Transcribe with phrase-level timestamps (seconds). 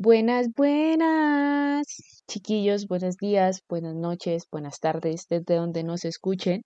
[0.00, 6.62] Buenas, buenas, chiquillos, buenos días, buenas noches, buenas tardes, desde donde nos escuchen.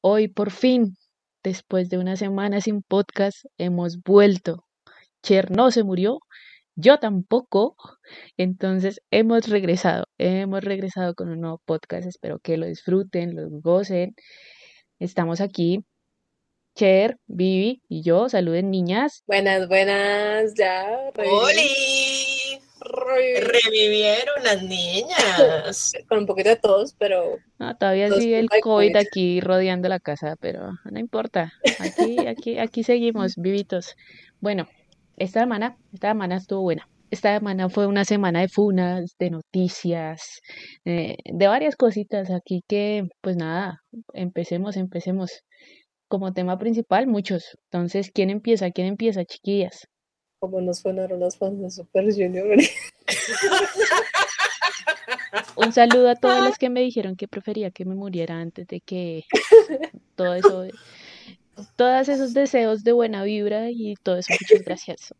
[0.00, 0.96] Hoy por fin,
[1.44, 4.64] después de una semana sin podcast, hemos vuelto.
[5.22, 6.18] Cher no se murió,
[6.74, 7.76] yo tampoco,
[8.36, 14.16] entonces hemos regresado, hemos regresado con un nuevo podcast, espero que lo disfruten, lo gocen.
[14.98, 15.84] Estamos aquí
[16.78, 18.28] Cher, Vivi y yo.
[18.28, 19.24] Saluden, niñas.
[19.26, 20.86] Buenas, buenas, ya.
[21.16, 22.07] ¡Holi!
[22.88, 25.92] Revivieron las niñas.
[26.08, 27.36] Con un poquito de tos, pero.
[27.58, 31.52] No, todavía sigue el COVID, aquí rodeando la casa, pero no importa.
[31.78, 33.94] Aquí, aquí, aquí seguimos, vivitos.
[34.40, 34.68] Bueno,
[35.16, 36.88] esta semana, esta semana estuvo buena.
[37.10, 40.40] Esta semana fue una semana de funas, de noticias,
[40.84, 43.82] eh, de varias cositas aquí que, pues nada,
[44.12, 45.42] empecemos, empecemos
[46.08, 47.56] como tema principal muchos.
[47.70, 48.70] Entonces, ¿quién empieza?
[48.70, 49.88] ¿Quién empieza, chiquillas?
[50.38, 52.56] Como nos fueron los fans de Super Junior.
[55.56, 58.80] Un saludo a todos los que me dijeron que prefería que me muriera antes de
[58.80, 59.24] que
[60.14, 60.66] todo eso,
[61.76, 64.32] todos esos deseos de buena vibra y todo eso.
[64.40, 65.14] Muchas gracias.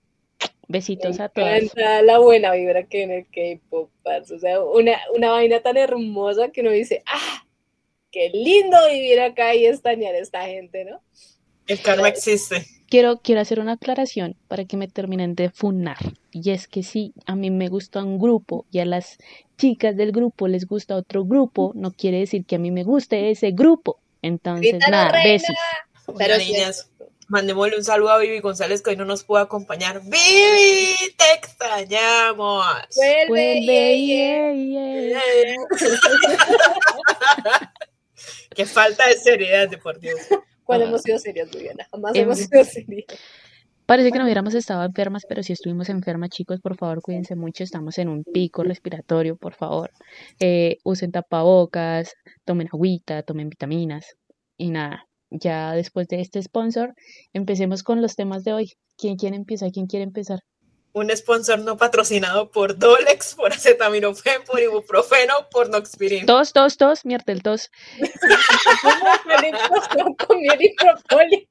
[0.69, 1.75] Besitos a todos.
[1.77, 6.61] La buena vibra que en el K-pop, o sea, una, una vaina tan hermosa que
[6.61, 7.45] uno dice, ah,
[8.11, 11.03] qué lindo vivir acá y estañar a esta gente, ¿no?
[11.67, 12.67] El karma existe.
[12.89, 15.98] Quiero, quiero hacer una aclaración para que me terminen de funar.
[16.33, 19.19] Y es que si a mí me gusta un grupo y a las
[19.58, 23.31] chicas del grupo les gusta otro grupo, no quiere decir que a mí me guste
[23.31, 24.00] ese grupo.
[24.22, 25.55] Entonces, nada, besos.
[26.16, 26.91] Pero niñas,
[27.28, 30.00] mandémosle un saludo a Vivi González que hoy no nos pudo acompañar.
[30.03, 31.14] ¡Vivi!
[31.16, 32.66] ¡Te extrañamos!
[33.28, 35.14] ¡Vuelve!
[38.55, 40.19] Qué falta de seriedad, de por Dios.
[40.69, 41.89] ¿Cuándo hemos sido serias, Viviana?
[41.91, 43.07] Jamás hemos sido serias.
[43.87, 47.65] Parece que no hubiéramos estado enfermas, pero si estuvimos enfermas, chicos, por favor, cuídense mucho.
[47.65, 49.93] Estamos en un pico respiratorio, por favor.
[50.39, 52.12] Eh, usen tapabocas,
[52.45, 54.19] tomen agüita, tomen vitaminas.
[54.59, 56.95] Y nada, ya después de este sponsor,
[57.33, 58.73] empecemos con los temas de hoy.
[58.99, 59.71] ¿Quién quiere empezar?
[59.73, 60.41] ¿Quién quiere empezar?
[60.98, 66.26] Un sponsor no patrocinado por Dolex, por acetaminofén, por ibuprofeno, por Noxpirin.
[66.26, 67.70] Tos, tos, tos, mierda el tos.
[70.26, 71.48] con miel y propoli.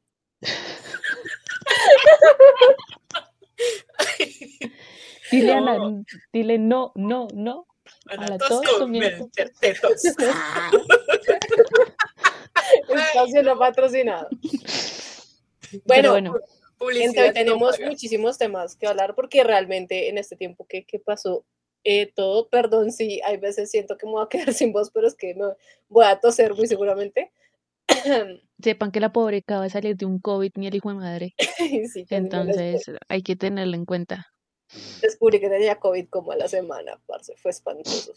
[5.32, 5.80] Dile a la,
[6.32, 7.68] dile no, no, no.
[8.10, 9.18] A la, tos, con miel
[9.82, 10.06] tos.
[12.90, 14.28] Espacio no patrocinado.
[15.86, 16.36] Bueno, bueno
[17.34, 21.46] tenemos muchísimos temas que hablar porque realmente en este tiempo que, pasó
[21.84, 25.08] eh, todo, perdón si hay veces siento que me voy a quedar sin voz, pero
[25.08, 25.46] es que me
[25.90, 27.32] voy a toser muy seguramente.
[28.62, 31.36] Sepan que la pobre acaba de salir de un COVID ni el hijo de madre.
[32.10, 34.28] Entonces hay que tenerlo en cuenta.
[35.02, 38.14] Descubrí que tenía COVID como a la semana, parce, fue espantoso.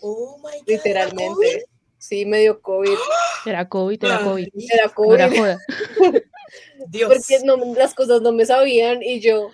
[0.00, 1.66] Oh my God, Literalmente.
[1.98, 2.96] Sí, medio COVID.
[3.46, 4.48] Era COVID, era COVID.
[4.56, 5.56] Era COVID.
[6.88, 7.12] Dios.
[7.12, 9.50] Porque no, las cosas no me sabían y yo,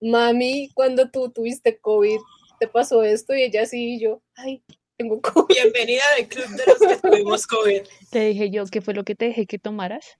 [0.00, 2.18] mami, cuando tú tuviste COVID,
[2.58, 4.62] te pasó esto y ella sí y yo, ay,
[4.96, 5.54] tengo COVID.
[5.54, 7.82] Bienvenida al club de los que tuvimos COVID.
[8.10, 10.18] Te dije yo, ¿qué fue lo que te dije que tomaras?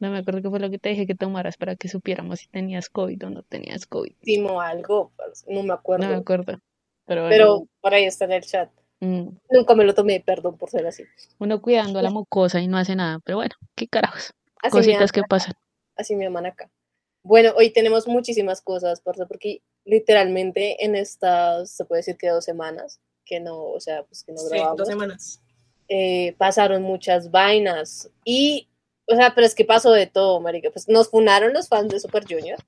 [0.00, 2.48] No me acuerdo qué fue lo que te dije que tomaras para que supiéramos si
[2.48, 4.12] tenías COVID o no tenías COVID.
[4.22, 5.12] Timo algo,
[5.46, 6.06] no me acuerdo.
[6.06, 6.60] No me acuerdo.
[7.06, 8.70] Pero, pero por ahí está en el chat.
[9.00, 9.28] Mm.
[9.50, 11.04] Nunca me lo tomé, perdón por ser así.
[11.38, 14.32] Uno cuidando a la mucosa y no hace nada, pero bueno, qué carajos.
[14.70, 15.54] Cositas que pasan.
[15.96, 16.70] Así me aman acá.
[17.22, 23.00] Bueno, hoy tenemos muchísimas cosas, porque literalmente en estas, se puede decir que dos semanas,
[23.24, 25.40] que no, o sea, pues que no sí, dos semanas.
[25.88, 28.68] Eh, pasaron muchas vainas y,
[29.06, 30.70] o sea, pero es que pasó de todo, marica.
[30.70, 32.58] Pues nos funaron los fans de Super Junior.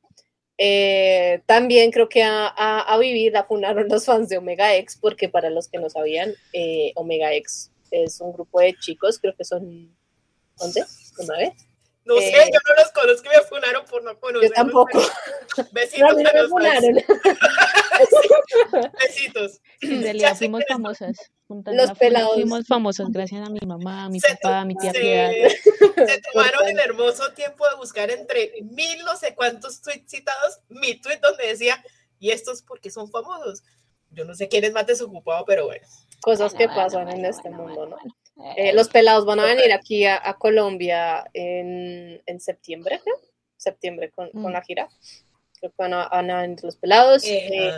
[0.58, 5.28] Eh, también creo que a, a, Vivir la funaron los fans de Omega X, porque
[5.28, 9.44] para los que no sabían, eh, Omega X es un grupo de chicos, creo que
[9.44, 9.94] son
[10.58, 10.84] 11,
[12.06, 14.48] ¿no sé, eh, yo no los conozco y me funaron por no conocer.
[14.48, 14.98] Yo tampoco.
[15.72, 16.94] Besitos no, me funaron.
[19.00, 19.60] Besitos.
[19.80, 21.16] En realidad fuimos famosas.
[21.48, 22.34] Los pelados.
[22.34, 25.50] Fuimos famosas gracias a mi mamá, a mi papá, a mi tía se,
[26.06, 31.00] Se tomaron el hermoso tiempo de buscar entre mil no sé cuántos tweets citados mi
[31.00, 31.82] tweet donde decía,
[32.18, 33.62] y estos porque son famosos.
[34.10, 35.86] Yo no sé quién es más desocupado, pero bueno.
[36.20, 37.96] Cosas que pasan en este mundo, ¿no?
[38.56, 43.00] Eh, los pelados van a venir aquí a, Colombia en, septiembre,
[43.56, 44.46] Septiembre con, mm.
[44.48, 44.88] la gira.
[45.58, 47.24] Creo que van a, venir los pelados.
[47.24, 47.70] Eh, eh,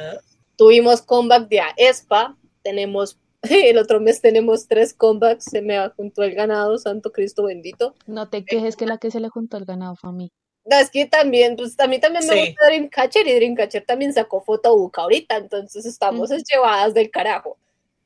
[0.56, 2.36] tuvimos comeback de ESPA.
[2.62, 5.44] Tenemos, el otro mes tenemos tres comebacks.
[5.44, 7.94] Se me juntó el ganado, Santo Cristo bendito.
[8.06, 10.32] No te quejes que la que se le juntó el ganado fue a mí.
[10.64, 15.36] es que también, pues también también me gusta Dreamcatcher y Dreamcatcher también sacó fotobuca ahorita,
[15.36, 17.56] entonces estamos llevadas del carajo.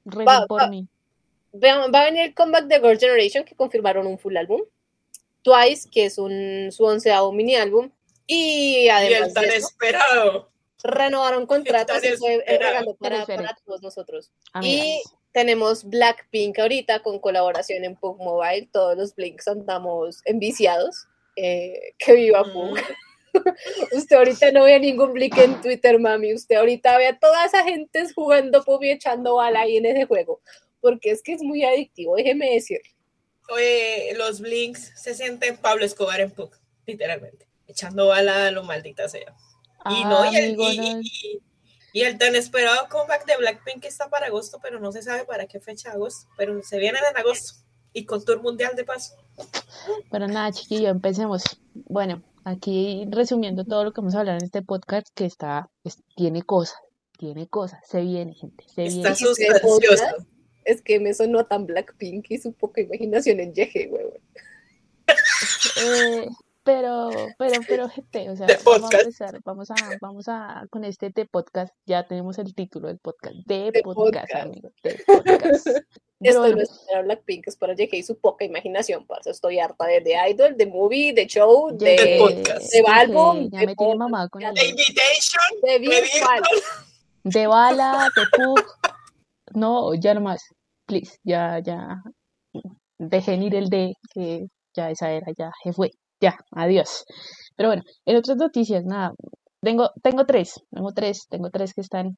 [0.06, 0.86] Va, por mí.
[1.54, 4.62] Va, a venir el comeback de Girl Generation, que confirmaron un full álbum.
[5.42, 7.90] Twice, que es un, su onceavo mini álbum.
[8.26, 9.30] Y además.
[9.30, 10.48] Y tan esperado.
[10.84, 14.32] Renovaron contratos y fue el regalo para, para, todos nosotros.
[14.62, 15.00] Y
[15.32, 18.68] tenemos Blackpink ahorita con colaboración en Pug Mobile.
[18.72, 21.06] Todos los Blinks andamos enviciados.
[21.36, 22.78] Eh, que viva Pug.
[23.92, 26.34] Usted ahorita no ve ningún Blink en Twitter, mami.
[26.34, 30.06] Usted ahorita ve a toda esa gente jugando Pug y echando bala ahí en ese
[30.06, 30.40] juego.
[30.82, 32.80] Porque es que es muy adictivo, déjeme decir.
[33.48, 36.50] Oye, los Blinks se sienten Pablo Escobar en Pug,
[36.86, 37.48] literalmente.
[37.66, 39.34] Echando bala a lo maldita sea.
[39.86, 40.56] y no, y el,
[41.92, 45.46] y el tan esperado comeback de Blackpink está para agosto, pero no se sabe para
[45.46, 47.62] qué fecha agosto, pero se vienen en agosto
[47.92, 49.14] y con tour mundial de paso.
[50.10, 51.42] Pero nada, chiquillo, empecemos.
[51.74, 55.70] Bueno, aquí resumiendo todo lo que vamos a hablar en este podcast, que está,
[56.16, 56.78] tiene cosas,
[57.18, 60.26] tiene cosas, se viene, gente, se está viene.
[60.64, 64.20] Es que me sonó tan Blackpink y su poca imaginación en Yeje, huevón.
[65.84, 66.28] Eh,
[66.64, 71.10] pero, pero, pero, gente, o sea, vamos a empezar, vamos a, vamos a, con este
[71.10, 75.66] de podcast, ya tenemos el título del podcast, de, podcast, amigos, de podcast.
[76.20, 79.30] Esto no es para Blackpink, es para JK y su poca imaginación, parce.
[79.30, 82.72] Estoy harta de, de Idol, de movie, de show, de, de podcast.
[82.72, 86.42] De álbum, ya me tiene mamá con el de Invitation, de, virtual.
[87.24, 88.91] de bala, de pug.
[89.54, 90.42] No, ya nomás,
[90.86, 92.02] please, ya, ya.
[92.98, 95.90] Dejen ir el de, que ya esa era, ya se fue
[96.22, 97.04] ya, adiós.
[97.56, 99.12] Pero bueno, en otras noticias, nada,
[99.60, 102.16] tengo, tengo tres, tengo tres, tengo tres que están,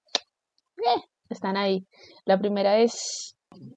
[0.78, 1.00] eh,
[1.31, 1.86] están ahí.
[2.26, 3.34] La primera es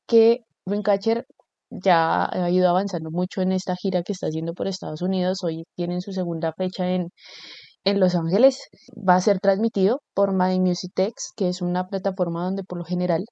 [0.07, 1.25] que Dreamcatcher
[1.69, 5.39] ya ha ido avanzando mucho en esta gira que está haciendo por Estados Unidos.
[5.44, 7.09] Hoy tienen su segunda fecha en,
[7.86, 8.59] en Los Ángeles.
[9.07, 10.92] Va a ser transmitido por My Music
[11.36, 13.25] que es una plataforma donde por lo general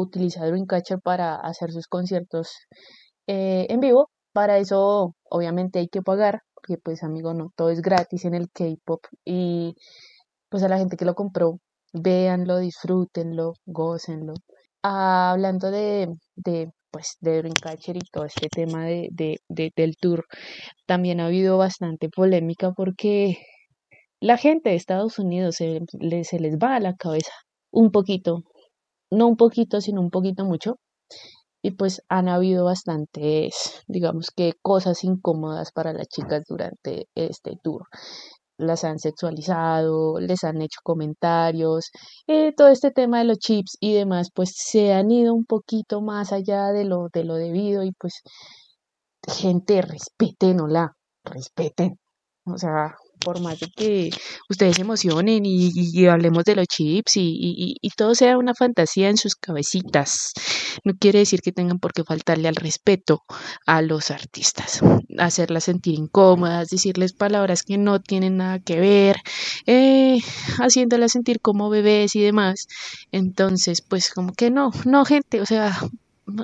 [0.00, 2.50] utiliza Dreamcatcher para hacer sus conciertos
[3.26, 4.10] eh, en vivo.
[4.32, 8.50] Para eso, obviamente, hay que pagar, porque pues, amigo, no, todo es gratis en el
[8.50, 9.00] K-pop.
[9.24, 9.74] Y
[10.50, 11.58] pues a la gente que lo compró,
[11.92, 14.34] véanlo, disfrútenlo, gócenlo.
[14.82, 19.08] Hablando de, de pues de Dreamcatcher y todo este tema de,
[19.48, 20.24] de, del tour,
[20.86, 23.38] también ha habido bastante polémica porque
[24.20, 25.80] la gente de Estados Unidos se,
[26.24, 27.32] se les va a la cabeza
[27.70, 28.42] un poquito,
[29.10, 30.76] no un poquito, sino un poquito mucho,
[31.62, 37.84] y pues han habido bastantes, digamos que cosas incómodas para las chicas durante este tour.
[38.58, 41.90] Las han sexualizado, les han hecho comentarios,
[42.26, 46.00] eh, todo este tema de los chips y demás, pues se han ido un poquito
[46.00, 48.22] más allá de lo, de lo debido y pues
[49.26, 50.92] gente, respeten, la
[51.24, 51.98] respeten.
[52.44, 54.10] O sea, por más de que
[54.48, 59.34] ustedes se emocionen y, hablemos de los chips y, todo sea una fantasía en sus
[59.34, 60.32] cabecitas,
[60.84, 63.24] no quiere decir que tengan por qué faltarle al respeto
[63.66, 64.80] a los artistas,
[65.18, 69.16] hacerlas sentir incómodas, decirles palabras que no tienen nada que ver,
[69.66, 70.18] eh,
[70.60, 72.68] haciéndolas sentir como bebés y demás.
[73.10, 75.76] Entonces, pues como que no, no gente, o sea,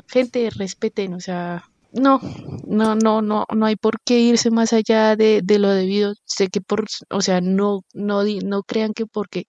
[0.09, 1.65] gente respeten, o sea,
[1.95, 2.21] no,
[2.67, 6.15] no, no, no, no hay por qué irse más allá de, de lo debido.
[6.25, 9.45] Sé que por, o sea, no, no, no crean que porque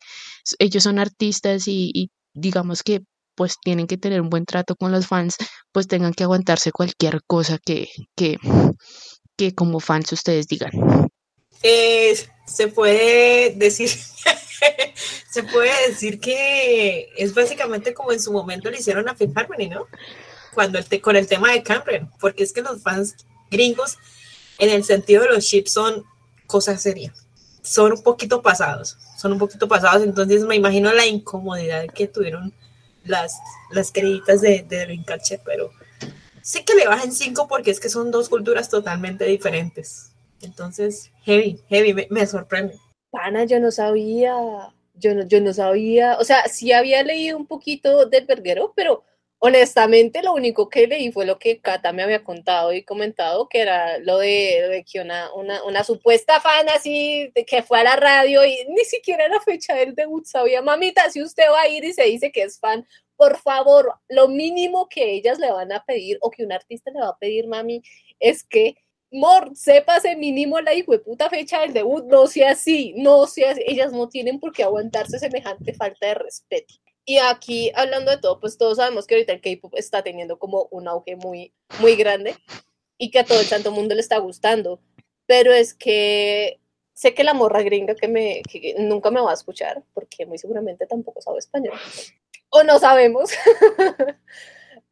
[0.59, 3.01] ellos son artistas y, y digamos que
[3.35, 5.35] pues tienen que tener un buen trato con los fans,
[5.71, 8.37] pues tengan que aguantarse cualquier cosa que, que,
[9.35, 10.71] que como fans ustedes digan.
[11.63, 13.89] Eh, se puede decir,
[15.31, 19.67] se puede decir que es básicamente como en su momento le hicieron a Fifth Harmony,
[19.67, 19.87] ¿no?
[20.55, 23.15] Cuando el con el tema de Cameron, porque es que los fans
[23.51, 23.97] gringos,
[24.57, 26.03] en el sentido de los chips, son
[26.47, 27.27] cosas serias.
[27.61, 32.53] Son un poquito pasados, son un poquito pasados, entonces me imagino la incomodidad que tuvieron
[33.03, 33.37] las,
[33.71, 35.71] las creditas de, de Dreamcatcher, pero
[36.41, 40.11] sí que le bajen cinco porque es que son dos culturas totalmente diferentes.
[40.41, 42.77] Entonces, heavy, heavy, me, sorprende.
[43.09, 44.33] Pana, yo no sabía,
[44.93, 49.03] yo no, yo no sabía, o sea, sí había leído un poquito del verguero, pero
[49.47, 53.59] Honestamente, lo único que leí fue lo que Cata me había contado y comentado, que
[53.59, 58.43] era lo de, que una, una, supuesta fan así, de que fue a la radio
[58.43, 61.93] y ni siquiera la fecha del debut sabía, mamita, si usted va a ir y
[61.93, 66.17] se dice que es fan, por favor, lo mínimo que ellas le van a pedir
[66.21, 67.83] o que un artista le va a pedir, mami,
[68.19, 68.75] es que
[69.11, 73.51] Mor, sépase mínimo la hijo de puta fecha del debut, no sea así, no sea
[73.51, 73.61] así.
[73.67, 76.73] ellas no tienen por qué aguantarse semejante falta de respeto.
[77.05, 80.67] Y aquí, hablando de todo, pues todos sabemos que ahorita el K-pop está teniendo como
[80.71, 82.35] un auge muy, muy grande
[82.97, 84.81] y que a todo el santo mundo le está gustando.
[85.27, 86.59] Pero es que
[86.95, 90.37] sé que la morra gringa que, me, que nunca me va a escuchar, porque muy
[90.39, 91.77] seguramente tampoco sabe español,
[92.49, 93.31] o no sabemos,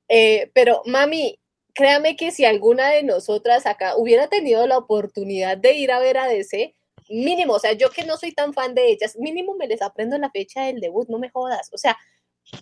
[0.10, 1.40] eh, pero mami,
[1.74, 6.18] créame que si alguna de nosotras acá hubiera tenido la oportunidad de ir a ver
[6.18, 6.76] a DC,
[7.10, 10.18] mínimo, o sea, yo que no soy tan fan de ellas, mínimo me les aprendo
[10.18, 11.98] la fecha del debut, no me jodas, o sea,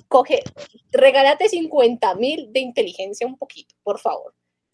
[0.07, 0.43] coge,
[0.91, 4.33] regálate 50 mil de inteligencia un poquito, por favor.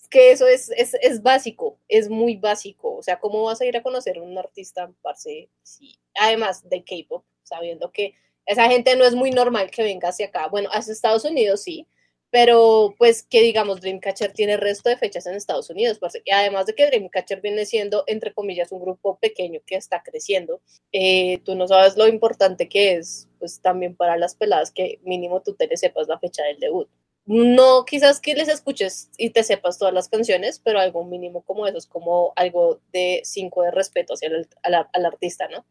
[0.09, 3.75] Que eso es, es, es, básico, es muy básico, o sea, ¿cómo vas a ir
[3.75, 8.13] a conocer a un artista, parce, sí, además de K-pop, sabiendo que
[8.45, 11.87] esa gente no es muy normal que venga hacia acá, bueno, hacia Estados Unidos sí,
[12.39, 16.75] pero pues que digamos Dreamcatcher tiene resto de fechas en Estados Unidos, y además de
[16.75, 21.67] que Dreamcatcher viene siendo, entre comillas, un grupo pequeño que está creciendo, eh, tú no
[21.67, 25.77] sabes lo importante que es, pues también para las peladas que mínimo tú te le
[25.77, 26.87] sepas la fecha del debut.
[27.25, 31.65] No quizás que les escuches y te sepas todas las canciones, pero algo mínimo como
[31.65, 35.65] eso es como algo de cinco de respeto hacia el, al, al artista, ¿no?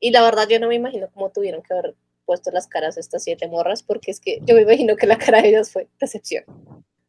[0.00, 1.94] Y la verdad yo no me imagino cómo tuvieron que ver
[2.30, 5.18] puesto las caras a estas siete morras, porque es que yo me imagino que la
[5.18, 6.44] cara de ellas fue decepción.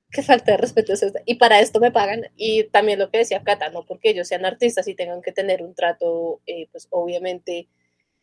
[0.10, 1.22] Qué falta de respeto es esta.
[1.28, 2.24] Y para esto me pagan.
[2.38, 5.62] Y también lo que decía Cata, no porque ellos sean artistas y tengan que tener
[5.62, 7.68] un trato, eh, pues obviamente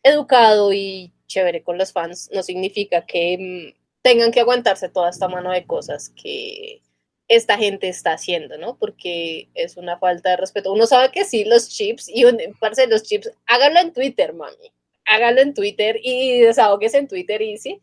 [0.03, 3.37] educado y chévere con los fans, no significa que
[3.73, 6.81] mm, tengan que aguantarse toda esta mano de cosas que
[7.29, 8.77] esta gente está haciendo, ¿no?
[8.77, 10.73] Porque es una falta de respeto.
[10.73, 14.73] Uno sabe que sí, los chips, y un, parce, los chips, háganlo en Twitter, mami
[15.09, 17.81] hágalo en Twitter y desahogues en Twitter y sí,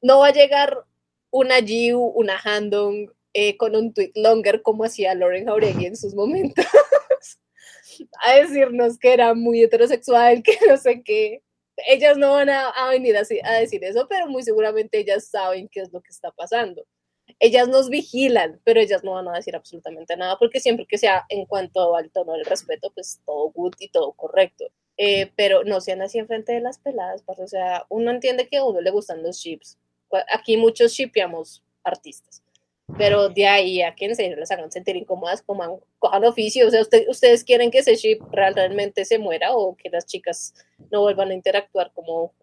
[0.00, 0.84] no va a llegar
[1.30, 6.14] una Jiu, una Handong eh, con un tweet longer como hacía Lauren Jauregui en sus
[6.14, 6.64] momentos,
[8.24, 11.42] a decirnos que era muy heterosexual, que no sé qué.
[11.88, 15.80] Ellas no van a, venir a, a decir eso, pero muy seguramente ellas saben qué
[15.80, 16.84] es lo que está pasando
[17.40, 21.24] ellas nos vigilan, pero ellas no van a decir absolutamente nada, porque siempre que sea
[21.28, 24.66] en cuanto al tono del respeto, pues todo good y todo correcto.
[24.98, 28.64] Eh, pero no sean así enfrente de las peladas, o sea, uno entiende que a
[28.64, 29.78] uno le gustan los chips.
[30.32, 32.42] Aquí muchos shipeamos artistas,
[32.98, 36.70] pero de ahí a que en serio les hagan sentir incómodas, como cojan oficio, o
[36.70, 40.54] sea, ustedes quieren que ese chip realmente se muera o que las chicas
[40.90, 42.34] no vuelvan a interactuar como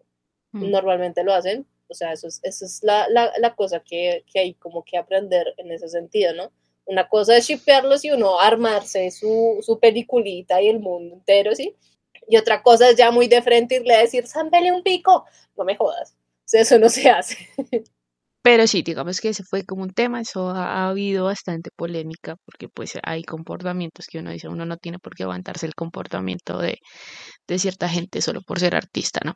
[0.50, 0.70] mm.
[0.70, 4.40] normalmente lo hacen, o sea, eso es, eso es la, la, la cosa que, que,
[4.40, 6.50] hay como que aprender en ese sentido, ¿no?
[6.84, 11.76] Una cosa es shipearlos y uno armarse su, su peliculita y el mundo entero, ¿sí?
[12.30, 15.26] Y otra cosa es ya muy de frente irle a decir, zámbele un pico.
[15.56, 16.14] No me jodas.
[16.52, 17.36] Eso no se hace.
[18.42, 22.68] Pero sí, digamos que ese fue como un tema, eso ha, habido bastante polémica, porque
[22.68, 26.78] pues hay comportamientos que uno dice, uno no tiene por qué aguantarse el comportamiento de,
[27.46, 29.34] de cierta gente solo por ser artista, ¿no?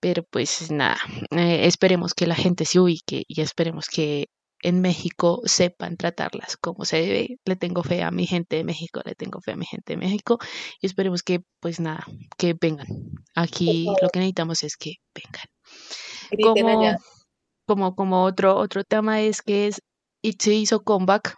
[0.00, 0.98] Pero pues nada,
[1.30, 4.26] eh, esperemos que la gente se ubique y esperemos que
[4.64, 7.38] en México sepan tratarlas como se debe.
[7.44, 9.98] Le tengo fe a mi gente de México, le tengo fe a mi gente de
[9.98, 10.38] México
[10.80, 12.06] y esperemos que, pues nada,
[12.38, 12.86] que vengan.
[13.34, 16.56] Aquí lo que necesitamos es que vengan.
[16.56, 16.96] Como,
[17.66, 19.82] como, como otro, otro tema es que es
[20.38, 21.34] se hizo comeback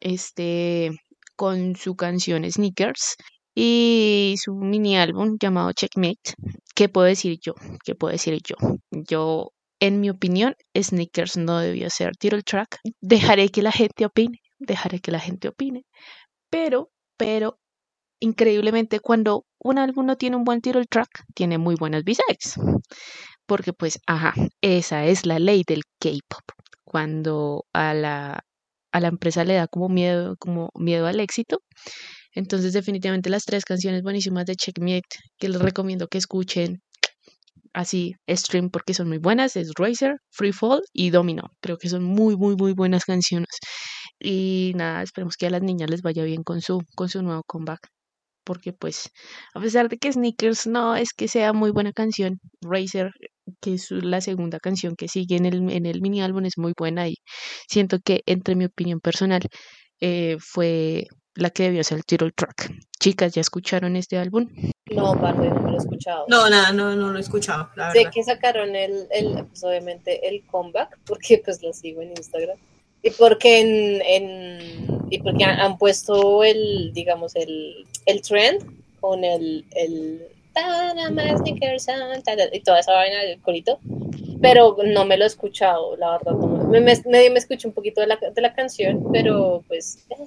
[0.00, 0.90] este,
[1.36, 3.16] con su canción Sneakers
[3.54, 6.32] y su mini álbum llamado Checkmate.
[6.74, 7.52] ¿Qué puedo decir yo?
[7.84, 8.56] ¿Qué puedo decir yo?
[8.90, 9.52] Yo
[9.86, 12.78] en mi opinión, Sneakers no debió ser title track.
[13.02, 15.84] Dejaré que la gente opine, dejaré que la gente opine.
[16.50, 17.58] Pero, pero,
[18.18, 22.54] increíblemente, cuando un álbum no tiene un buen title track, tiene muy buenas B-sides.
[23.46, 26.44] Porque, pues, ajá, esa es la ley del K-pop.
[26.84, 28.40] Cuando a la,
[28.90, 31.58] a la empresa le da como miedo, como miedo al éxito,
[32.32, 35.02] entonces, definitivamente las tres canciones buenísimas de Checkmate
[35.38, 36.80] que les recomiendo que escuchen
[37.74, 41.50] así stream porque son muy buenas, es Racer, Free Fall y Domino.
[41.60, 43.50] Creo que son muy, muy, muy buenas canciones.
[44.18, 47.42] Y nada, esperemos que a las niñas les vaya bien con su, con su nuevo
[47.46, 47.88] comeback.
[48.44, 49.10] Porque pues,
[49.54, 53.10] a pesar de que Sneakers no es que sea muy buena canción, Racer,
[53.60, 56.74] que es la segunda canción que sigue en el, en el mini álbum, es muy
[56.78, 57.16] buena y
[57.68, 59.42] siento que entre mi opinión personal
[60.00, 62.72] eh, fue la que debió ser el title track.
[63.00, 64.48] Chicas, ¿ya escucharon este álbum?
[64.90, 66.24] No, parte, no lo he escuchado.
[66.28, 67.68] No, nada, no, no lo he escuchado.
[67.92, 72.56] sé que sacaron el, el, pues obviamente el comeback, porque pues lo sigo en Instagram.
[73.02, 78.64] Y porque en, en y porque han, puesto el, digamos, el, el trend
[79.00, 80.26] con el, el
[82.52, 83.78] y toda esa vaina del corito,
[84.40, 86.32] pero no me lo he escuchado, la verdad.
[86.68, 90.26] me, me, me, escucho un poquito de la, de la canción, pero pues eh,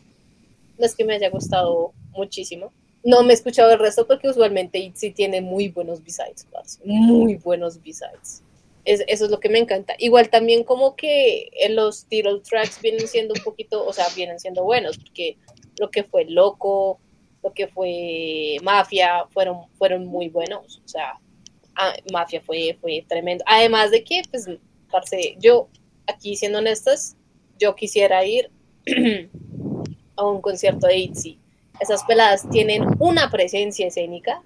[0.78, 2.72] no es que me haya gustado muchísimo.
[3.04, 6.48] No me he escuchado el resto porque usualmente sí tiene muy buenos B-sides,
[6.84, 8.44] muy buenos B-sides.
[8.84, 9.96] Es, eso es lo que me encanta.
[9.98, 14.64] Igual también como que los title tracks vienen siendo un poquito, o sea, vienen siendo
[14.64, 15.38] buenos, porque
[15.80, 17.00] lo que fue Loco,
[17.44, 20.82] lo que fue Mafia, fueron, fueron muy buenos.
[20.84, 21.20] O sea,
[21.76, 23.44] ah, Mafia fue, fue tremendo.
[23.48, 24.50] Además de que, pues,
[24.92, 25.70] parce, yo,
[26.08, 27.16] aquí siendo honestas,
[27.60, 28.50] yo quisiera ir
[30.18, 31.40] a un concierto de ITZY.
[31.80, 34.42] Esas peladas tienen una presencia escénica,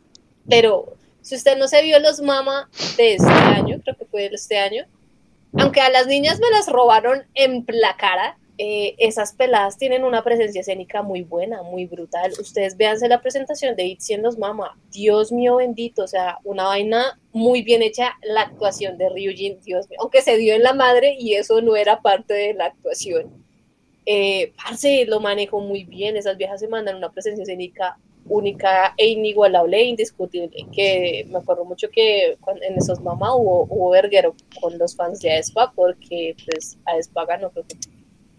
[0.47, 4.35] pero si usted no se vio los Mama de este año, creo que fue de
[4.35, 4.85] este año,
[5.57, 10.23] aunque a las niñas me las robaron en la cara, eh, esas peladas tienen una
[10.23, 12.31] presencia escénica muy buena, muy brutal.
[12.39, 14.77] Ustedes véanse la presentación de Itzy en los Mama.
[14.91, 18.11] Dios mío bendito, o sea, una vaina muy bien hecha.
[18.21, 21.75] La actuación de Ryujin, Dios mío, aunque se dio en la madre y eso no
[21.75, 23.40] era parte de la actuación.
[24.05, 26.17] Eh, parce, lo manejó muy bien.
[26.17, 30.65] Esas viejas se mandan una presencia escénica única e inigualable e indiscutible.
[30.71, 35.31] Que me acuerdo mucho que en esos Mama hubo, hubo verguero con los fans de
[35.31, 37.75] Aespa porque pues Aespa ganó creo que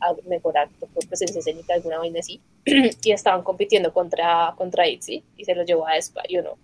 [0.03, 5.45] a mejorar por presencia escénica, alguna vaina así, y estaban compitiendo contra, contra Itzy y
[5.45, 6.59] se los llevó a Espa, yo no.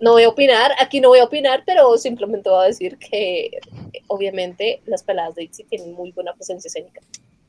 [0.00, 3.60] No voy a opinar, aquí no voy a opinar, pero simplemente voy a decir que
[4.06, 7.00] obviamente las peladas de Itzy tienen muy buena presencia escénica.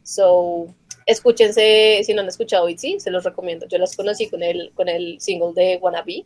[0.03, 0.67] So,
[1.05, 3.67] escúchense, si no han escuchado Itzy, se los recomiendo.
[3.67, 6.25] Yo las conocí con el, con el single de Wannabe,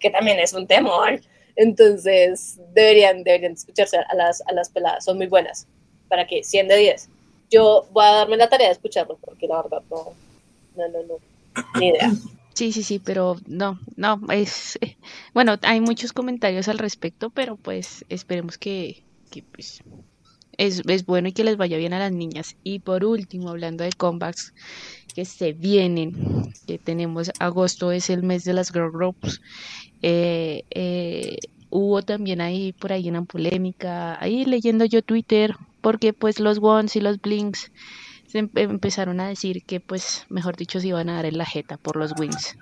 [0.00, 1.20] que también es un temor.
[1.56, 5.66] Entonces, deberían, deberían escucharse a las, a las peladas, son muy buenas.
[6.08, 7.08] Para que 100 de 10
[7.54, 10.12] yo voy a darme la tarea de escucharlo, porque la verdad no,
[10.76, 11.14] no, no, no,
[11.78, 12.10] ni idea.
[12.52, 14.78] Sí, sí, sí, pero no, no, es,
[15.34, 19.82] bueno, hay muchos comentarios al respecto, pero pues esperemos que, que pues,
[20.58, 22.56] es, es, bueno y que les vaya bien a las niñas.
[22.62, 24.54] Y por último, hablando de comebacks
[25.14, 29.40] que se vienen, que tenemos agosto es el mes de las girl groups,
[30.02, 31.38] eh, eh,
[31.70, 36.96] hubo también ahí por ahí una polémica, ahí leyendo yo Twitter, porque pues los Ones
[36.96, 37.70] y los Blinks
[38.26, 41.76] se empezaron a decir que pues mejor dicho se iban a dar en la jeta
[41.76, 42.56] por los Wings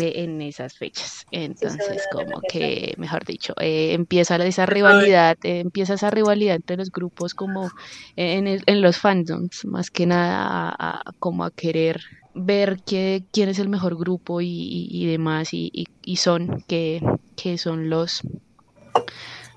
[0.00, 1.26] en esas fechas.
[1.30, 6.90] Entonces, como que, mejor dicho, eh, empieza esa rivalidad, eh, empieza esa rivalidad entre los
[6.90, 7.70] grupos como
[8.16, 12.00] en, en los fandoms, más que nada como a querer
[12.34, 17.02] ver que, quién es el mejor grupo y, y, demás, y, y, son, que,
[17.36, 18.22] que son los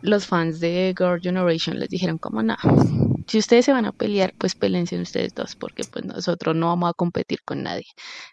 [0.06, 2.56] los fans de Girl Generation les dijeron como no,
[3.28, 6.90] si ustedes se van a pelear, pues pelense ustedes dos, porque pues nosotros no vamos
[6.90, 7.86] a competir con nadie.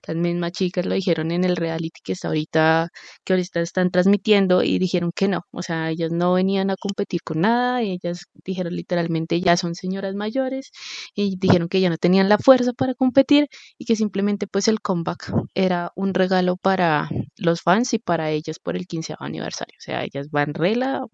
[0.06, 2.88] Las mismas chicas lo dijeron en el reality que está ahorita,
[3.24, 7.22] que ahorita están transmitiendo y dijeron que no, o sea, ellas no venían a competir
[7.22, 10.70] con nada, ellas dijeron literalmente ya son señoras mayores
[11.14, 14.80] y dijeron que ya no tenían la fuerza para competir y que simplemente pues el
[14.80, 19.82] comeback era un regalo para los fans y para ellas por el 15 aniversario, o
[19.82, 21.06] sea, ellas van rela,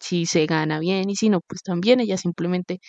[0.00, 2.80] si se gana bien y si no, pues también ellas simplemente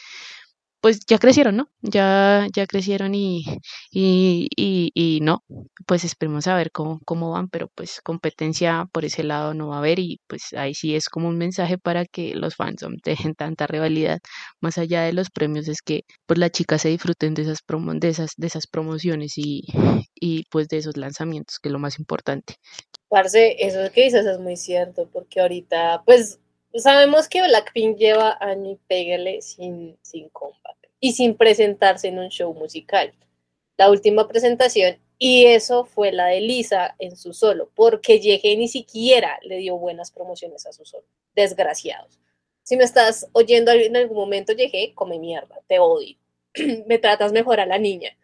[0.82, 1.70] pues ya crecieron, ¿no?
[1.82, 3.44] Ya, ya crecieron y,
[3.92, 5.44] y, y, no,
[5.86, 9.76] pues esperemos a ver cómo, cómo van, pero pues competencia por ese lado no va
[9.76, 13.36] a haber y pues ahí sí es como un mensaje para que los fans dejen
[13.36, 14.20] tanta rivalidad,
[14.60, 17.94] más allá de los premios, es que pues las chicas se disfruten de esas, promo
[17.94, 19.62] de esas, de esas promociones y,
[20.16, 22.56] y pues de esos lanzamientos, que es lo más importante.
[23.08, 26.40] Parce, eso que dices es muy cierto, porque ahorita, pues
[26.76, 32.30] Sabemos que Blackpink lleva año y pégale sin, sin comeback y sin presentarse en un
[32.30, 33.14] show musical.
[33.78, 38.68] La última presentación, y eso fue la de Lisa en su solo, porque llegué ni
[38.68, 41.06] siquiera le dio buenas promociones a su solo.
[41.36, 42.20] Desgraciados.
[42.64, 46.16] Si me estás oyendo en algún momento, llegué, come mierda, te odio.
[46.88, 48.18] me tratas mejor a la niña.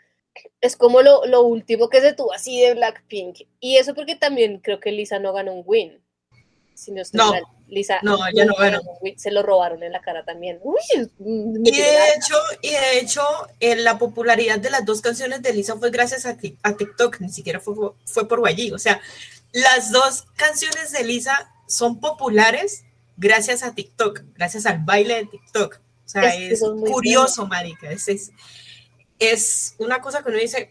[0.62, 3.48] Es como lo, lo último que se tuvo así de Blackpink.
[3.60, 6.02] Y eso porque también creo que Lisa no ganó un win
[7.14, 7.34] no,
[7.70, 8.82] Lisa, no, ya no bueno.
[9.18, 10.60] Se lo robaron en la cara también.
[11.20, 13.24] y de hecho, y de hecho
[13.60, 17.60] la popularidad de las dos canciones de Lisa fue gracias a, a TikTok, ni siquiera
[17.60, 17.76] fue,
[18.06, 18.72] fue por allí.
[18.72, 19.02] O sea,
[19.52, 22.86] las dos canciones de Lisa son populares
[23.18, 25.80] gracias a TikTok, gracias al baile de TikTok.
[26.06, 27.92] O sea, es, curioso, marica.
[27.92, 28.32] Es, es,
[29.20, 30.70] es, una cosa que uno dice,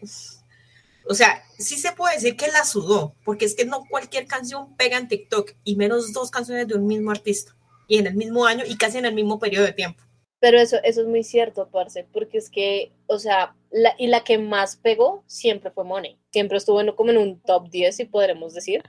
[1.09, 4.75] o sea, sí se puede decir que la sudó, porque es que no cualquier canción
[4.75, 7.55] pega en TikTok y menos dos canciones de un mismo artista
[7.87, 10.03] y en el mismo año y casi en el mismo periodo de tiempo.
[10.39, 14.23] Pero eso, eso es muy cierto, Parce, porque es que, o sea, la, y la
[14.23, 16.19] que más pegó siempre fue Money.
[16.31, 18.83] Siempre estuvo en, como en un top 10, si podremos decir.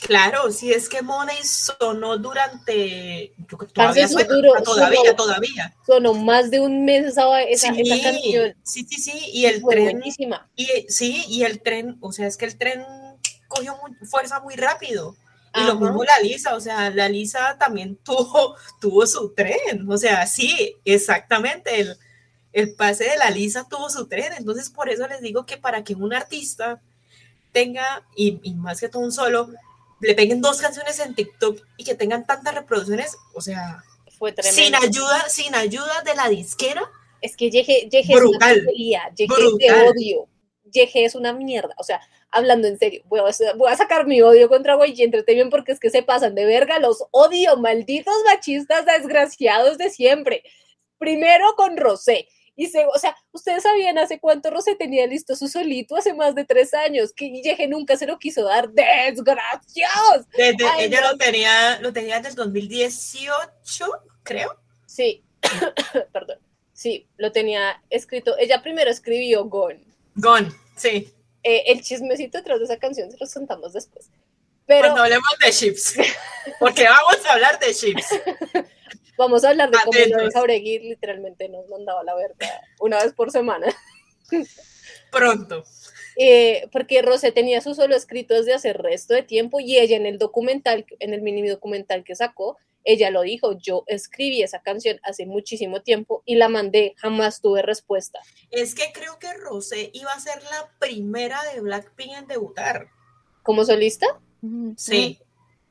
[0.00, 3.34] Claro, si es que Money sonó durante.
[3.74, 5.74] Todavía, suena, todavía, todavía.
[5.84, 8.54] Sonó más de un mes esa, esa, canción.
[8.62, 9.30] Sí, sí, sí.
[9.32, 9.98] Y el tren.
[9.98, 10.48] Buenísima.
[10.54, 12.84] Y, sí, y el tren, o sea, es que el tren
[13.48, 13.76] cogió
[14.08, 15.16] fuerza muy rápido.
[15.54, 19.90] Y lo mismo la Lisa, o sea, la Lisa también tuvo, tuvo su tren.
[19.90, 21.80] O sea, sí, exactamente.
[21.80, 21.96] El,
[22.52, 24.32] el pase de la Lisa tuvo su tren.
[24.38, 26.80] Entonces, por eso les digo que para que un artista
[27.50, 29.50] tenga, y, y más que todo un solo,
[30.00, 33.82] le peguen dos canciones en TikTok y que tengan tantas reproducciones, o sea,
[34.18, 34.62] Fue tremendo.
[34.62, 36.82] sin ayuda, sin ayuda de la disquera,
[37.20, 38.66] Es que Yeje, Yeje es una Brutal.
[38.74, 40.28] Yeje te odio.
[40.70, 41.74] Yeje es una mierda.
[41.78, 45.50] O sea, hablando en serio, voy a, voy a sacar mi odio contra Guay Entertainment
[45.50, 46.78] porque es que se pasan de verga.
[46.78, 50.42] Los odio, malditos machistas desgraciados de siempre.
[50.98, 52.28] Primero con Rosé.
[52.58, 56.34] Y se, o sea, ustedes sabían hace cuánto Rosé tenía listo su solito, hace más
[56.34, 58.68] de tres años, que Yeje nunca se lo quiso dar.
[58.70, 60.26] ¡Desgraciados!
[60.36, 61.12] desde, Ay, ella no.
[61.12, 63.86] lo tenía, lo tenía desde el 2018,
[64.24, 64.60] creo.
[64.86, 65.22] Sí,
[66.12, 66.38] perdón.
[66.72, 68.36] Sí, lo tenía escrito.
[68.38, 69.84] Ella primero escribió Gone.
[70.16, 71.14] Gone, sí.
[71.44, 74.10] Eh, el chismecito detrás de esa canción se los contamos después.
[74.66, 75.94] Pero Cuando hablemos de chips,
[76.58, 78.06] porque vamos a hablar de chips.
[79.18, 79.98] vamos a hablar de cómo.
[79.98, 82.48] Lorenz Jauregui literalmente nos mandaba la verga
[82.80, 83.66] una vez por semana.
[85.12, 85.64] Pronto.
[86.16, 90.06] Eh, porque Rosé tenía su solo escrito desde hace resto de tiempo y ella en
[90.06, 94.98] el documental, en el mini documental que sacó, ella lo dijo, yo escribí esa canción
[95.02, 98.18] hace muchísimo tiempo y la mandé, jamás tuve respuesta.
[98.50, 102.88] Es que creo que Rosé iba a ser la primera de Blackpink en debutar.
[103.42, 104.06] Como solista.
[104.76, 105.18] Sí.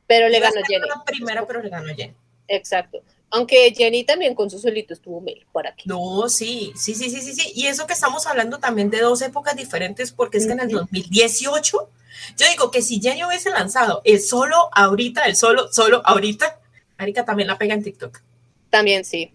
[0.07, 0.87] pero le Iba a ganó Jenny.
[0.87, 2.15] la primera, pero le ganó Jenny.
[2.47, 3.03] Exacto.
[3.29, 5.87] Aunque Jenny también con su solito estuvo mail por aquí.
[5.89, 7.51] No, sí, sí, sí, sí, sí, sí.
[7.55, 10.67] Y eso que estamos hablando también de dos épocas diferentes, porque es que en el
[10.67, 10.77] Ujú.
[10.79, 11.89] 2018,
[12.37, 16.59] yo digo que si Jenny hubiese lanzado el solo ahorita, el solo, solo ahorita,
[16.97, 18.21] Arika también la pega en TikTok.
[18.69, 19.33] También sí.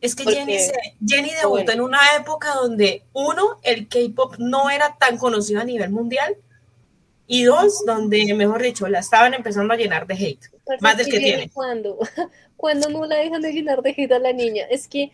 [0.00, 0.72] Es que Jenny, se-
[1.04, 1.72] Jenny debutó bueno.
[1.72, 6.36] en una época donde, uno, el K-pop no era tan conocido a nivel mundial,
[7.26, 10.50] y dos, donde, mejor dicho, la estaban empezando a llenar de hate.
[10.80, 11.50] Más del que tiene.
[11.50, 11.98] ¿Cuándo?
[12.56, 14.64] ¿Cuándo no la dejan de llenar de hate a la niña?
[14.70, 15.10] Es que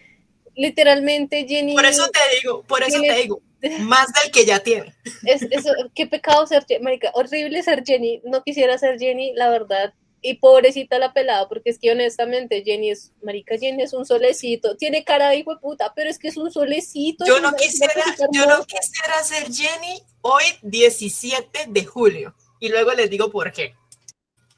[0.54, 1.74] literalmente Jenny.
[1.74, 3.42] Por eso te digo, por eso Tiene- te digo,
[3.80, 4.94] más del que ya tiene.
[5.24, 6.82] Es, eso, qué pecado ser Jenny.
[6.82, 8.20] Marica, horrible ser Jenny.
[8.24, 9.92] No quisiera ser Jenny, la verdad.
[10.22, 14.76] Y pobrecita la pelada, porque es que honestamente Jenny es, marica, Jenny es un solecito,
[14.76, 17.24] tiene cara de hijo de puta, pero es que es un solecito.
[17.26, 17.94] Yo no quisiera,
[18.32, 22.34] yo no quisiera ser Jenny hoy 17 de julio.
[22.58, 23.74] Y luego les digo por qué.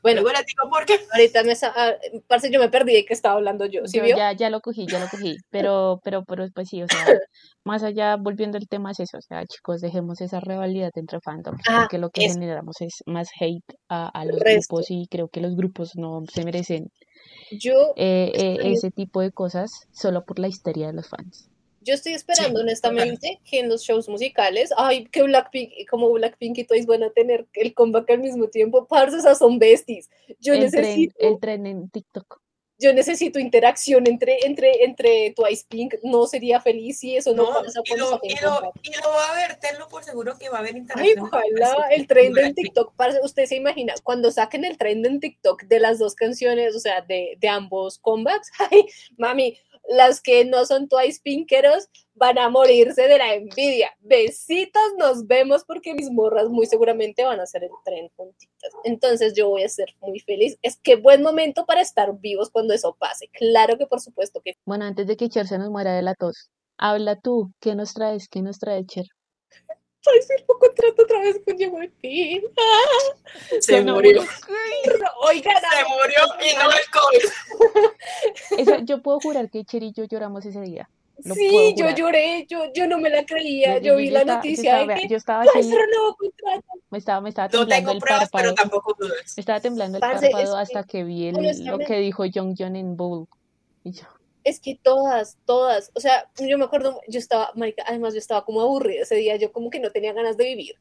[0.03, 0.99] Bueno, Luego les digo por qué.
[1.13, 1.93] ahorita me, ah,
[2.27, 4.17] parce, yo me perdí de qué estaba hablando yo, ¿sí Yo vio?
[4.17, 6.99] ya, ya lo cogí, ya lo cogí, pero, pero, pero pues sí, o sea,
[7.65, 11.63] más allá, volviendo al tema es eso, o sea, chicos, dejemos esa rivalidad entre fandoms,
[11.69, 14.75] Ah, porque lo que generamos es más hate a, a los Resto.
[14.77, 16.89] grupos y creo que los grupos no se merecen
[17.53, 21.49] Yo eh, eh, ese tipo de cosas solo por la histeria de los fans.
[21.85, 26.59] Yo estoy esperando Sí, honestamente que en los shows musicales, ay, que Blackpink, como Blackpink
[26.59, 30.09] y Twice van a tener el comeback al mismo tiempo, parce, esas son besties.
[30.41, 32.41] Yo El tren, necesito, el tren en TikTok.
[32.79, 37.63] yo necesito interacción entre, entre, entre Twice Pink, no sería feliz si eso no, No,
[37.63, 40.57] pasa y, lo, y, lo, y lo va a ver, tenlo por seguro que va
[40.57, 41.27] a haber Ay, interacción.
[41.27, 45.63] ojalá el trend en TikTok, parce, usted se imagina, cuando saquen el trend en TikTok
[45.65, 48.85] de las dos canciones, o sea, de, de ambos comebacks, ay,
[49.17, 49.57] mami,
[49.89, 53.91] las que no son Twice Pinkeros van a morirse de la envidia.
[54.01, 58.73] Besitos, nos vemos porque mis morras muy seguramente van a hacer el tren juntitas.
[58.85, 60.59] Entonces yo voy a ser muy feliz.
[60.63, 63.29] Es que buen momento para estar vivos cuando eso pase.
[63.33, 66.15] Claro que por supuesto que Bueno, antes de que Cher se nos muera de la
[66.15, 68.29] tos, habla tú, ¿qué nos traes?
[68.29, 69.07] ¿Qué nos trae Cher?
[70.05, 72.45] Ay, firmo contrato otra vez con JYP.
[73.61, 74.23] Se Bueno, murió.
[75.29, 76.87] Oigan, Se murió y no el
[78.77, 78.85] COVID.
[78.85, 80.89] Yo puedo jurar que Cher y yo lloramos ese día.
[81.25, 83.79] Lo sí, yo lloré, yo, yo no me la creía.
[83.79, 85.73] Yo, vi la estaba- noticia estaba, de que yo estaba así,
[86.91, 89.35] me estaba, me estaba No temblando tengo el pruebas, pero tampoco dudas.
[89.37, 91.37] Me estaba temblando el Parce, párpado hasta que vi el,
[91.67, 93.29] lo que dijo Jong John en Bowl.
[93.85, 94.03] Y yo,
[94.45, 98.45] Es que todas, todas, o sea, yo me acuerdo, yo estaba, marica, además yo estaba
[98.45, 100.75] como aburrida ese día, yo como que no tenía ganas de vivir.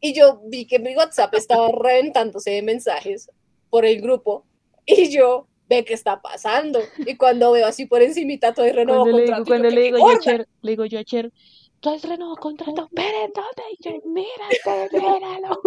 [0.00, 3.30] Y yo vi que mi WhatsApp estaba reventándose de mensajes
[3.68, 4.46] por el grupo
[4.86, 6.80] y yo ve qué está pasando.
[6.98, 9.46] Y cuando veo así por encimita todo el renuevo cuando le digo, contrato, y yo,
[9.46, 10.20] cuando ¿qué le digo yo a gorda?
[10.20, 11.32] Cher, le digo yo a Cher,
[11.80, 13.62] tú has renovado contrato, esperen, ¿dónde?
[13.72, 15.60] Y yo, mírate, míralo.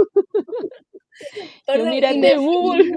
[1.68, 2.96] Yo, mírate, Google.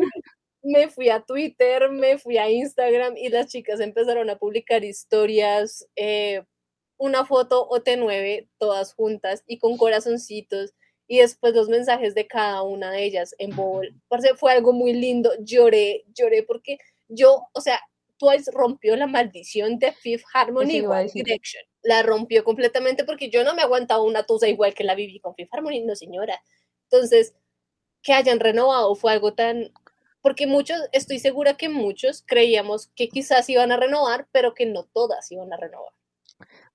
[0.65, 5.87] Me fui a Twitter, me fui a Instagram y las chicas empezaron a publicar historias,
[5.95, 6.43] eh,
[6.97, 10.73] una foto OT9, todas juntas y con corazoncitos
[11.07, 13.95] y después los mensajes de cada una de ellas en bowl.
[14.09, 17.79] Parce, fue algo muy lindo, lloré, lloré porque yo, o sea,
[18.17, 21.11] Twice rompió la maldición de Fifth Harmony One.
[21.13, 21.63] Direction.
[21.83, 25.35] La rompió completamente porque yo no me aguantaba una tusa igual que la viví con
[25.35, 26.41] Fifth Harmony, no señora.
[26.91, 27.35] Entonces,
[28.03, 29.73] que hayan renovado fue algo tan...
[30.25, 34.85] Porque muchos, estoy segura que muchos creíamos que quizás iban a renovar, pero que no
[34.85, 35.93] todas iban a renovar.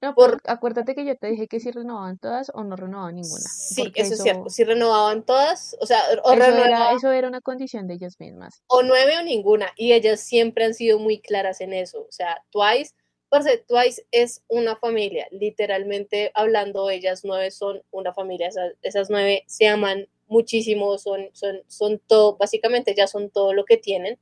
[0.02, 3.42] No, Por- acuérdate que yo te dije que si renovaban todas o no renovaban ninguna.
[3.42, 4.52] Sí, eso, es cierto.
[4.52, 8.62] Si renovaban todas, o sea, o, eso era, eso era una condición de ellas mismas.
[8.68, 9.74] o nueve o ninguna.
[9.76, 12.02] Y ellas siempre han sido muy claras en eso.
[12.02, 12.94] O sea, Twice,
[13.30, 15.28] parce, Twice es una familia.
[15.32, 18.50] Literalmente hablando, ellas nueve son una familia.
[18.50, 23.66] Esas, esas nueve se aman muchísimo, son, son, son todo, básicamente ya son todo lo
[23.66, 24.20] que tienen.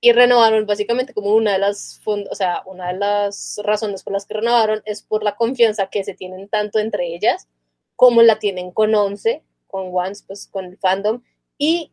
[0.00, 4.26] Y renovaron básicamente como una de las, o sea, una de las razones por las
[4.26, 7.48] que renovaron es por la confianza que se tienen tanto entre ellas
[7.94, 11.22] como la tienen con Once, con Once, pues con el fandom.
[11.56, 11.92] Y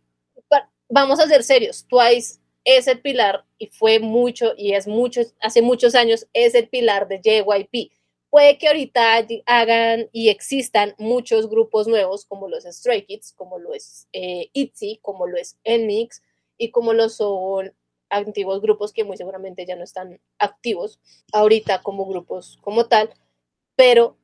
[0.90, 5.62] vamos a ser serios, Twice es el pilar y fue mucho y es mucho, hace
[5.62, 7.92] muchos años es el pilar de JYP.
[8.30, 13.74] Puede que ahorita hagan y existan muchos grupos nuevos como los Stray Kids, como lo
[13.74, 16.22] es eh, ITZY, como lo es NMIX
[16.58, 17.74] y como lo son
[18.10, 21.00] antiguos grupos que muy seguramente ya no están activos
[21.32, 23.14] ahorita como grupos como tal,
[23.76, 24.18] pero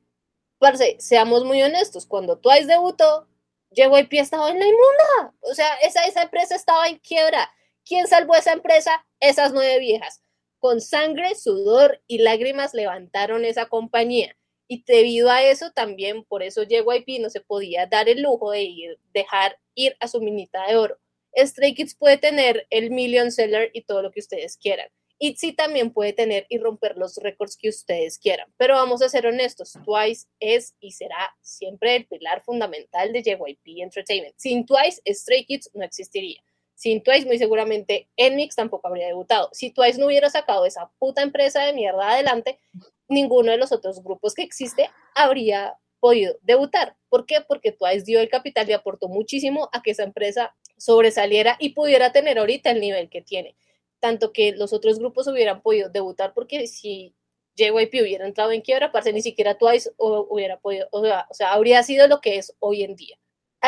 [0.58, 3.28] parce, seamos muy honestos, cuando Twice debutó,
[3.72, 7.50] JYP estaba en la inmunda, o sea, esa, esa empresa estaba en quiebra.
[7.84, 9.06] ¿Quién salvó esa empresa?
[9.20, 10.22] Esas nueve viejas.
[10.66, 14.36] Con sangre, sudor y lágrimas levantaron esa compañía.
[14.66, 18.62] Y debido a eso también, por eso JYP no se podía dar el lujo de
[18.62, 20.98] ir, dejar ir a su minita de oro.
[21.36, 24.88] Stray Kids puede tener el million seller y todo lo que ustedes quieran.
[25.20, 28.52] ITZY también puede tener y romper los récords que ustedes quieran.
[28.56, 33.82] Pero vamos a ser honestos, Twice es y será siempre el pilar fundamental de JYP
[33.82, 34.34] Entertainment.
[34.36, 36.42] Sin Twice, Stray Kids no existiría.
[36.76, 39.48] Sin Twice, muy seguramente NMIX tampoco habría debutado.
[39.52, 42.60] Si Twice no hubiera sacado esa puta empresa de mierda adelante,
[43.08, 46.94] ninguno de los otros grupos que existe habría podido debutar.
[47.08, 47.40] ¿Por qué?
[47.40, 52.12] Porque Twice dio el capital y aportó muchísimo a que esa empresa sobresaliera y pudiera
[52.12, 53.56] tener ahorita el nivel que tiene.
[53.98, 57.14] Tanto que los otros grupos hubieran podido debutar porque si
[57.56, 61.54] JYP hubiera entrado en quiebra, parce, ni siquiera Twice hubiera podido, o sea, o sea,
[61.54, 63.18] habría sido lo que es hoy en día.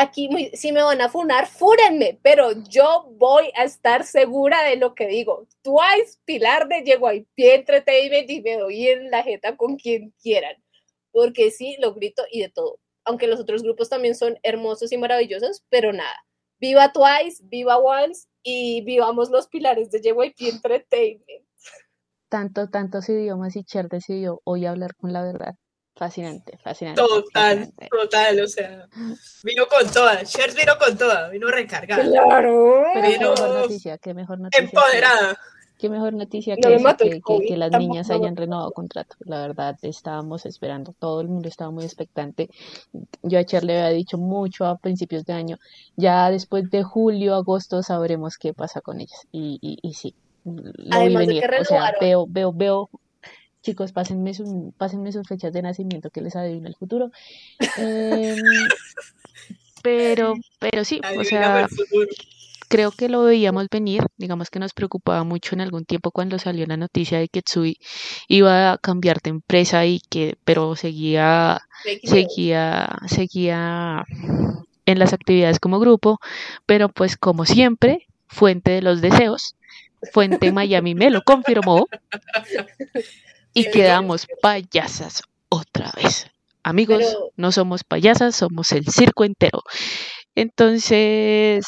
[0.01, 4.77] Aquí, muy- si me van a funar, fúrenme, pero yo voy a estar segura de
[4.77, 5.45] lo que digo.
[5.61, 10.55] Twice, pilar de JYP Entertainment y me doy en la jeta con quien quieran.
[11.11, 12.79] Porque sí, lo grito y de todo.
[13.03, 16.15] Aunque los otros grupos también son hermosos y maravillosos, pero nada.
[16.61, 21.45] Viva Twice, viva Once y vivamos los pilares de JYP Entertainment.
[22.29, 25.55] Tanto, tantos idiomas y Cher decidió hoy hablar con la verdad.
[25.99, 27.01] Fascinante, fascinante.
[27.01, 27.87] Total, fascinante.
[27.91, 28.87] total, o sea,
[29.43, 32.85] vino con toda, Cher vino con toda, vino recargada, Claro.
[32.93, 34.63] Pero qué mejor noticia, qué mejor noticia.
[34.63, 35.37] empoderada.
[35.77, 39.15] Qué mejor noticia No que, que, que- COVID, que las niñas hayan renovado contrato.
[39.19, 42.49] La verdad, estábamos esperando, todo el mundo estaba muy expectante.
[43.21, 45.57] Yo a Cher le había dicho mucho a principios de año,
[45.97, 49.25] ya después de julio, agosto sabremos qué pasa con ellas.
[49.33, 51.49] Y, y, y sí, lo vi Además de venir.
[51.49, 52.89] que O sea, veo, veo, veo,
[53.61, 57.11] chicos, pásenme, su- pásenme sus fechas de nacimiento que les adivino el futuro.
[57.77, 58.39] Em,
[59.81, 61.67] pero, pero sí, o sea,
[62.67, 66.65] creo que lo veíamos venir, digamos que nos preocupaba mucho en algún tiempo cuando salió
[66.65, 67.77] la noticia de que Tsui
[68.27, 71.61] iba a cambiar de empresa y que, pero seguía,
[72.03, 74.03] seguía, seguía
[74.85, 76.19] en las actividades como grupo,
[76.65, 79.55] pero pues como siempre, fuente de los deseos,
[80.11, 81.87] fuente Miami me lo confirmó
[83.53, 86.27] y Sí, quedamos payasas otra vez.
[86.63, 89.63] Amigos, Pero- no somos payasas, somos el circo entero.
[90.35, 91.65] Entonces,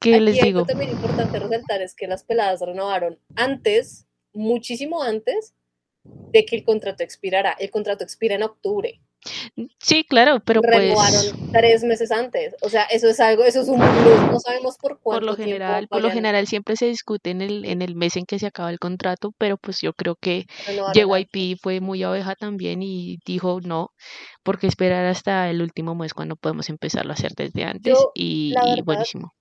[0.00, 0.64] ¿qué Aquí les algo digo?
[0.66, 5.54] también importante resaltar es que las peladas renovaron antes, muchísimo antes
[6.04, 7.52] de que el contrato expirara.
[7.58, 9.00] El contrato expira en octubre.
[9.78, 12.54] Sí, claro, pero pues renovaron tres meses antes.
[12.62, 14.30] O sea, eso es algo, eso es un plus.
[14.30, 17.40] No sabemos por cuánto por lo tiempo general, por lo general siempre se discute en
[17.40, 20.46] el, en el mes en que se acaba el contrato, pero pues yo creo que
[20.66, 23.90] renovar JYP fue muy abeja también y dijo no,
[24.42, 28.54] porque esperar hasta el último mes cuando podemos empezarlo a hacer desde antes Yo, y,
[28.76, 29.32] y buenísimo.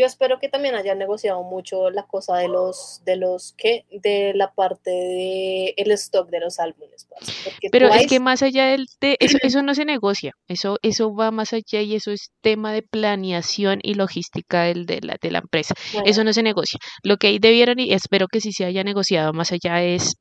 [0.00, 3.84] Yo espero que también hayan negociado mucho la cosa de los, de los, ¿qué?
[3.90, 7.06] De la parte de el stock de los álbumes.
[7.70, 11.30] Pero es que más allá del de eso, eso no se negocia, eso, eso va
[11.30, 15.40] más allá y eso es tema de planeación y logística del, de, la, de la
[15.40, 15.74] empresa.
[15.92, 16.78] bueno, Eso no se negocia.
[17.02, 20.14] Lo que ahí debieron, y espero que sí se haya negociado más allá, es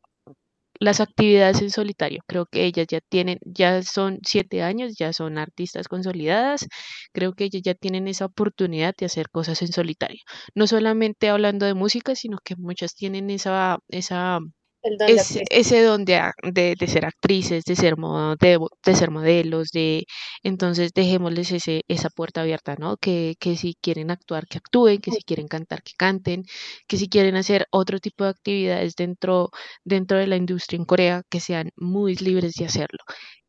[0.79, 2.21] las actividades en solitario.
[2.27, 6.67] Creo que ellas ya tienen, ya son siete años, ya son artistas consolidadas.
[7.13, 10.21] Creo que ellas ya tienen esa oportunidad de hacer cosas en solitario.
[10.55, 14.39] No solamente hablando de música, sino que muchas tienen esa, esa,
[14.81, 17.95] ese don de, de, ser actrices, de ser,
[18.39, 20.05] de, de, ser modelos, de
[20.43, 22.97] entonces dejémosles ese, esa puerta abierta, ¿no?
[22.97, 26.43] Que, que si quieren actuar, que actúen, que si quieren cantar, que canten,
[26.87, 29.49] que si quieren hacer otro tipo de actividades dentro,
[29.83, 32.99] dentro de la industria en Corea, que sean muy libres de hacerlo.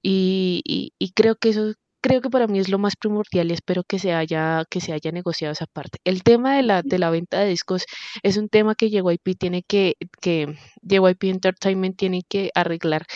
[0.02, 3.54] Y, y, y creo que eso creo que para mí es lo más primordial y
[3.54, 5.98] espero que se haya, que se haya negociado esa parte.
[6.04, 7.84] El tema de la, de la venta de discos
[8.22, 13.06] es un tema que JYP tiene que, que JYP Entertainment tiene que arreglar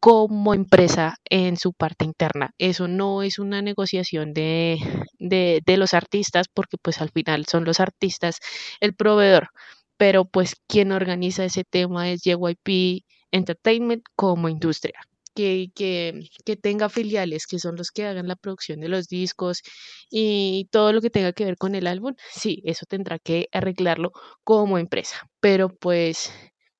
[0.00, 2.54] como empresa en su parte interna.
[2.58, 4.78] Eso no es una negociación de,
[5.18, 8.38] de, de los artistas, porque pues al final son los artistas
[8.80, 9.50] el proveedor,
[9.96, 15.00] pero pues quien organiza ese tema es JYP Entertainment como industria
[15.34, 19.62] que, que, que, tenga filiales, que son los que hagan la producción de los discos
[20.10, 24.12] y todo lo que tenga que ver con el álbum, sí, eso tendrá que arreglarlo
[24.44, 25.28] como empresa.
[25.40, 26.30] Pero pues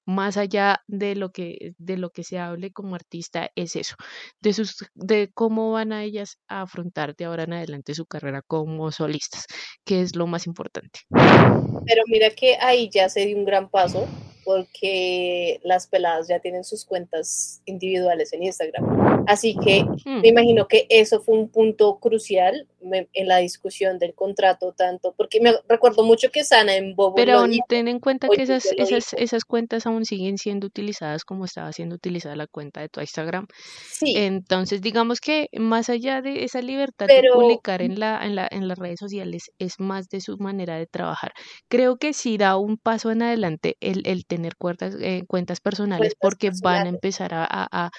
[0.04, 3.94] más allá de lo que de lo que se hable como artista es eso
[4.40, 8.42] de sus de cómo van a ellas a afrontar de ahora en adelante su carrera
[8.42, 9.46] como solistas
[9.84, 14.08] que es lo más importante pero mira que ahí ya se dio un gran paso
[14.44, 19.24] porque las peladas ya tienen sus cuentas individuales en Instagram.
[19.26, 20.20] Así que hmm.
[20.20, 22.66] me imagino que eso fue un punto crucial
[23.12, 27.14] en la discusión del contrato, tanto porque me recuerdo mucho que Sana en Bobo.
[27.14, 31.72] Pero ten en cuenta que esas, esas, esas cuentas aún siguen siendo utilizadas como estaba
[31.72, 33.46] siendo utilizada la cuenta de tu Instagram.
[33.90, 34.14] Sí.
[34.16, 38.68] Entonces, digamos que más allá de esa libertad de publicar en, la, en, la, en
[38.68, 41.32] las redes sociales, es más de su manera de trabajar.
[41.68, 46.14] Creo que si da un paso en adelante el, el tener cuentas, eh, cuentas personales
[46.20, 47.90] porque van a empezar a, a,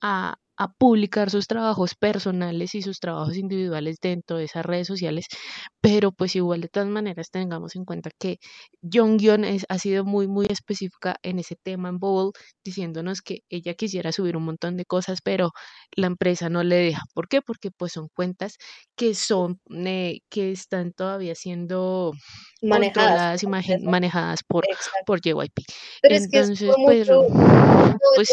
[0.00, 5.26] a, a publicar sus trabajos personales y sus trabajos individuales dentro de esas redes sociales,
[5.80, 8.38] pero pues igual de todas maneras tengamos en cuenta que
[8.82, 12.32] Jonghyun ha sido muy muy específica en ese tema en Bowl,
[12.64, 15.52] diciéndonos que ella quisiera subir un montón de cosas, pero
[15.96, 17.02] la empresa no le deja.
[17.14, 17.42] ¿Por qué?
[17.42, 18.56] Porque pues son cuentas
[18.96, 22.12] que son eh, que están todavía siendo
[22.62, 24.64] manejadas y manejadas por,
[25.06, 25.58] por JYP.
[26.02, 27.08] Entonces, pues,
[28.16, 28.28] pues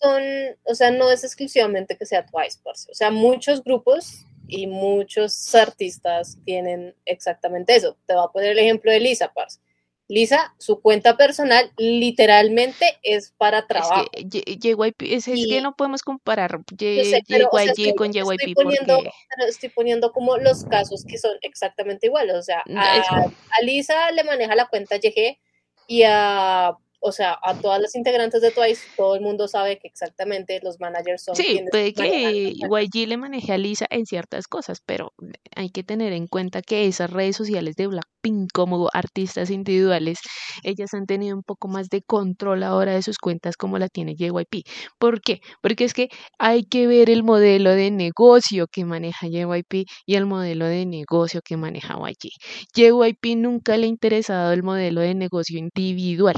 [0.00, 0.22] son,
[0.64, 6.38] o sea, no es exclusivamente que sea Twice, o sea, muchos grupos y muchos artistas
[6.44, 7.96] tienen exactamente eso.
[8.06, 9.60] Te voy a poner el ejemplo de Lisa, parce.
[10.08, 14.06] Lisa, su cuenta personal literalmente es para trabajo.
[14.12, 19.10] Es que JYP, es, que no podemos comparar JYP con JYP estoy poniendo, porque...
[19.48, 22.34] estoy poniendo como los casos que son exactamente iguales.
[22.34, 25.38] O sea, a, a Lisa le maneja la cuenta YG
[25.86, 29.88] y a o sea, a todas las integrantes de Twice, todo el mundo sabe que
[29.88, 31.34] exactamente los managers son.
[31.34, 35.12] Sí, puede que YG le maneje a Lisa en ciertas cosas, pero
[35.56, 40.18] hay que tener en cuenta que esas redes sociales de Blackpink, como artistas individuales,
[40.62, 44.14] ellas han tenido un poco más de control ahora de sus cuentas como la tiene
[44.14, 44.64] JYP.
[44.98, 45.40] ¿Por qué?
[45.62, 46.08] Porque es que
[46.38, 51.40] hay que ver el modelo de negocio que maneja JYP y el modelo de negocio
[51.42, 52.28] que maneja YG.
[52.74, 56.36] JYP nunca le ha interesado el modelo de negocio individual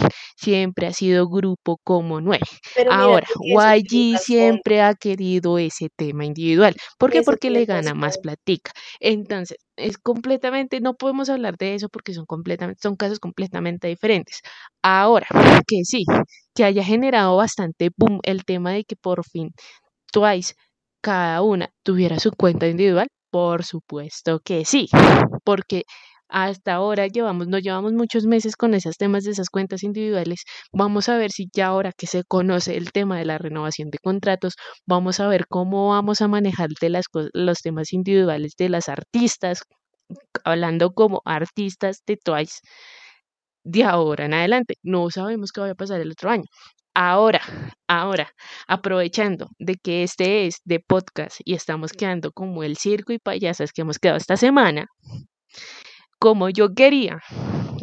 [0.52, 2.44] siempre ha sido grupo como nueve.
[2.90, 6.74] Ahora, YG siempre ha querido ese tema individual.
[6.98, 7.22] ¿Por qué?
[7.22, 8.70] Porque le gana más platica.
[9.00, 14.40] Entonces, es completamente, no podemos hablar de eso porque son completamente, son casos completamente diferentes.
[14.82, 15.26] Ahora,
[15.66, 16.04] que sí,
[16.54, 19.52] que haya generado bastante boom el tema de que por fin
[20.12, 20.54] Twice
[21.00, 24.88] cada una tuviera su cuenta individual, por supuesto que sí,
[25.44, 25.84] porque
[26.32, 30.44] hasta ahora llevamos, no llevamos muchos meses con esos temas de esas cuentas individuales.
[30.72, 33.98] Vamos a ver si ya ahora que se conoce el tema de la renovación de
[33.98, 34.54] contratos,
[34.86, 39.62] vamos a ver cómo vamos a manejar de las, los temas individuales de las artistas,
[40.44, 42.60] hablando como artistas de Twice
[43.64, 44.74] de ahora en adelante.
[44.82, 46.44] No sabemos qué va a pasar el otro año.
[46.94, 47.40] Ahora,
[47.88, 48.30] ahora,
[48.68, 53.72] aprovechando de que este es de podcast y estamos quedando como el circo y payasas
[53.72, 54.86] que hemos quedado esta semana,
[56.22, 57.18] como yo quería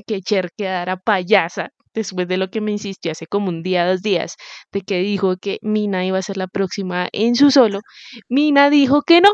[0.07, 4.01] que Cher quedara payasa después de lo que me insistió hace como un día, dos
[4.01, 4.37] días,
[4.71, 7.81] de que dijo que Mina iba a ser la próxima en su solo,
[8.29, 9.31] Mina dijo que no.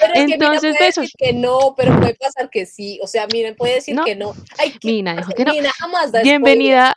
[0.00, 2.98] Pero es Entonces, que Decir que no, pero puede pasar que sí.
[3.04, 4.34] O sea, miren, puede decir que no.
[4.82, 5.52] Mina dijo que no.
[6.24, 6.96] Bienvenida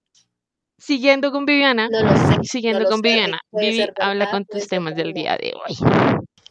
[0.81, 2.39] siguiendo con Viviana, No lo sé.
[2.43, 5.77] siguiendo no lo con sé, Viviana, Vivi habla con tus temas del día de hoy.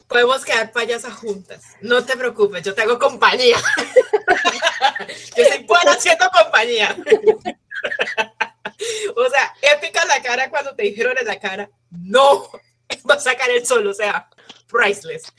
[0.06, 1.64] Podemos quedar payasas juntas.
[1.82, 3.56] No te preocupes, yo te hago compañía.
[5.36, 6.96] yo soy buena haciendo compañía.
[9.16, 12.48] o sea, épica la cara cuando te dijeron en la cara, no,
[13.10, 14.28] va a sacar el sol, o sea,
[14.68, 15.32] priceless.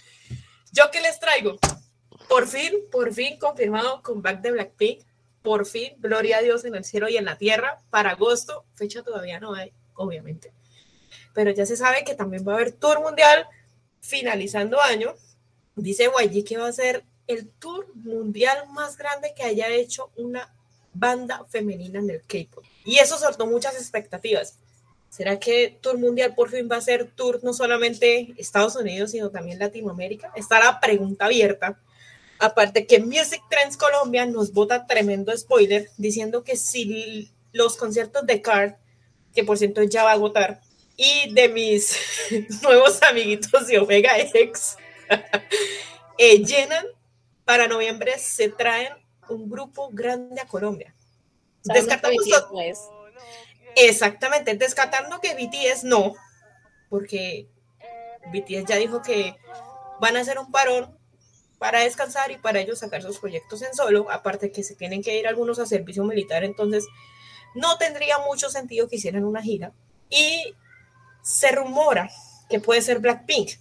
[0.72, 1.58] ¿Yo qué les traigo?
[2.30, 5.04] Por fin, por fin confirmado comeback de Blackpink.
[5.42, 7.80] Por fin, gloria a Dios en el cielo y en la tierra.
[7.90, 10.54] Para agosto, fecha todavía no hay, obviamente.
[11.34, 13.48] Pero ya se sabe que también va a haber tour mundial
[14.02, 15.16] finalizando año.
[15.76, 20.54] Dice YG que va a ser el tour mundial más grande que haya hecho una
[20.94, 22.64] banda femenina en el K-pop.
[22.86, 24.60] Y eso soltó muchas expectativas.
[25.10, 29.30] ¿Será que Tour Mundial por fin va a ser tour no solamente Estados Unidos, sino
[29.30, 30.32] también Latinoamérica?
[30.36, 31.80] Está la pregunta abierta.
[32.42, 38.42] Aparte que Music Trends Colombia nos bota tremendo spoiler diciendo que si los conciertos de
[38.42, 38.74] Card,
[39.36, 40.60] que por cierto ya va a agotar,
[40.98, 41.96] y de mis
[42.64, 44.76] nuevos amiguitos de Omega X,
[46.18, 46.84] eh, llenan,
[47.46, 48.92] para noviembre se traen
[49.30, 50.96] un grupo grande a Colombia.
[51.64, 52.90] Descartamos BTS.
[53.76, 56.16] Exactamente, descartando que BTS no,
[56.90, 57.48] porque
[58.34, 59.36] BTS ya dijo que
[60.00, 61.00] van a hacer un parón
[61.62, 65.20] para descansar y para ellos sacar sus proyectos en solo, aparte que se tienen que
[65.20, 66.88] ir algunos a servicio militar, entonces
[67.54, 69.72] no tendría mucho sentido que hicieran una gira.
[70.10, 70.56] Y
[71.22, 72.10] se rumora
[72.50, 73.52] que puede ser Blackpink,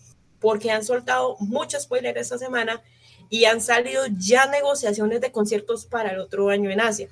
[0.41, 2.83] porque han soltado muchos spoilers esta semana
[3.29, 7.11] y han salido ya negociaciones de conciertos para el otro año en Asia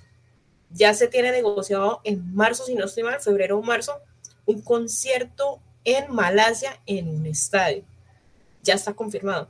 [0.70, 4.01] ya se tiene negociado en marzo, si no estoy mal, febrero o marzo,
[4.47, 7.84] un concierto en Malasia en un estadio.
[8.62, 9.49] Ya está confirmado.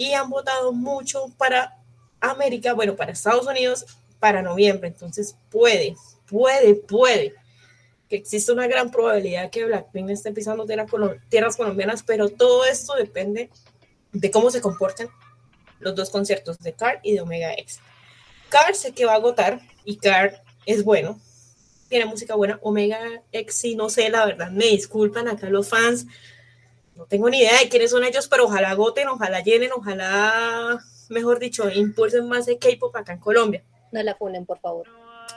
[0.00, 1.76] Y han votado mucho para
[2.20, 3.84] América, bueno, para Estados Unidos,
[4.18, 4.88] para noviembre.
[4.88, 5.94] Entonces puede,
[6.26, 7.34] puede, puede
[8.08, 10.64] que existe una gran probabilidad que Blackpink esté pisando
[11.28, 13.50] tierras colombianas, pero todo esto depende
[14.12, 15.10] de cómo se comportan
[15.80, 17.80] los dos conciertos de Card y de Omega X.
[18.48, 20.32] Card sé que va a agotar y Card
[20.64, 21.20] es bueno,
[21.90, 22.58] tiene música buena.
[22.62, 22.98] Omega
[23.32, 26.06] X, sí, no sé, la verdad, me disculpan acá los fans.
[27.00, 30.78] No tengo ni idea de quiénes son ellos, pero ojalá agoten, ojalá llenen, ojalá,
[31.08, 33.64] mejor dicho, impulsen más de K-pop acá en Colombia.
[33.90, 34.86] No la funen, por favor.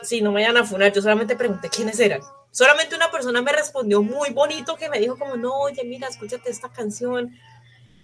[0.01, 2.19] Sí, no me vayan a funar, yo solamente pregunté quiénes eran.
[2.51, 6.49] Solamente una persona me respondió muy bonito que me dijo como, no, oye, mira, escúchate
[6.49, 7.33] esta canción.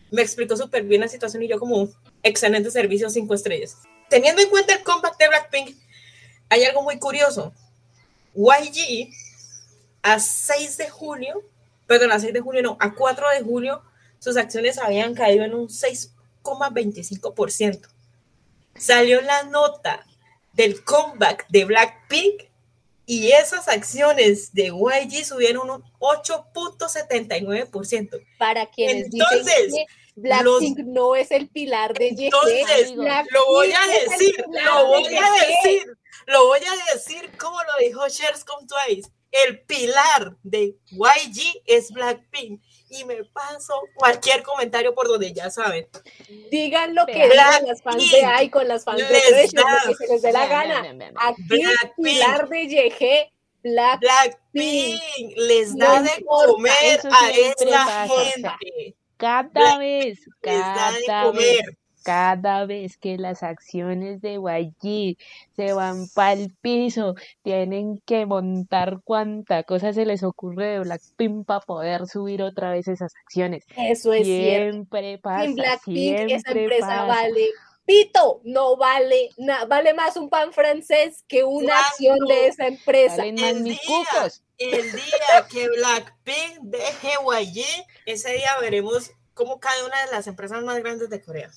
[0.10, 1.90] Me explicó súper bien la situación y yo como,
[2.24, 3.76] excelente servicio, cinco estrellas.
[4.10, 5.76] Teniendo en cuenta el comeback de Blackpink,
[6.48, 7.52] hay algo muy curioso.
[8.34, 9.10] YG
[10.02, 11.44] a 6 de julio,
[11.90, 13.82] perdón, a 6 de julio no, a 4 de julio,
[14.20, 17.88] sus acciones habían caído en un 6,25%.
[18.76, 20.06] Salió la nota
[20.54, 22.44] del comeback de Blackpink
[23.08, 28.24] y esas acciones de YG subieron un 8.79%.
[28.38, 33.72] Para quienes Entonces, dicen que Blackpink no es el pilar de YG, Entonces, lo voy
[33.72, 38.68] a decir, lo voy a decir, lo voy a decir como lo dijo Shares Come
[38.68, 39.10] Twice.
[39.32, 42.62] El pilar de YG es Blackpink.
[42.92, 45.88] Y me paso cualquier comentario por donde ya saben.
[46.50, 49.04] Digan lo que digan las fans de Icon, las fans de
[49.54, 51.14] da- lo que se les dé la gana.
[51.18, 51.44] Aquí,
[51.98, 55.02] pilar de YG, Black Blackpink
[55.38, 56.72] les No da de importa, comer
[57.12, 58.08] a esta pasa.
[58.58, 58.96] gente.
[59.18, 61.78] Cada Black vez, Les da de cada vez, comer.
[62.10, 65.16] Cada vez que las acciones de YG
[65.56, 71.46] se van para el piso, tienen que montar cuanta cosa se les ocurre de Blackpink
[71.46, 73.64] para poder subir otra vez esas acciones.
[73.78, 74.72] Eso es cierto.
[74.72, 77.06] Siempre pasa, En Blackpink esa empresa pasa.
[77.06, 77.46] vale
[77.86, 79.30] pito, no vale,
[79.68, 81.88] vale más un pan francés que una ¿Cuándo?
[81.90, 83.18] acción de esa empresa.
[83.18, 84.44] Valen más El mis día- cucos.
[84.58, 87.64] El día que Blackpink deje YG,
[88.08, 91.50] ese día veremos cómo cae una de las empresas más grandes de Corea.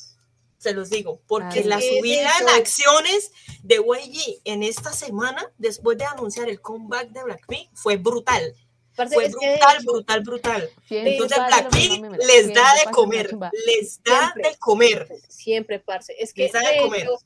[0.63, 1.65] Se los digo, porque Ay.
[1.65, 3.33] la Es subida en acciones
[3.65, 8.55] de YG en esta semana, después de anunciar el comeback de Blackpink, fue brutal.
[8.95, 10.71] Parce, Fue que brutal, brutal, brutal.
[10.87, 13.37] Siempre Entonces Blackpink les da de comer,
[13.67, 15.09] les da de comer.
[15.29, 16.15] siempre, parce.
[16.17, 17.01] Es que Les da de de comer.
[17.01, 17.19] hecho,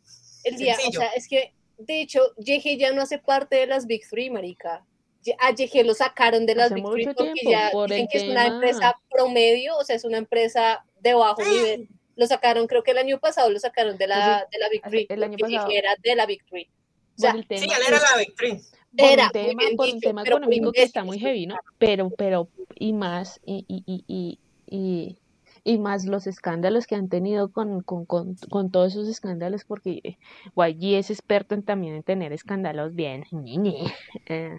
[0.45, 1.01] el día, Sencillo.
[1.01, 4.31] o sea, es que de hecho, YG ya no hace parte de las Big Three,
[4.31, 4.83] marica.
[5.23, 8.09] Ya- A YG lo sacaron de las Hace Big Three porque tiempo, ya por dicen
[8.11, 11.51] que es una empresa promedio, o sea, es una empresa de bajo Sí.
[11.51, 11.89] nivel.
[12.17, 15.07] Lo sacaron, creo que el año pasado lo sacaron de la, de la Big Three.
[15.09, 15.69] el año pasado.
[15.71, 16.69] Era de la Big Three.
[17.17, 18.61] O sea, Por el tema, Sí, él era la Victory.
[18.97, 21.25] por Era, un muy tema, por un tema por económico que está muy sí.
[21.25, 21.57] heavy, ¿no?
[21.79, 25.17] Pero, pero, y más, y, y, y, y,
[25.67, 30.01] y, más los escándalos que han tenido con, con, con, con todos esos escándalos, porque
[30.05, 30.19] eh,
[30.57, 33.25] YG es experto en, también en tener escándalos bien.
[34.29, 34.57] Eh,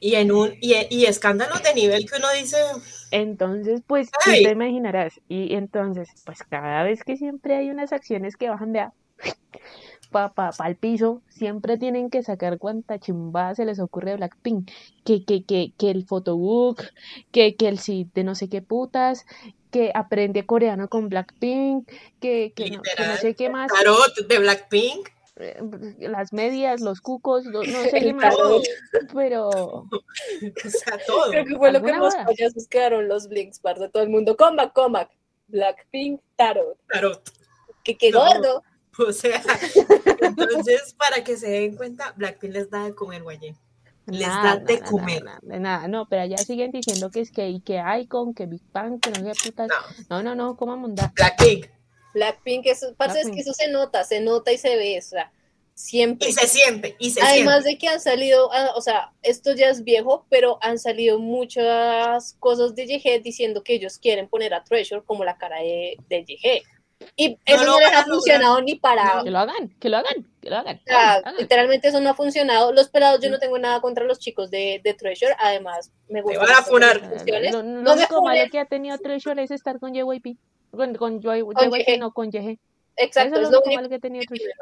[0.00, 2.56] Y en un y, y escándalos de nivel que uno dice,
[3.10, 5.20] Entonces, pues tú te imaginarás.
[5.28, 8.92] Y entonces, pues cada vez que siempre hay unas acciones que bajan de a
[10.14, 14.16] pa, pa, pa al piso, siempre tienen que sacar cuanta chimbada se les ocurre de
[14.18, 14.70] Blackpink.
[15.04, 16.82] Que, que, que, que el photobook,
[17.32, 19.26] que, que el sit de no sé qué putas,
[19.70, 21.88] que aprende coreano con Blackpink,
[22.20, 23.18] que, que, no, que no Literal.
[23.18, 25.08] sé qué más, tarot de Blackpink.
[25.36, 25.58] eh,
[25.98, 28.36] las medias, los cucos, no, no sé El qué más,
[29.12, 29.84] pero
[30.64, 31.30] O sea, todo.
[31.32, 32.24] Creo que fue lo que ¿Alguna más hora?
[32.26, 35.10] payasos quedaron los blinks, parce, todo el mundo, comeback, comeback,
[35.48, 37.20] Blackpink, Tarot, Tarot.
[37.82, 38.20] que qué No.
[38.20, 38.62] gordo,
[39.08, 39.42] O sea,
[40.20, 43.56] entonces, para que se den cuenta, Blackpink les da de comer, guayé.
[44.06, 45.24] Les Nada, da de nada, comer.
[45.24, 48.46] nada, nada, nada, no, pero allá siguen diciendo que es que, y que Icon, que
[48.46, 49.68] Big Bang, que no sé putas.
[49.68, 51.12] No, No, no, no, ¿cómo mandar?
[51.14, 51.66] Blackpink.
[52.12, 53.46] Blackpink, eso, parce, es que Blackpink.
[53.48, 55.32] eso se nota, se nota y se ve, o sea,
[55.72, 56.28] siempre.
[56.28, 57.70] Y se siente, y se Además siente.
[57.70, 62.34] de que han salido, ah, o sea, esto ya es viejo, pero han salido muchas
[62.40, 66.24] cosas de YG diciendo que ellos quieren poner a Treasure como la cara de, de
[66.28, 66.62] YG.
[67.16, 70.26] Y eso lo no, les ha funcionado ni para, Que lo hagan, que lo hagan,
[70.40, 70.76] que lo hagan.
[70.76, 72.72] O sea, hagan, literalmente eso no ha funcionado.
[72.72, 75.34] Los pelados, yo no tengo nada contra los chicos de, de Treasure.
[75.38, 76.40] Además, me gusta.
[76.40, 77.00] van a funar.
[77.52, 78.50] lo No me único malo funen.
[78.50, 80.36] que ha tenido Treasure es estar con JYP.
[80.70, 82.58] Con, con JYP, no con YG.
[82.96, 84.54] Exacto, Eso es lo único malo que ha tenido que Treasure.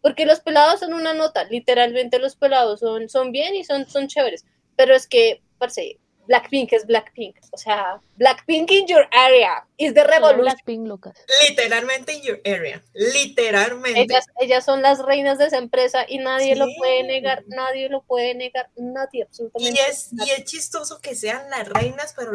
[0.00, 1.44] Porque los pelados son una nota.
[1.44, 4.44] Literalmente los pelados son, son bien y son, son chéveres.
[4.76, 7.36] Pero es que, parce, Blackpink es Blackpink.
[7.52, 9.66] O sea, Blackpink in your area.
[9.78, 10.40] Is the revolution.
[10.42, 11.14] Blackpink, Lucas.
[11.48, 12.82] Literalmente in your area.
[12.94, 14.00] Literalmente.
[14.02, 16.74] Ellas, ellas son las reinas de esa empresa y nadie lo Sí.
[16.78, 17.44] puede negar.
[17.48, 18.70] Nadie lo puede negar.
[18.76, 19.80] Nadie, Y absolutamente.
[19.88, 22.32] es, y es chistoso que sean las reinas, pero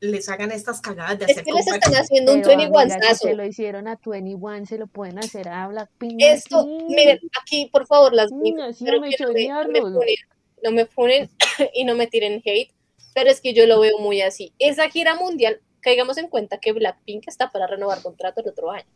[0.00, 3.00] les hagan estas cagadas de Es hacer que les están haciendo un Pero, 21 amiga,
[3.02, 3.28] si sazo.
[3.28, 6.20] se lo hicieron a 21, se lo pueden hacer a Blackpink.
[6.22, 6.84] Esto, aquí.
[6.88, 8.40] miren, aquí por favor las Mm, no
[9.00, 9.10] me,
[10.62, 11.30] no me no funen
[11.74, 12.72] y no me tiren hate,
[13.14, 14.52] pero es que yo lo veo muy así.
[14.58, 18.86] Esa gira mundial, caigamos en cuenta que Blackpink está para renovar contrato el otro año.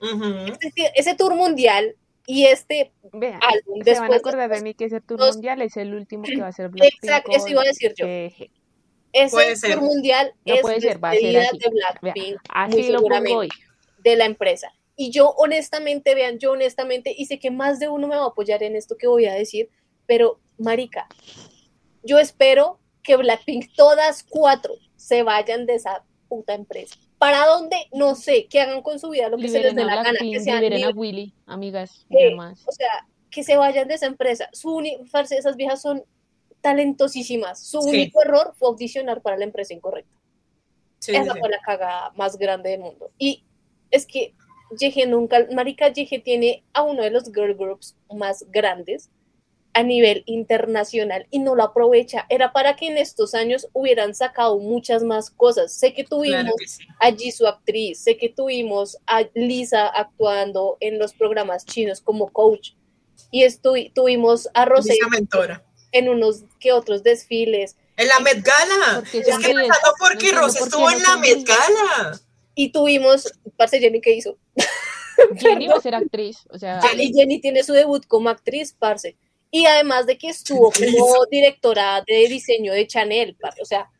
[0.00, 0.52] Ujú.
[0.60, 1.96] Ese, ese tour mundial
[2.26, 5.36] y este Vean, álbum se van a después acordar de mí que ese tour dos-
[5.36, 7.02] mundial es el último que va a ser Blackpink.
[7.04, 8.06] Exacto, eso iba a decir yo.
[8.06, 8.50] ese
[9.30, 9.72] Puede ser.
[9.74, 11.58] tour mundial No es puede ser, va a ser despedida así.
[11.58, 13.48] de Blackpink, así muy lo pongo seguramente, hoy.
[13.98, 14.72] de la empresa.
[14.94, 18.28] Y yo honestamente, vean, yo honestamente, y sé que más de uno me va a
[18.28, 19.70] apoyar en esto que voy a decir,
[20.06, 21.06] pero marica,
[22.02, 22.78] yo espero
[23.08, 26.94] que Blackpink, todas cuatro, se vayan de esa puta empresa.
[27.16, 27.76] ¿Para dónde?
[27.92, 30.40] No sé, que hagan con su vida lo que se les dé la gana, que
[30.40, 32.62] sean liberen a Willy, amigas, que- demás.
[32.66, 34.50] o sea, que se vayan de esa empresa.
[34.52, 34.98] Su uni-
[35.30, 36.04] esas viejas son
[36.60, 37.60] talentosísimas.
[37.66, 37.88] Su Sí.
[37.88, 40.14] único error fue audicionar para la empresa incorrecta.
[40.98, 41.40] Sí, Esa sí.
[41.40, 43.10] fue la cagada más grande del mundo.
[43.18, 43.44] Y
[43.90, 44.34] es que
[44.78, 49.08] Yeje nunca, Marica Yeje tiene a uno de los girl groups más grandes
[49.78, 52.26] a nivel internacional y no lo aprovecha.
[52.28, 55.72] Era para que en estos años hubieran sacado muchas más cosas.
[55.72, 56.84] Sé que tuvimos Claro que sí.
[56.98, 62.72] a Jisoo actriz, sé que tuvimos a Lisa actuando en los programas chinos como coach
[63.30, 64.96] y estu- tuvimos a Rosé
[65.92, 68.96] en unos que otros desfiles En la Met Gala.
[68.96, 71.16] Porque Es que empezando porque No qué estuvo no en la.
[71.18, 72.20] Met Gala.
[72.56, 74.36] y tuvimos, parce Jenny, ¿qué hizo?
[75.36, 78.74] Jenny va a ser actriz, o sea, Ah, y Jenny tiene su debut como actriz,
[78.76, 79.16] parce.
[79.50, 83.36] Y además de que estuvo como directora de diseño de Chanel.
[83.60, 83.90] O sea,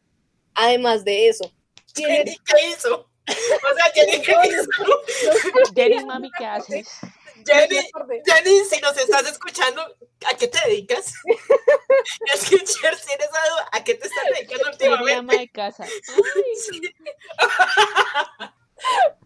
[0.55, 1.51] además de eso.
[1.94, 3.11] tiene- Jenny, ¿qué hizo?
[3.30, 5.72] O sea, Jenny, ¿qué hizo?
[5.74, 6.88] Jenny, mami, ¿qué haces?
[7.46, 7.76] Jenny.
[8.26, 9.82] Jenny, si nos estás escuchando,
[10.26, 11.12] ¿a qué te dedicas?
[12.34, 15.38] Es que Cher, si eres duda, ¿a qué te estás dedicando Jenny, ama últimamente?
[15.38, 15.86] de casa.
[16.70, 16.80] Sí.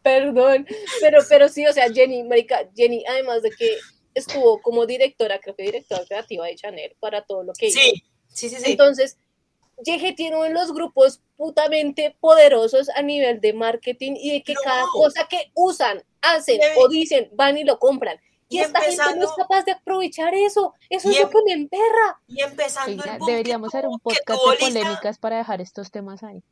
[0.02, 0.66] Perdón.
[1.00, 3.76] Pero, pero sí, o sea, Jenny, marica, Jenny, además de que
[4.14, 7.78] estuvo como directora, creo que directora creativa de Chanel para todo lo que hizo.
[7.80, 8.70] Sí, sí, sí, sí.
[8.72, 9.18] Entonces,
[9.84, 14.54] Yeje tiene uno de los grupos putamente poderosos a nivel de marketing y de que
[14.54, 14.60] No.
[14.62, 18.18] cada cosa que usan, hacen Debe- o dicen, van y lo compran.
[18.48, 20.74] Y, Y esta gente no es capaz de aprovechar eso.
[20.90, 22.20] Eso Y es lo em- que me emperra.
[22.28, 26.22] Y empezando oiga, el boom deberíamos hacer un podcast de polémicas para dejar estos temas
[26.22, 26.42] ahí.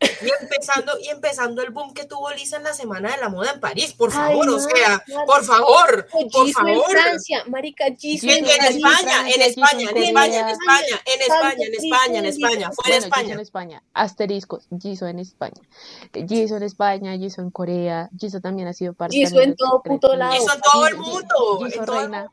[0.00, 3.52] Y empezando, y empezando el boom que tuvo Lisa en la Semana de la Moda
[3.52, 5.24] en París, por Ay, favor, o no, sea, claro.
[5.26, 6.90] por favor, O por Jisoo en favor.
[6.90, 8.68] Francia, marica, Jisoo En, en Francia.
[8.68, 10.48] España, en España, en en España, en.
[10.48, 13.34] España, en España, en España, en España, fue en Bueno, España.
[13.34, 13.82] en España.
[13.94, 15.60] Asteriscos, Jisoo en España.
[16.28, 18.10] Jisoo en España, Jisoo en Corea.
[18.18, 20.34] Jisoo también ha sido parte también en todo puto lado.
[20.34, 22.18] Hizo en todo el mundo, Jisoo en todo el reina.
[22.22, 22.32] mundo.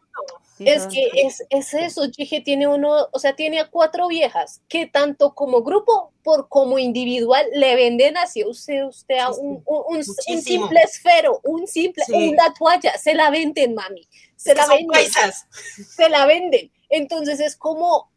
[0.66, 4.86] Es que es, es eso, Gigi tiene uno, o sea, tiene a cuatro viejas que
[4.86, 9.98] tanto como grupo por como individual le venden así usted, usted a un, un, un,
[9.98, 12.30] un simple esfero, un simple, Sí.
[12.30, 15.48] una toalla, se la venden, mami, se Es la venden, paisas.
[15.96, 16.72] se la venden.
[16.90, 18.12] Entonces es como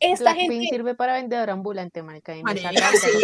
[0.00, 2.34] esta Blackpink gente, sirve para vendedor ambulante, marica.
[2.36, 3.18] y sí,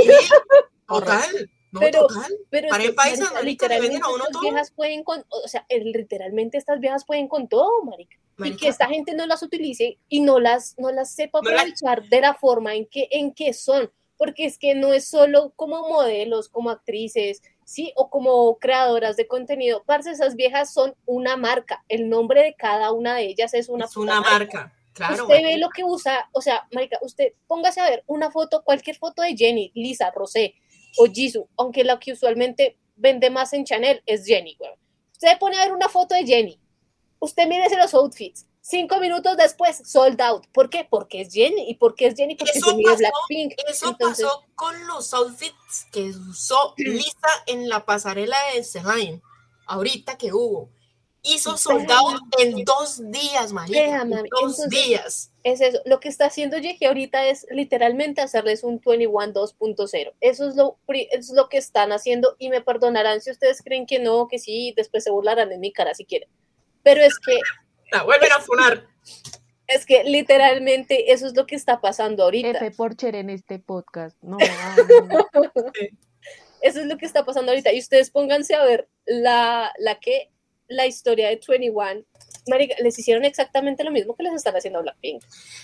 [0.86, 2.32] total, no, Pero- total.
[2.50, 4.42] pero para el que, paisa, marica, literalmente a uno estas todo.
[4.42, 8.16] viejas pueden con, o sea, literalmente estas viejas pueden con todo, marica.
[8.38, 11.56] Y que esta gente no las utilice y no las, no las sepa No la-
[11.62, 15.52] aprovechar de la forma en que, en que son, porque es que no es solo
[15.56, 21.36] como modelos, como actrices, sí, o como creadoras de contenido, parce, esas viejas son una
[21.36, 24.72] marca, el nombre de cada una de ellas es una, es una marca.
[24.92, 28.62] Claro, usted ve lo que usa, o sea, marica, usted póngase a ver una foto,
[28.62, 30.54] cualquier foto de Jenny, Lisa, Rosé
[30.98, 34.70] o Jisoo, aunque la que usualmente vende más en Chanel es Jenny, güey.
[35.10, 36.60] Usted pone a ver una foto de Jenny,
[37.24, 40.46] usted mírese los outfits, cinco minutos después, sold out.
[40.52, 40.86] ¿Por qué?
[40.88, 43.52] Porque es Jenny, y porque es Jenny, porque Eso se pasó- Blackpink.
[43.68, 49.20] Eso Entonces, pasó con los outfits que usó Lisa en la pasarela de Celine,
[49.66, 50.70] ahorita que hubo.
[51.26, 55.30] Hizo soldado en dos días, en mami, dos entonces- días.
[55.42, 55.80] es eso.
[55.86, 60.12] Lo que está haciendo Yeji ahorita es literalmente hacerles un 21 2.0.
[60.20, 64.00] Eso es lo es lo que están haciendo y me perdonarán si ustedes creen que
[64.00, 66.28] no, que sí, después se burlarán en mi cara si quieren.
[66.84, 67.36] Pero es que
[67.90, 68.86] La vuelven a funar.
[69.66, 72.50] es que literalmente eso es lo que está pasando ahorita.
[72.50, 74.16] F Porcher en este podcast.
[74.22, 74.36] No,
[75.08, 75.72] no, no.
[76.60, 80.30] Eso es lo que está pasando ahorita y ustedes pónganse a ver la la que
[80.68, 82.04] la historia de 21
[82.46, 85.22] Marica, les hicieron exactamente lo mismo que les están haciendo a Blackpink.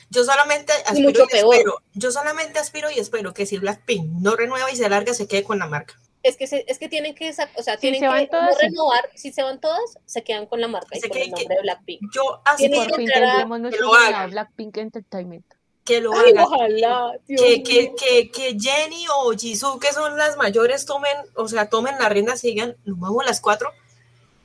[0.08, 1.54] Yo solamente aspiro mucho y, peor.
[1.54, 1.82] espero.
[1.92, 5.44] Yo solamente aspiro y espero que si Blackpink no renueva y se larga, se quede
[5.44, 5.99] con la marca.
[6.22, 8.58] Es que, se- es que tienen que, o sea, Si tienen se van que todas,
[8.58, 9.08] renovar.
[9.14, 11.40] Si se van todas, se quedan con la marca y Se con el creen que-
[11.42, 12.00] nombre de Blackpink.
[12.14, 14.10] Yo aspiro Por fin a- tendremos que nuestro lo haga.
[14.10, 15.46] llamado Blackpink Entertainment.
[15.82, 16.44] que lo Ay, haga.
[16.44, 21.48] ojalá, Dios que, que, que, que Jenny o Jisoo, que son las mayores, tomen, o
[21.48, 23.72] sea, tomen la rienda, sigan, nos vamos las cuatro,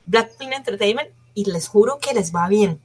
[0.06, 2.80] Blackpink Entertainment, y les juro que les va bien.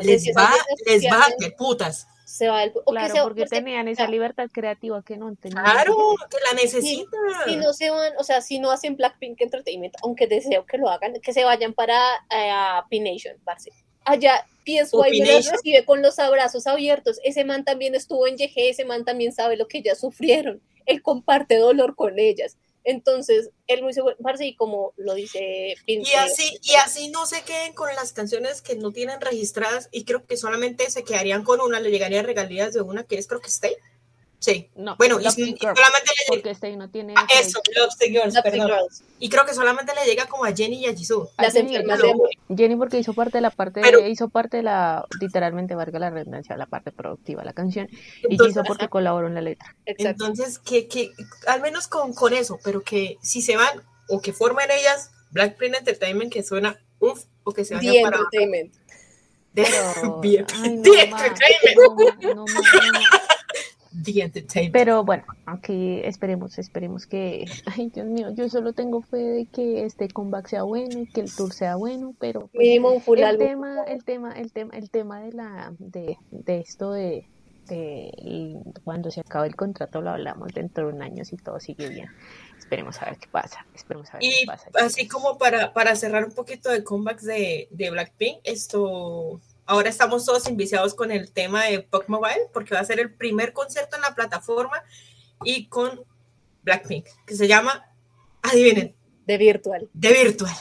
[0.00, 0.50] Les si va,
[0.86, 2.08] les se va de putas.
[2.36, 5.62] Se va del- o que Claro, se- porque tenían esa libertad creativa que no tenían.
[5.64, 5.96] Claro,
[6.30, 7.20] que la necesitan.
[7.46, 10.88] si no se van, o sea, si no hacen Blackpink Entertainment, aunque deseo que lo
[10.90, 11.96] hagan, que se vayan para
[12.30, 13.70] eh, a P-Nation, parce.
[14.04, 17.18] Allá PSY me los recibe con los abrazos abiertos.
[17.24, 20.60] Ese man también estuvo en YG, ese man también sabe lo que ellas sufrieron.
[20.84, 22.56] Él comparte dolor con ellas.
[22.88, 27.26] Entonces, él muy seguro, parce, y como lo dice Pin- Y así, y así no
[27.26, 31.42] se queden con las canciones que no tienen registradas y creo que solamente se quedarían
[31.42, 33.74] con una, le llegarían regalías de una que es creo que Stay.
[34.38, 34.68] Sí.
[34.76, 37.14] No, Bueno, y, y solamente le llega porque este no tiene.
[37.16, 38.68] ah, eso, Love Girls, Blackpink perdón.
[38.78, 41.30] Girls, Y creo que solamente le llega como a Jenny y a Jisoo.
[41.36, 42.00] a las Jenny, enfermas
[42.78, 46.56] porque hizo parte de la parte, Pero- hizo parte de la, literalmente valga la redundancia,
[46.56, 49.74] la parte productiva de la canción, y Entonces, hizo porque colaboró en la letra.
[49.86, 50.26] Exacto.
[50.26, 51.12] Entonces, que, que
[51.46, 55.74] al menos con, con eso, pero que si se van o que formen ellas, Blackpink
[55.76, 58.74] Entertainment, que suena uff, o que se vayan The para Entertainment.
[59.54, 59.66] Pero,
[60.62, 61.76] ay, no, The ma, Entertainment.
[62.22, 62.44] no, no.
[64.04, 64.72] The Entertainment.
[64.72, 67.44] Pero bueno, aquí esperemos, esperemos que,
[67.76, 71.20] ay Dios mío, yo solo tengo fe de que este comeback sea bueno y que
[71.22, 73.46] el tour sea bueno, pero pues, Mínimo un full el álbum.
[73.46, 77.26] tema, el tema, el tema, el tema de la, de, de esto de,
[78.84, 82.08] cuando se acabe el contrato lo hablamos dentro de un año si todo sigue bien.
[82.58, 84.70] Esperemos a ver qué pasa, esperemos a ver qué pasa.
[84.80, 90.24] así como para, para cerrar un poquito de comebacks de, de Blackpink, esto ahora estamos
[90.24, 93.96] todos enviciados con el tema de Pop Mobile, porque va a ser el primer concierto
[93.96, 94.82] en la plataforma
[95.44, 96.04] y con
[96.62, 97.84] Blackpink, que se llama,
[98.42, 98.96] adivinen,
[99.26, 99.88] De virtual.
[99.92, 100.54] de Virtual.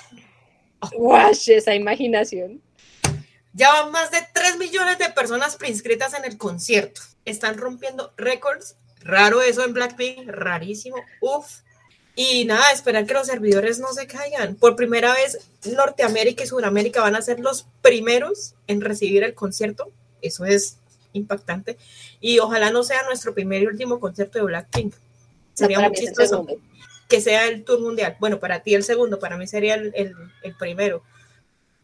[0.97, 2.61] Wash, esa imaginación.
[3.53, 7.01] Ya van más de 3 millones de personas preinscritas en el concierto.
[7.23, 8.77] Están rompiendo récords.
[8.99, 10.97] Raro eso en Blackpink, rarísimo.
[11.21, 11.61] Uf.
[12.15, 14.55] Y nada, esperar que los servidores no se caigan.
[14.55, 19.91] Por primera vez, Norteamérica y Sudamérica van a ser los primeros en recibir el concierto.
[20.21, 20.77] Eso es
[21.13, 21.77] impactante.
[22.21, 24.93] Y ojalá no sea nuestro primer y último concierto de Blackpink.
[25.53, 26.45] Sería muy chistoso
[27.09, 28.15] que sea el tour mundial.
[28.19, 31.03] Bueno, para ti el segundo, para mí sería el, el- el primero.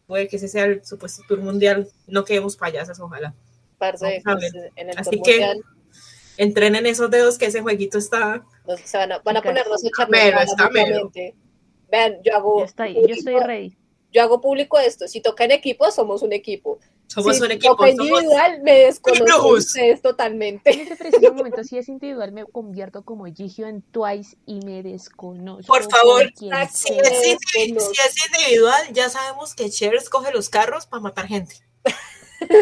[0.06, 1.88] Puede que ese sea el supuesto tour mundial.
[2.06, 3.34] No quedemos payasas, ojalá.
[3.78, 5.62] Parce, pues, en el Así tour que- mundial,
[6.42, 8.42] Entrenen esos dedos que ese jueguito está.
[8.66, 9.40] nos- se van a, van a
[10.08, 10.44] melo.
[10.46, 11.34] mutuamente.
[11.90, 13.76] Vean, yo hago, Yo estoy, yo estoy ready.
[14.12, 15.06] yo hago público esto.
[15.06, 16.78] Si toca en equipo, somos un equipo.
[17.06, 17.76] Somos si un equipo.
[17.76, 20.70] toca somos- individual, me desconozco ustedes En totalmente.
[20.70, 25.66] ese preciso momento, si es individual, me convierto como Gigio en Twice y me desconozco.
[25.70, 26.22] Por favor.
[26.34, 31.56] Si es, si es individual, ya sabemos que Cheers coge los carros para matar gente.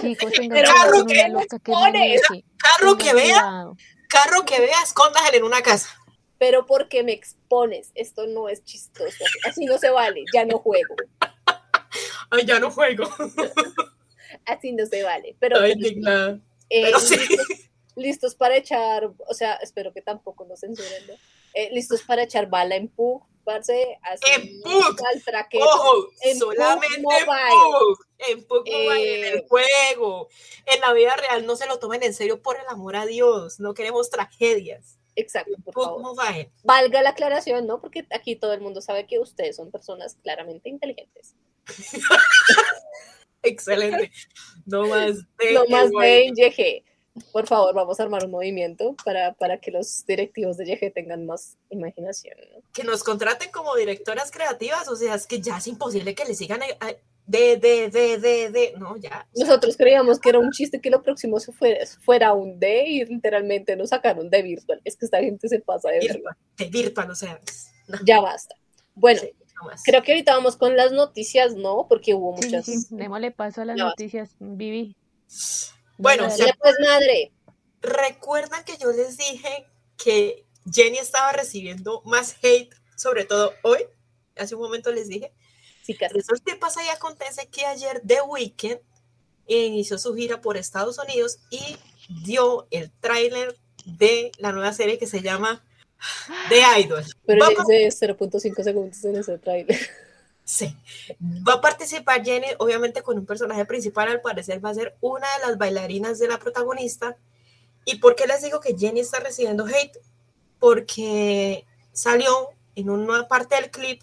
[0.00, 1.92] Chicos, tengan carro que loca que pones.
[1.92, 2.44] maneje.
[2.56, 3.76] Carro que vea, cuidado.
[4.08, 5.88] carro que vea, escóndaselo en una casa.
[6.38, 9.24] Pero porque me expones, esto no es chistoso.
[9.46, 10.94] Así no se vale, ya no juego.
[12.30, 13.04] Ay, ya no juego.
[14.46, 15.36] Así no se vale.
[15.38, 15.72] Pero Ay,
[16.70, 17.16] eh, pero sí.
[17.16, 17.46] listos,
[17.96, 21.14] listos para echar, o sea, espero que tampoco nos censuren, ¿no?
[21.54, 24.60] Eh, listos para echar bala en Pug, parce, así En.
[24.64, 27.12] Ojo, en solamente Pug
[28.18, 30.28] en en Eh, el juego.
[30.66, 33.60] En la vida real no se lo tomen en serio por el amor a Dios.
[33.60, 34.98] No queremos tragedias.
[35.16, 36.02] Exacto, por Pug favor.
[36.02, 36.52] Mobile.
[36.64, 37.80] Valga la aclaración, ¿no?
[37.80, 41.34] Porque aquí todo el mundo sabe que ustedes son personas claramente inteligentes.
[43.42, 44.12] Excelente.
[44.66, 46.84] No más de No más de.
[47.32, 51.26] Por favor, vamos a armar un movimiento para, para que los directivos de YG tengan
[51.26, 52.36] más imaginación.
[52.54, 52.62] ¿no?
[52.72, 56.34] que nos contraten como directoras creativas, o sea, es que ya es imposible que le
[56.34, 56.94] sigan a- a-
[57.26, 59.28] de, de, de, de, de, no, ya.
[59.36, 63.04] Nosotros creíamos que era un chiste que lo próximo se fuera, fuera un D y
[63.04, 64.80] literalmente nos sacaron de virtual.
[64.84, 66.14] Es que esta gente se pasa de verdad.
[66.14, 67.40] Virtual, de virtual, o sea,
[67.88, 68.54] no, Ya basta.
[68.94, 69.82] Bueno, sí, no más.
[69.84, 71.86] creo que ahorita vamos con las noticias, ¿no?
[71.88, 72.64] Porque hubo muchas.
[72.64, 72.96] sí, sí.
[72.96, 74.96] Démosle paso a las Ya noticias, Vivi.
[76.00, 77.32] Bueno, Dale, se- pues madre.
[77.82, 83.84] ¿Recuerdan que yo les dije que Jenny estaba recibiendo más hate, sobre todo hoy?
[84.36, 85.32] Hace un momento les dije.
[85.82, 86.14] Sí, casi.
[86.44, 88.80] Que pasa y acontece que ayer The Weeknd
[89.46, 91.76] inició su gira por Estados Unidos y
[92.24, 95.64] dio el tráiler de la nueva serie que se llama
[96.48, 97.04] The Idol.
[97.26, 99.78] Pero Va ya hice 0.5 segundos en ese trailer.
[100.50, 100.76] Sí.
[101.46, 105.28] Va a participar Jenny, obviamente con un personaje principal, al parecer va a ser una
[105.38, 107.16] de las bailarinas de la protagonista.
[107.84, 109.96] ¿Y por qué les digo que Jenny está recibiendo hate?
[110.58, 114.02] Porque salió en una parte del clip,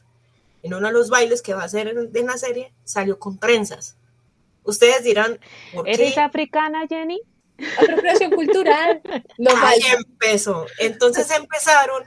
[0.64, 3.38] en uno de los bailes que va a hacer en, en la serie, salió con
[3.38, 3.98] trenzas.
[4.64, 5.42] Ustedes dirán,
[5.74, 6.22] ¿por ¿Eres qué?
[6.22, 7.20] africana, Jenny?
[7.78, 9.02] Apropiación cultural.
[9.38, 10.66] No Ahí empezó.
[10.80, 12.06] Entonces empezaron,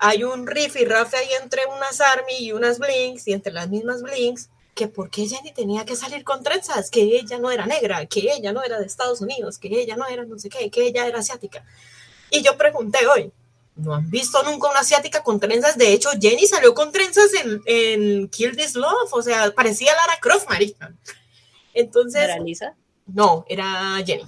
[0.00, 3.68] hay un riff y rafe ahí entre unas Army y unas Blinks, y entre las
[3.68, 7.66] mismas Blinks, que por qué Jenny tenía que salir con trenzas, que ella no era
[7.66, 10.70] negra, que ella no era de Estados Unidos, que ella no era no sé qué,
[10.70, 11.64] que ella era asiática.
[12.30, 13.30] Y yo pregunté hoy,
[13.76, 15.76] ¿no han visto nunca una asiática con trenzas?
[15.76, 20.18] De hecho, Jenny salió con trenzas en, en Kill This Love, o sea, parecía Lara
[20.18, 20.94] Croft, marica.
[21.74, 22.74] Entonces, ¿Era Lisa?
[23.06, 24.24] no, era Jenny.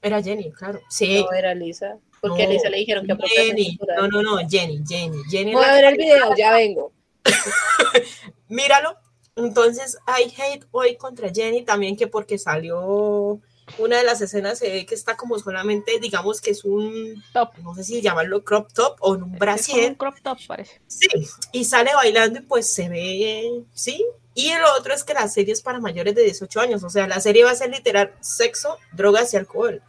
[0.00, 0.80] Era Jenny, claro.
[0.88, 1.22] Sí.
[1.22, 1.98] No, era Lisa.
[2.20, 5.52] Porque a No, Lisa le dijeron que Jenny, no, no, no, Jenny, Jenny, Jenny.
[5.52, 6.92] Voy a ver el video, ya vengo.
[8.48, 8.96] Míralo.
[9.36, 13.40] Entonces hay hate hoy contra Jenny también que porque salió
[13.78, 17.50] una de las escenas se ve que está como solamente, digamos que es un, Top.
[17.62, 20.80] no sé si llamarlo crop top o en un Es brasier, un crop top, parece.
[20.86, 21.08] sí,
[21.52, 24.04] y sale bailando y pues se ve, sí.
[24.34, 27.06] Y el otro es que la serie es para mayores de 18 años, o sea,
[27.06, 29.82] la serie va a ser literal sexo, drogas y alcohol.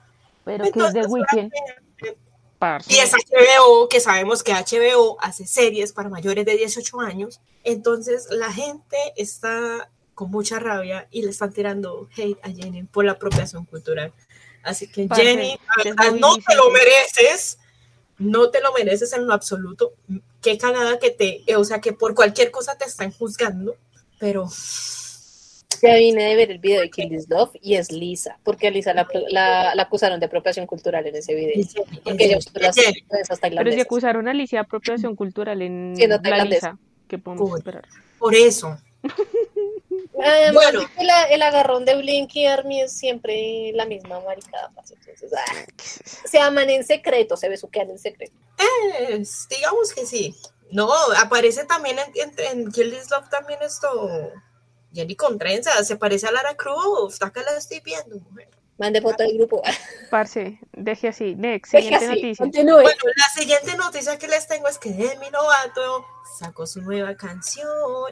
[0.43, 1.51] Pero que es de Entonces, Weekend,
[2.61, 2.93] parce.
[2.93, 7.41] Y es HBO, que sabemos que HBO hace series para mayores de 18 años.
[7.63, 13.05] Entonces la gente está con mucha rabia y le están tirando hate a Jenny por
[13.05, 14.13] la apropiación cultural.
[14.61, 17.57] Así que Parce, Jenny, es ah, no te lo mereces.
[18.19, 19.93] No te lo mereces en lo absoluto.
[20.43, 23.75] Qué cagada que te, eh, o sea, que por cualquier cosa te están juzgando.
[24.19, 24.47] Pero
[25.81, 28.37] Ya vine de ver el video de Kill This Love y es Lisa.
[28.43, 31.65] Porque a Lisa la, la, la acusaron de apropiación cultural en ese video.
[32.03, 33.81] Porque ella usó las trenzas Pero si tailandesas.
[33.81, 36.45] acusaron a Alicia de apropiación cultural en Siendo la.
[36.45, 36.77] Lisa,
[37.07, 37.57] ¿qué podemos Uy.
[37.59, 37.85] esperar?
[38.19, 38.77] por eso.
[40.23, 40.81] Además Bueno.
[41.01, 44.69] la- el agarrón de Blink y Army es siempre la misma maricada.
[44.75, 44.93] parce.
[44.95, 45.65] Entonces, ah,
[46.27, 48.33] se aman en secreto, se besuquean en secreto.
[49.07, 50.35] Pues, digamos que sí.
[50.69, 54.31] No, aparece también en, en, en Kill This Love también esto.
[54.93, 57.21] Jenny con trenzas, se parece a Lara Croft.
[57.23, 58.49] Acá la estoy viendo, mujer.
[58.77, 59.61] Mande foto del grupo.
[60.09, 61.35] Parce, deje así.
[61.35, 62.43] Next, Deje siguiente así, noticia.
[62.43, 62.81] continúe.
[62.81, 66.05] Bueno, la siguiente noticia que les tengo es que Demi Lovato
[66.39, 67.67] sacó su nueva canción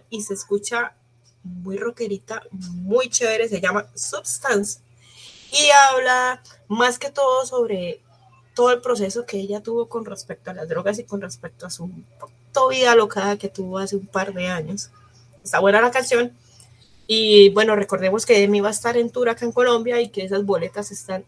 [0.10, 0.94] y se escucha
[1.44, 4.82] muy rockerita, muy chévere, se llama Substance.
[5.52, 8.02] Y habla más que todo sobre
[8.54, 11.70] todo el proceso que ella tuvo con respecto a las drogas y con respecto a
[11.70, 11.90] su
[12.70, 14.92] vida locada que tuvo hace un par de años.
[15.44, 16.38] Está buena la canción.
[17.12, 20.24] Y bueno, recordemos que Demi va a estar en tour acá en Colombia y que
[20.24, 21.26] esas boletas están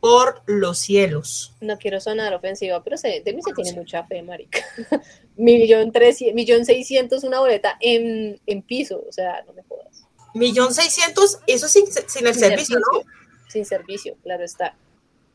[0.00, 1.52] por los cielos.
[1.60, 4.60] No quiero sonar ofensiva, pero se, de mí se tiene mucha fe, marica.
[5.36, 10.06] millón trescientos, millón seiscientos una boleta en, en piso, o sea, no me jodas.
[10.32, 13.02] Millón seiscientos, eso sin, sin el Sin servicio, ¿no?
[13.48, 14.78] Sin servicio, claro está.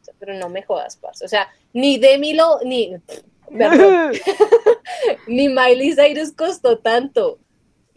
[0.01, 1.23] O sea, pero no me jodas, parce.
[1.23, 2.95] O sea, ni Demi lo, ni,
[3.55, 4.13] perdón,
[5.27, 7.37] ni Miley Cyrus costó tanto.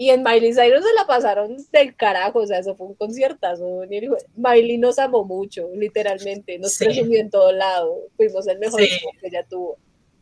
[0.01, 3.83] Y en Miley Cyrus se la pasaron del carajo, o sea, eso fue un conciertazo.
[4.35, 6.87] Miley nos amó mucho, literalmente, nos Sí.
[6.87, 7.99] presumió en todo lado.
[8.17, 8.89] Fuimos el mejor Sí.
[9.21, 9.77] que ella tuvo.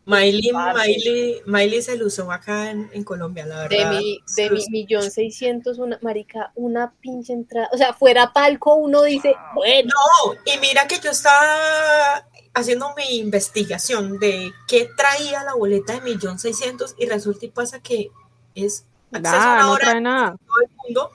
[0.05, 0.51] Miley.
[0.53, 4.01] Miley, Miley se lució acá en, en Colombia, la De verdad.
[4.01, 7.69] mi, Se de mi millón seiscientos, una marica, una pinche entrada.
[7.73, 9.93] O sea, fuera palco, uno dice, bueno,
[10.25, 16.01] No, y mira que yo estaba haciendo mi investigación de qué traía la boleta de
[16.01, 18.11] millón seiscientos y resulta y pasa que
[18.57, 20.37] es Nada, una no hora trae nada.
[20.47, 21.11] todo el mundo.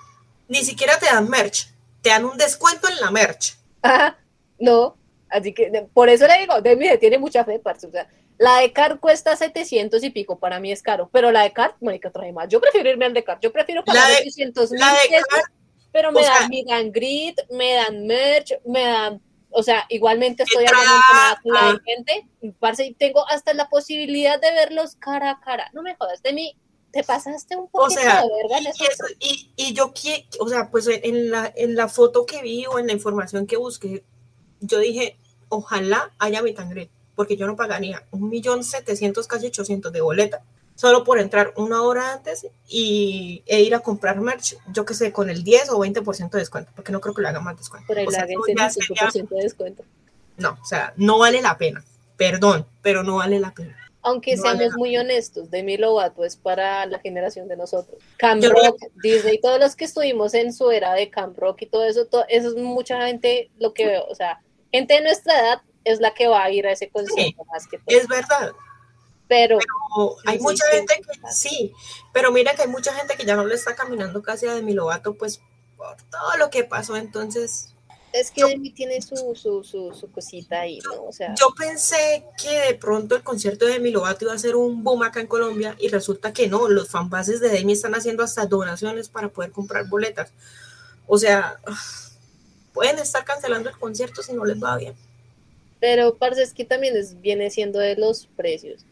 [0.48, 1.70] Ni siquiera te dan merch,
[2.02, 3.56] te dan un descuento en la merch.
[3.82, 4.18] Ajá,
[4.60, 4.96] no.
[5.30, 7.88] Así que de- por eso le digo, Demi tiene mucha fe, parce.
[7.88, 11.42] O sea, la de Car cuesta 700 y pico, para mí es caro, pero la
[11.44, 12.48] de Car, marica, trae más.
[12.50, 15.28] Yo prefiero irme al de Car, yo prefiero pagar de- 800 mil La de pesos,
[15.92, 20.44] pero me dan sea- meet and greet, me dan merch, me dan, o sea, igualmente
[20.44, 20.92] estoy hablando
[21.44, 22.28] con la de gente,
[22.60, 25.70] parce, y tengo hasta la posibilidad de verlos cara a cara.
[25.74, 26.56] No me jodas, Demi,
[26.94, 29.04] te pasaste un poquito sea, de verga en y, eso.
[29.20, 29.92] y- y yo,
[30.40, 33.58] o sea, pues en la, en la foto que vi o en la información que
[33.58, 34.04] busqué,
[34.62, 35.18] yo dije,
[35.50, 40.02] ojalá haya meet and greet, porque yo no pagaría un millón setecientos, casi ochocientos de
[40.02, 40.44] boleta,
[40.76, 45.12] solo por entrar una hora antes y, e ir a comprar merch, yo que sé,
[45.12, 47.88] con el 10 o 20% de descuento, porque no creo que le hagan más descuento.
[47.88, 48.26] Por ahí O sea,
[48.56, 49.84] ya sería- 75% de descuento.
[50.38, 51.84] no, o sea, no vale la pena,
[52.18, 53.78] perdón, pero no vale la pena.
[54.04, 58.02] Aunque No seamos muy honestos, Demi Lovato es para la generación de nosotros.
[58.18, 61.62] Camp Yo no- Rock, Disney, todos los que estuvimos en su era de Camp Rock
[61.62, 64.06] y todo eso, to- eso es mucha gente lo que veo.
[64.10, 64.42] O sea,
[64.72, 67.78] gente de nuestra edad es la que va a ir a ese concierto más que
[67.78, 67.98] todo.
[67.98, 68.52] Es verdad,
[69.30, 69.58] Pero
[70.26, 71.74] hay Sí, mucha sí, gente que sí,
[72.14, 74.74] pero mira que hay mucha gente que ya no le está caminando casi a Demi
[74.74, 75.42] Lovato, pues
[75.78, 76.98] por todo lo que pasó.
[76.98, 77.73] Entonces,
[78.14, 81.04] es que Yo- Demi tiene su, su, su, su cosita ahí, ¿no?
[81.06, 84.56] O sea, yo pensé que de pronto el concierto de Demi Lovato iba a ser
[84.56, 86.70] un boom acá en Colombia y resulta que no.
[86.70, 90.32] Los fanbases de Demi están haciendo hasta donaciones para poder comprar boletas.
[91.08, 91.58] O sea,
[92.74, 94.94] pueden estar cancelando el concierto si no les va bien.
[95.80, 98.86] pero parce, es que también es, viene siendo de los precios.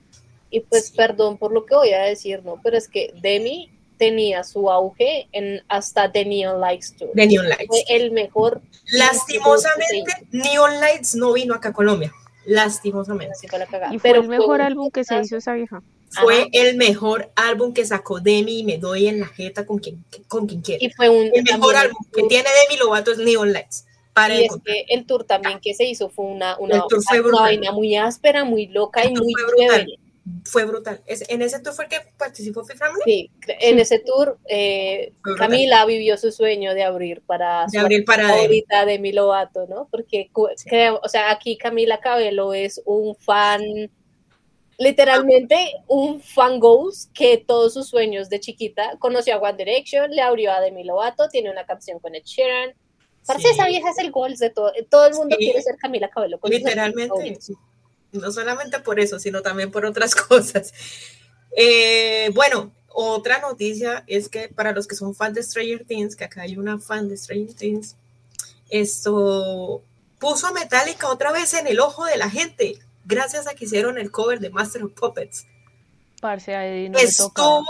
[0.50, 0.94] Y pues Sí.
[0.98, 2.60] perdón por lo que voy a decir, ¿no?
[2.62, 3.72] Pero es que Demi
[4.02, 7.12] tenía su auge en hasta The Neon Lights Tour.
[7.14, 7.68] De Neon Lights.
[7.68, 8.60] Fue el mejor
[8.94, 12.12] Lastimosamente, Neon Lights no vino acá a Colombia.
[12.46, 13.36] Lastimosamente.
[13.48, 13.94] fue la cagada.
[13.94, 15.84] Y fue Pero el mejor álbum que se hizo esa vieja.
[16.20, 16.48] Fue Ajá.
[16.52, 20.48] el mejor álbum que sacó Demi y me doy en la jeta con quien, con
[20.48, 20.84] quien quiera.
[20.84, 23.86] Y fue un El mejor álbum que tiene Demi Lovato es Neon Lights.
[24.14, 26.84] Para y es que el tour también que se hizo fue una, una,
[27.32, 30.00] vaina muy áspera, muy loca y El muy chévere.
[30.46, 31.02] Fue brutal.
[31.08, 33.02] Es- en ese tour fue el que participó Harmony.
[33.06, 35.14] Sí, en ese tour eh.
[35.38, 38.38] Camila vivió su sueño de abrir para De abrir para Demi.
[38.40, 39.88] favorita de mi Lovato, ¿no?
[39.90, 43.62] Porque cu- creo, o sea, aquí Camila Cabello es un fan,
[44.78, 45.56] literalmente
[45.88, 50.52] un fan goals que todos sus sueños de chiquita conoció a One Direction, le abrió
[50.52, 52.74] a Demi Lovato, tiene una canción con Ed Sheeran.
[53.26, 53.50] Parce, Sí.
[53.54, 55.46] esa vieja es el goals de todo, todo el mundo Sí.
[55.46, 56.40] quiere ser Camila Cabello.
[56.40, 57.38] con Literalmente.
[58.12, 60.74] No solamente por eso, sino también por otras cosas.
[61.56, 66.26] Eh, bueno, otra noticia es que para los que son fans de Stranger Things, que
[66.26, 67.96] acá hay una fan de Stranger Things,
[68.70, 69.82] esto
[70.20, 73.98] puso a Metallica otra vez en el ojo de la gente, gracias a que hicieron
[73.98, 75.46] el cover de Master of Puppets.
[76.22, 77.66] Parce, a Eddie no le Estuvo, tocaba.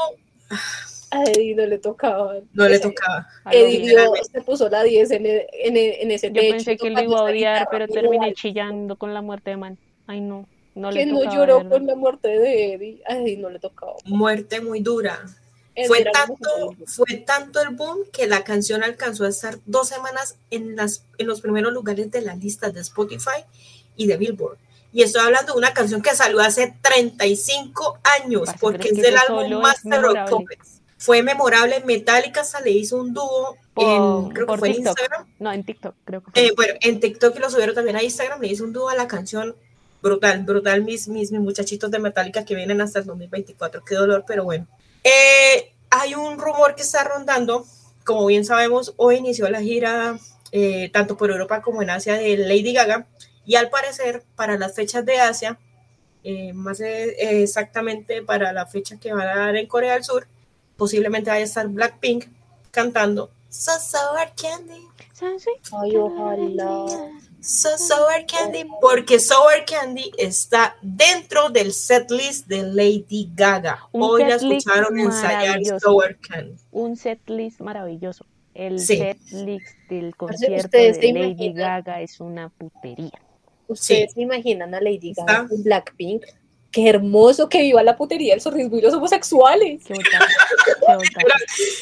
[1.12, 2.36] A Eddie no le tocaba.
[2.54, 3.28] no le tocaba.
[3.52, 6.54] Eddie dio- se puso la 10 en, el- en, el- en ese Yo techo.
[6.56, 9.78] pensé que lo iba a odiar, pero terminé chillando con la muerte de Man.
[10.12, 10.48] Ay, no.
[10.76, 13.02] No le ¿Quién no lloró con la muerte de Eddie?
[13.08, 13.94] A Eddie no le tocaba.
[14.06, 15.20] Muerte muy dura.
[15.88, 20.76] Fue tanto, fue tanto el boom que la canción alcanzó a estar dos semanas en,
[20.76, 23.44] las, en los primeros lugares de las listas de Spotify
[23.96, 24.58] y de Billboard.
[24.94, 29.02] Y estoy hablando de una canción que salió hace 35 años, porque es es que
[29.04, 30.30] del álbum Master of memorable.
[30.30, 30.82] Puppets.
[30.98, 31.82] Fue memorable.
[31.86, 35.00] Metallica hasta le hizo un dúo en, Por- creo que por fue en TikTok.
[35.00, 35.28] Instagram.
[35.40, 36.46] No, en TikTok, creo que fue.
[36.46, 38.96] Eh, bueno, en TikTok y lo subieron también a Instagram, le hizo un dúo a
[38.96, 39.56] la canción
[40.02, 44.24] brutal, brutal, mis, mis, mis muchachitos de Metallica que vienen hasta el 2024, qué dolor,
[44.28, 44.68] pero bueno.
[45.04, 47.66] Eh, hay un rumor que está rondando,
[48.04, 50.18] como bien sabemos, hoy inició la gira
[50.52, 53.08] eh, tanto por Europa como en Asia de Lady Gaga,
[53.46, 55.58] y al parecer para las fechas de Asia,
[56.24, 60.28] eh, más eh, exactamente para la fecha que van a dar en Corea del Sur,
[60.78, 62.26] posiblemente vaya a estar Blackpink
[62.72, 64.91] cantando So Sour Candy.
[65.22, 66.86] Ay, ojalá.
[67.42, 73.88] So Sour Candy, porque Sour Candy está dentro del setlist de Lady Gaga.
[73.92, 75.60] Un Hoy la escucharon ensayar.
[75.80, 76.56] Sour Candy.
[76.72, 78.26] Un setlist maravilloso.
[78.54, 78.98] El Sí.
[78.98, 83.20] setlist del concierto de Lady imaginan- Gaga es una putería.
[83.68, 85.48] ¿Ustedes se imaginan a Lady Gaga Está.
[85.48, 86.24] con Blackpink?
[86.72, 89.84] Qué hermoso que viva la putería, el sorrismo y los homosexuales.
[89.86, 90.02] Qué qué.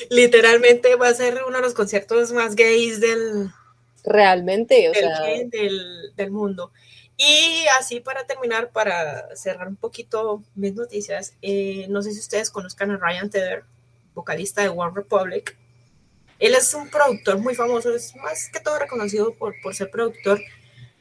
[0.09, 3.49] Literalmente va a ser uno de los conciertos más gays del,
[4.03, 6.71] Realmente, o del, sea, del- del mundo.
[7.17, 12.49] Y así para terminar, para cerrar un poquito mis noticias, eh, no sé si ustedes
[12.49, 13.63] conozcan a Ryan Tedder,
[14.15, 15.57] vocalista de One Republic.
[16.39, 20.39] Él es un productor muy famoso, es más que todo reconocido por, por ser productor.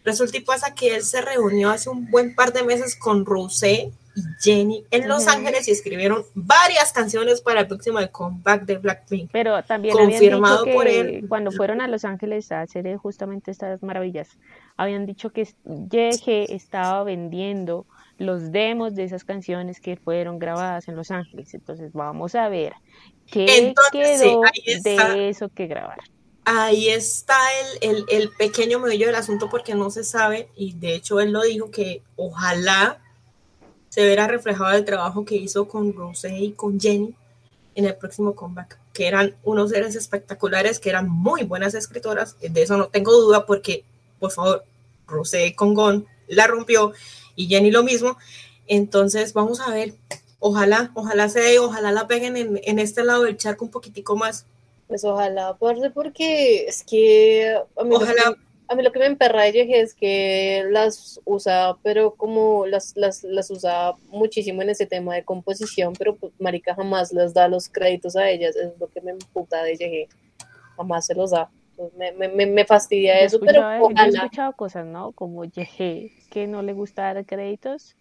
[0.05, 3.93] Resulta y pasa que él se reunió hace un buen par de meses con Rosé
[4.15, 5.27] y Jenny en Los.
[5.29, 9.31] Ángeles y escribieron varias canciones para el próximo comeback de Blackpink.
[9.33, 11.25] Pero también Confirmado habían dicho por él.
[11.29, 14.39] cuando fueron a Los Ángeles a hacer justamente estas maravillas,
[14.77, 17.87] habían dicho que YG estaba vendiendo
[18.19, 21.55] los demos de esas canciones que fueron grabadas en Los Ángeles.
[21.55, 22.75] Entonces vamos a ver
[23.27, 24.43] qué Entonces, quedó
[25.15, 26.05] de eso que grabaron.
[26.51, 27.37] Ahí está
[27.83, 31.43] el, el, pequeño meollo del asunto porque no se sabe y de hecho él lo
[31.43, 33.03] dijo que ojalá
[33.91, 37.15] se verá reflejado el trabajo que hizo con Rosé y con Jenny
[37.75, 42.63] en el próximo comeback, que eran unos seres espectaculares, que eran muy buenas escritoras, de
[42.63, 43.85] eso no tengo duda porque,
[44.19, 44.65] por favor,
[45.07, 46.95] Rosé con Gon la rompió
[47.37, 48.17] y Jenny lo mismo,
[48.67, 49.97] entonces vamos a ver,
[50.39, 54.17] ojalá, ojalá se dé, ojalá la peguen en, en este lado del charco un poquitico
[54.17, 54.47] más,
[54.89, 58.15] pues ojalá, parce, porque es que a mí, lo Ojalá.
[58.15, 63.23] que, a mí lo que me emperra es que las usa, pero como las, las,
[63.23, 67.69] las usa muchísimo en ese tema de composición, pero pues, marica jamás les da los
[67.69, 70.09] créditos a ellas, es lo que me emputa de YG,
[70.77, 71.51] jamás se los da.
[71.97, 74.09] Me, me, me, fastidia Yo eso, pero yo he ojalá.
[74.09, 75.13] escuchado cosas, ¿no?
[75.13, 77.95] Como YG, que no le gusta dar créditos.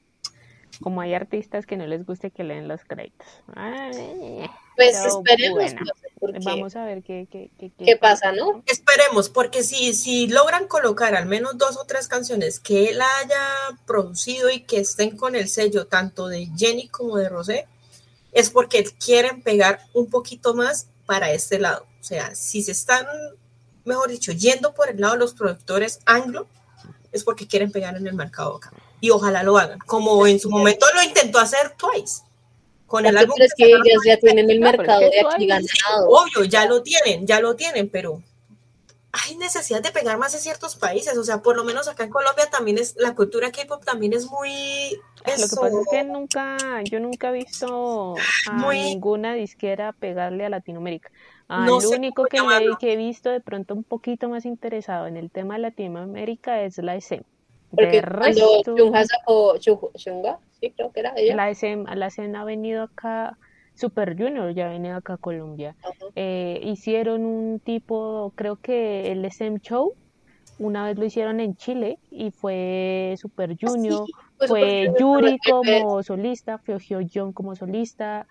[0.82, 3.28] Como hay artistas que no les guste que leen los créditos.
[3.56, 8.62] Ay, Pues esperemos, bueno, parce, porque Vamos a ver qué, qué, qué, qué pasa, ¿no?
[8.68, 13.78] Esperemos, porque si, si logran colocar al menos dos o tres canciones que él haya
[13.86, 17.68] producido y que estén con el sello tanto de Jenny como de Rosé,
[18.32, 21.88] es porque quieren pegar un poquito más para este lado.
[22.00, 23.08] O sea, si se están,
[23.84, 26.48] mejor dicho, yendo por el lado de los productores anglo,
[27.12, 28.72] es porque quieren pegar en el mercado acá.
[29.00, 32.24] Y ojalá lo hagan, como en su momento lo intentó hacer Twice.
[32.88, 36.08] Con el álbum es que ellas ya tienen el mercado que de aquí ganado.
[36.10, 38.22] Obvio, ya lo tienen, ya lo tienen, pero
[39.12, 41.18] hay necesidad de pegar más en ciertos países.
[41.18, 44.26] O sea, por lo menos acá en Colombia también es, la cultura K-pop también es
[44.32, 44.96] muy.
[45.18, 48.16] Lo que pasa es que nunca, yo nunca he visto
[48.48, 51.12] a Muy- ninguna disquera pegarle a Latinoamérica.
[51.50, 52.40] Ah, No lo único que,
[52.80, 56.78] que he visto de pronto un poquito más interesado en el tema de Latinoamérica es
[56.78, 57.24] la SM.
[57.72, 61.36] Porque De cuando resto, Chunga sacó, Chu- Chunga, sí, creo que era ella.
[61.36, 63.38] la SM, la SM ha venido acá,
[63.76, 65.76] Super Junior ya ha venido acá a Colombia.
[66.16, 69.94] Eh, hicieron un tipo, creo que el SM Show,
[70.58, 74.04] una vez lo hicieron en Chile y fue Super Junior.
[74.06, 76.78] Sí, pues, fue porque Yuri como solista, fue
[77.14, 78.26] John como solista,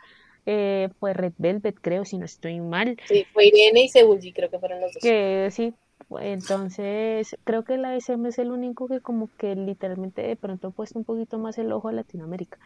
[0.46, 2.96] eh, fue Red Velvet, creo, si no estoy mal.
[3.06, 5.02] Sí, fue Irene y Seulgi, creo que fueron los dos.
[5.02, 5.74] Que sí,
[6.20, 10.70] entonces creo que la SM es el único que como que literalmente de pronto ha
[10.70, 12.58] puesto un poquito más el ojo a Latinoamérica.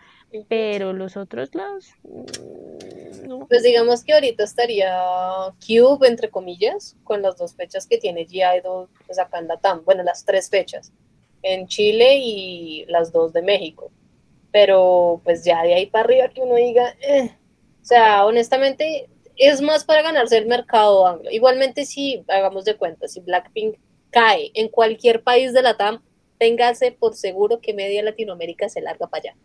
[0.48, 3.46] Pero los otros lados, mm, no.
[3.46, 4.92] Pues digamos que ahorita estaría
[5.66, 9.84] Cube, entre comillas, con las dos fechas que tiene G-Idol pues acá en Latam.
[9.84, 10.92] Bueno, las tres fechas,
[11.42, 13.90] en Chile y las dos de México.
[14.52, 17.30] Pero pues ya de ahí para arriba que uno diga, eh.
[17.80, 19.08] o sea, honestamente
[19.40, 21.30] es más para ganarse el mercado anglo.
[21.30, 23.78] Igualmente si hagamos de cuenta, si Blackpink
[24.10, 26.02] cae en cualquier país de Latam,
[26.38, 29.36] téngase por seguro que media Latinoamérica se larga para allá.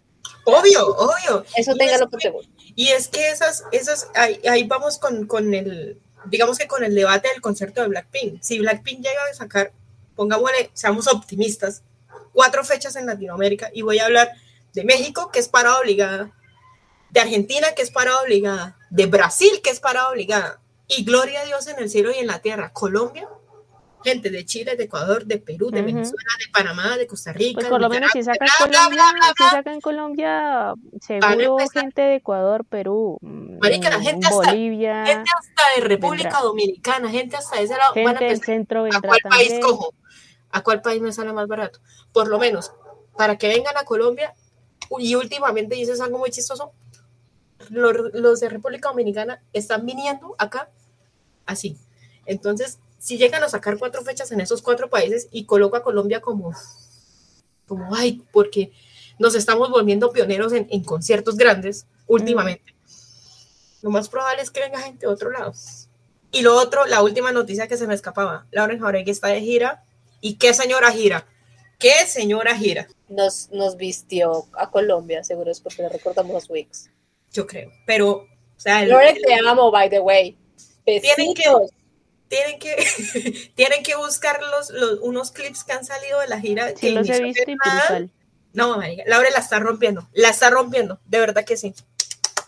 [0.44, 1.46] Obvio, obvio.
[1.56, 2.48] Eso Y téngalo es por seguro.
[2.76, 6.94] Y es que esas, esas, ahí, ahí vamos con, con el, digamos que con el
[6.94, 8.42] debate del concierto de Blackpink.
[8.42, 9.72] Si Blackpink llega a sacar,
[10.16, 11.84] pongámosle, seamos optimistas,
[12.34, 14.34] cuatro fechas en Latinoamérica, y voy a hablar
[14.74, 16.32] de México, que es parada obligada,
[17.12, 21.46] de Argentina, que es parada obligada, de Brasil, que es parada obligada, y gloria a
[21.46, 23.28] Dios en el cielo y en la tierra, Colombia,
[24.04, 25.82] gente de Chile, de Ecuador, de Perú, de.
[25.82, 28.88] Venezuela, de Panamá, de Costa Rica, Pues por lo menos si Nicaragua, saca en bla,
[28.88, 34.52] bla, Colombia, bla, si Colombia, seguro gente de Ecuador, Perú, mm, Marica, la gente hasta-
[34.52, 36.42] Bolivia, gente hasta de República vendrá.
[36.42, 38.46] Dominicana, gente hasta de ese lado, van a gente del empezar.
[38.46, 39.94] centro ¿A cuál país cojo?
[40.52, 41.80] ¿A cuál país me sale más barato?
[42.14, 42.72] Por lo menos,
[43.18, 44.34] para que vengan a Colombia,
[45.00, 46.74] y últimamente dices algo muy chistoso,
[47.70, 50.70] los, los de República Dominicana están viniendo acá
[51.46, 51.78] así.
[52.26, 56.22] Entonces, si llegan a sacar cuatro fechas en esos cuatro países y coloco a Colombia
[56.22, 56.54] como,
[57.68, 58.72] como ay, porque
[59.20, 62.76] nos estamos volviendo pioneros en, en conciertos grandes últimamente,
[63.82, 65.54] lo más probable es que venga gente de otro lado.
[66.32, 69.84] Y lo otro, la última noticia que se me escapaba, Lauren Jauregui está de gira.
[70.20, 71.26] ¿Y qué señora gira?
[71.78, 72.88] qué señora gira.
[73.10, 76.90] Nos, nos vistió a Colombia, seguro es porque le recordamos los Wigs.
[77.36, 80.38] Yo creo, pero, o sea, el- Lore, el- te amo, by the way.
[80.86, 81.44] Tienen que-
[82.30, 82.76] tienen que
[83.56, 86.70] tienen que buscar los, los- unos clips que han salido de la gira.
[86.70, 88.10] Sí que los he visto y brutal.
[88.54, 91.74] No, marica, Laura la está rompiendo, la está rompiendo, de verdad que sí.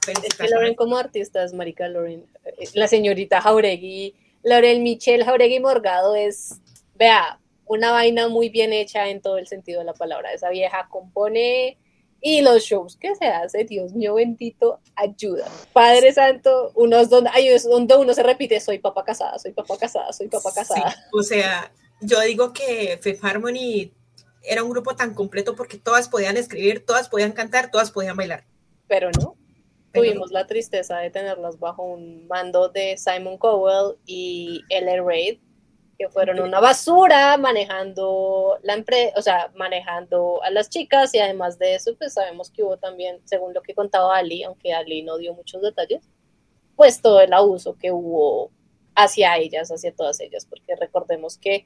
[0.07, 0.47] Es que.
[0.47, 2.25] Lauren como artista es marica Lauren.
[2.45, 6.55] eh, La señorita Jauregui, Laurel Michelle Jauregui Morgado es,
[6.95, 10.31] vea, una vaina muy bien hecha en todo el sentido de la palabra.
[10.31, 11.77] Esa vieja compone
[12.27, 15.47] y los shows que se hace, Dios mío bendito, ayuda.
[15.71, 20.11] Padre Santo, unos donde, hay donde uno se repite, soy papá casada, soy papá casada,
[20.11, 20.95] soy papá Sí, casada.
[21.13, 21.71] o sea,
[22.01, 23.93] yo digo que Fifth Harmony
[24.43, 28.43] era un grupo tan completo porque todas podían escribir, todas podían cantar, todas podían bailar.
[28.89, 29.37] Pero no,
[29.93, 35.01] Pero tuvimos la tristeza de tenerlas bajo un mando de Simon Cowell y L.A.
[35.01, 35.39] Reid,
[35.97, 41.57] que fueron una basura manejando la empresa, o sea, manejando a las chicas y además
[41.57, 45.17] de eso, pues sabemos que hubo también, según lo que contaba Ali, aunque Ali no
[45.17, 46.07] dio muchos detalles,
[46.75, 48.51] pues todo el abuso que hubo
[48.95, 51.65] hacia ellas, hacia todas ellas, porque recordemos que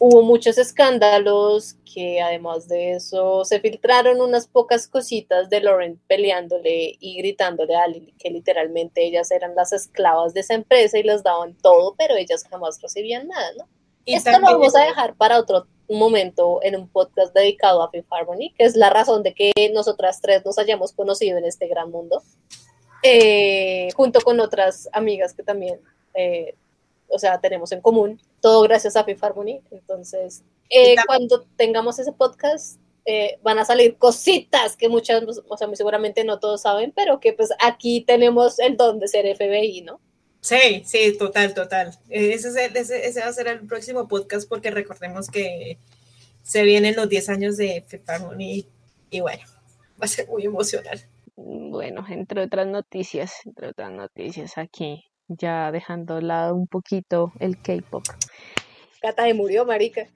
[0.00, 6.96] hubo muchos escándalos que además de eso se filtraron unas pocas cositas de Lauren peleándole
[6.98, 11.22] y gritándole a Lily que literalmente ellas eran las esclavas de esa empresa y les
[11.22, 13.68] daban todo, pero ellas jamás recibían nada, ¿no?
[14.04, 18.06] Y Esto lo vamos a dejar para otro momento en un podcast dedicado a Fifth
[18.10, 21.90] Harmony, que es la razón de que nosotras tres nos hayamos conocido en este gran
[21.90, 22.22] mundo,
[23.02, 25.80] eh, junto con otras amigas que también,
[26.14, 26.54] eh,
[27.08, 29.62] o sea, tenemos en común, todo gracias a Fifth Harmony.
[29.70, 35.66] Entonces, eh, cuando tengamos ese podcast, eh, van a salir cositas que muchas, o sea,
[35.66, 39.80] muy seguramente no todos saben, pero que pues aquí tenemos el don de ser FBI,
[39.82, 40.00] ¿no?
[40.40, 41.96] Sí, sí, total, total.
[42.10, 45.78] Eh, Ese, es el- ese, ese va a ser el próximo podcast porque recordemos que
[46.42, 48.66] se vienen los 10 años de Fifth Harmony
[49.10, 49.42] y bueno,
[50.00, 51.00] va a ser muy emocional.
[51.36, 57.60] Bueno, entre otras noticias, entre otras noticias aquí, ya dejando de lado un poquito el
[57.60, 58.04] K-pop.
[59.02, 60.06] Cata de murió, marica.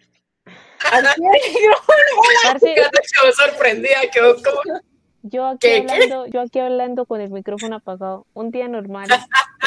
[2.45, 4.61] Parce, quedó sorprendida, quedó como...
[5.23, 5.93] yo aquí ¿Qué, qué?
[5.93, 9.09] hablando, yo aquí hablando con el micrófono apagado, un día normal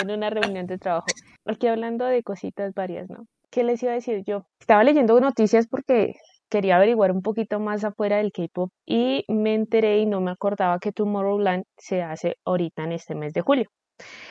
[0.01, 1.07] en una reunión de trabajo,
[1.45, 3.26] aquí hablando de cositas varias, ¿no?
[3.51, 4.24] ¿Qué les iba a decir?
[4.26, 6.13] Yo estaba leyendo noticias porque
[6.49, 10.80] quería averiguar un poquito más afuera del K-pop y me enteré y no me acordaba
[10.80, 13.70] que Tomorrowland se hace ahorita en este mes de julio.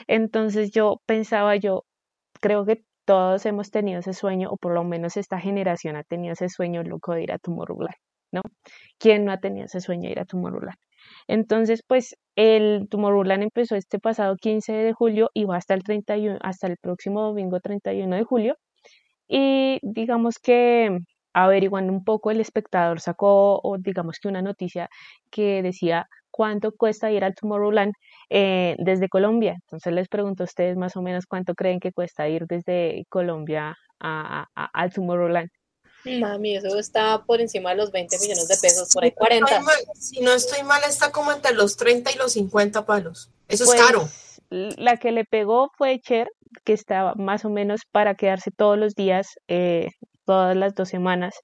[0.06, 1.84] Entonces yo pensaba, yo
[2.40, 6.34] creo que todos hemos tenido ese sueño, o por lo menos esta generación ha tenido
[6.34, 7.96] ese sueño loco de ir a Tomorrowland,
[8.32, 8.42] ¿no?
[8.98, 10.76] ¿Quién no ha tenido ese sueño de ir a Tomorrowland?
[11.26, 16.38] Entonces, pues el Tomorrowland empezó este pasado 15 de julio y va hasta el 31,
[16.42, 18.56] hasta el próximo domingo 31 de julio.
[19.28, 20.98] Y digamos que
[21.34, 24.90] averiguando un poco el espectador sacó, o digamos que una noticia
[25.30, 27.92] que decía cuánto cuesta ir al Tomorrowland
[28.30, 29.52] eh, desde Colombia.
[29.62, 33.76] Entonces les pregunto a ustedes más o menos cuánto creen que cuesta ir desde Colombia
[34.00, 35.48] a, a- a- al Tomorrowland.
[36.04, 39.26] Mami, eso está por encima de los 20 millones de pesos, por ahí Si no
[39.26, 39.60] estoy 40.
[39.60, 43.30] mal- Si no estoy mal, está como entre los 30 y los 50 palos.
[43.48, 44.08] Eso Pues, es caro.
[44.50, 46.28] l- La que le pegó fue Cher,
[46.64, 49.88] que estaba más o menos para quedarse todos los días, eh,
[50.24, 51.34] todas las dos semanas,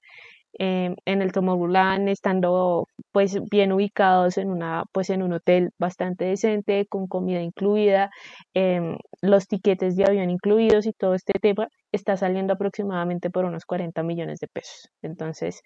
[0.59, 6.25] eh, en el Tomorrowland, estando pues bien ubicados en una, pues en un hotel bastante
[6.25, 8.11] decente, con comida incluida,
[8.53, 13.65] em, los tiquetes de avión incluidos y todo este tema, está saliendo aproximadamente por unos
[13.65, 14.89] 40 millones de pesos.
[15.01, 15.61] Entonces,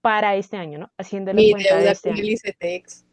[0.00, 0.90] para este año, ¿no?
[0.98, 3.04] Haciendo la Mi cuenta de deuda este con año el ICETEX.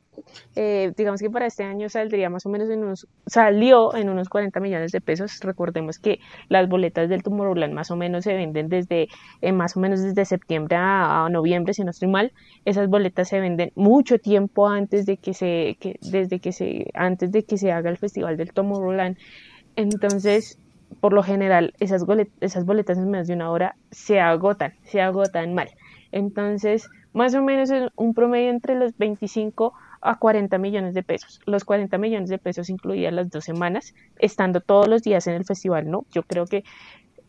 [0.55, 4.29] Eh, digamos que para este año saldría más o menos en unos, salió en unos
[4.29, 5.39] 40 millones de pesos.
[5.41, 6.19] Recordemos que
[6.49, 9.07] las boletas del Tomorrowland más o menos se venden desde,
[9.41, 12.31] eh, más o menos desde septiembre a, noviembre, si no estoy mal.
[12.65, 17.31] Esas boletas se venden mucho tiempo antes de que se, que, desde que se, antes
[17.31, 19.17] de que se haga el festival del Tomorrowland.
[19.75, 20.57] Entonces,
[20.99, 25.01] por lo general, esas, bolet- esas boletas en menos de una hora se agotan, se
[25.01, 25.69] agotan mal.
[26.11, 31.39] Entonces, más o menos un promedio entre los 25 a 40 millones de pesos.
[31.45, 35.45] Los 40 millones de pesos incluían las dos semanas, estando todos los días en el
[35.45, 36.05] festival, ¿no?
[36.11, 36.63] Yo creo que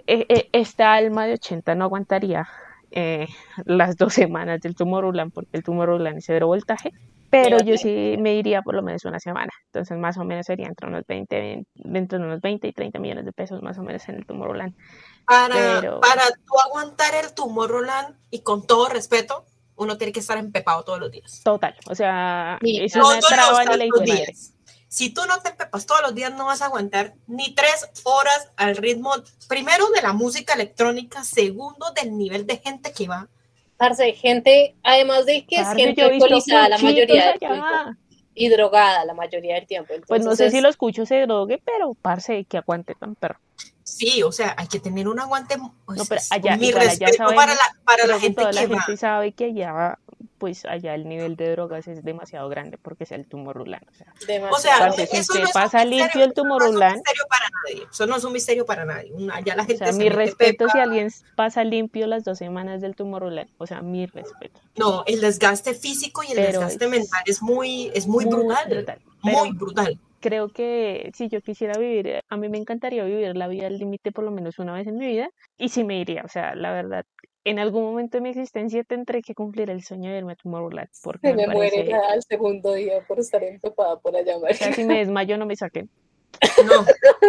[0.06, 2.48] eh, eh, esta alma de 80 no aguantaría
[2.90, 3.28] eh,
[3.64, 6.92] las dos semanas del Tomorrowland, porque el Tomorrowland es cero voltaje,
[7.30, 9.50] pero yo sí me iría por lo menos una semana.
[9.66, 13.24] Entonces, más o menos sería entre unos 20, 20, entre unos 20 y 30 millones
[13.24, 14.74] de pesos más o menos en el Tomorrowland.
[15.24, 19.46] Para, pero- para tú aguantar el Tomorrowland, y con todo respeto,
[19.82, 21.42] uno tiene que estar empepado todos los días.
[21.44, 24.54] Total, o sea, es una traba la días.
[24.88, 28.50] Si tú no te empepas todos los días, no vas a aguantar ni tres horas
[28.56, 29.14] al ritmo,
[29.48, 33.28] primero de la música electrónica, segundo del nivel de gente que va.
[33.78, 37.64] Parce, gente, además de que es gente alcoholizada la mayoría del tiempo
[38.34, 39.94] y drogada la mayoría del tiempo.
[40.06, 43.40] Pues no sé si lo escucho se drogue, pero parce, que aguante tan perro.
[44.02, 45.54] Sí, o sea, hay que tener un aguante.
[45.54, 48.52] o No, sea, pero allá- mi igual allá respeto para la, para la gente toda
[48.52, 48.80] la va.
[48.80, 49.98] gente sabe que allá,
[50.38, 53.26] pues allá el nivel de drogas es demasiado grande porque es el.
[53.32, 53.64] O
[53.94, 54.50] sea, demasiado.
[54.56, 56.28] O sea, Parce, si usted no es un pasa misterio, limpio el eso no es
[56.28, 57.86] un Tomorrowland, misterio para nadie.
[57.92, 59.12] Eso no es un misterio para nadie.
[59.12, 60.72] Una- Allá la o gente sea, se mi respeto pepa.
[60.72, 63.50] si alguien pasa limpio las dos semanas del Tomorrowland.
[63.58, 64.60] O sea, mi respeto.
[64.76, 68.34] No, el desgaste físico y el Pero desgaste es mental es muy, es muy, muy
[68.34, 68.68] brutal.
[68.68, 68.98] brutal.
[69.22, 69.98] Pero- Muy brutal.
[70.22, 74.12] Creo que si yo quisiera vivir, a mí me encantaría vivir la vida al límite
[74.12, 75.28] por lo menos una vez en mi vida
[75.58, 76.22] y sí me iría.
[76.24, 77.04] O sea, la verdad,
[77.44, 80.88] en algún momento de mi existencia tendré que cumplir el sueño de irme a Tomorrowland
[81.02, 81.94] porque Se me me muere parece...
[81.94, 84.64] al segundo día por estar empepada por allá, O marica.
[84.66, 85.90] sea, si me desmayo no me saquen.
[86.64, 86.84] No,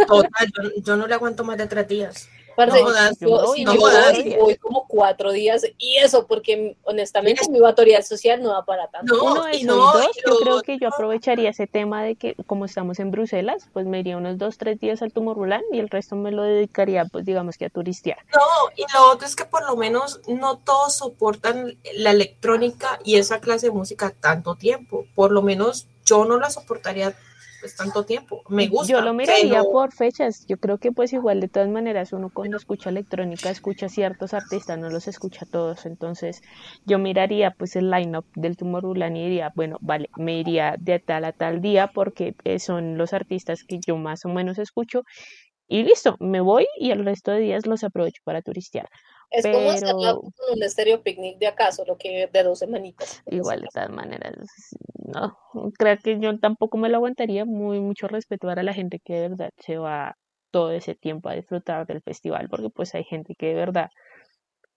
[0.08, 2.30] total, yo, yo no le aguanto más de tres días.
[2.56, 4.14] Parce, No jodas, yo, no, si no yo jodas.
[4.24, 8.88] voy, voy como cuatro días y eso porque honestamente mi batería social no da para
[8.88, 9.16] tanto.
[9.16, 12.16] No, Uno, y eso, y no, dos, yo creo que yo aprovecharía ese tema de
[12.16, 15.80] que como estamos en Bruselas, pues me iría unos dos, tres días al Tomorrowland y
[15.80, 18.18] el resto me lo dedicaría, pues digamos que a turistear.
[18.34, 18.40] No,
[18.76, 23.40] y lo otro es que por lo menos no todos soportan la electrónica y esa
[23.40, 25.06] clase de música tanto tiempo.
[25.16, 27.16] Por lo menos yo no la soportaría
[27.64, 28.44] pues tanto tiempo.
[28.50, 28.92] Me gusta.
[28.92, 30.46] Yo lo miraría pero- por fechas.
[30.48, 34.78] Yo creo que pues igual de todas maneras uno cuando escucha electrónica escucha ciertos artistas,
[34.78, 35.86] no los escucha todos.
[35.86, 36.42] Entonces
[36.86, 41.24] yo miraría pues el line-up del Tomorrowland y diría, bueno, vale, me iría de tal
[41.24, 45.04] a tal día porque eh, son los artistas que yo más o menos escucho.
[45.70, 48.90] Y listo, me voy y el resto de días los aprovecho para turistear.
[49.34, 53.22] Es como hacerla pero- con un estéreo picnic de acaso, lo que de dos semanitas.
[53.26, 54.34] Igual de todas maneras,
[54.96, 55.38] no,
[55.78, 57.44] creo que yo tampoco me lo aguantaría.
[57.44, 60.16] Muy mucho respeto para la gente que de verdad se va
[60.52, 63.90] todo ese tiempo a disfrutar del festival, porque pues hay gente que de verdad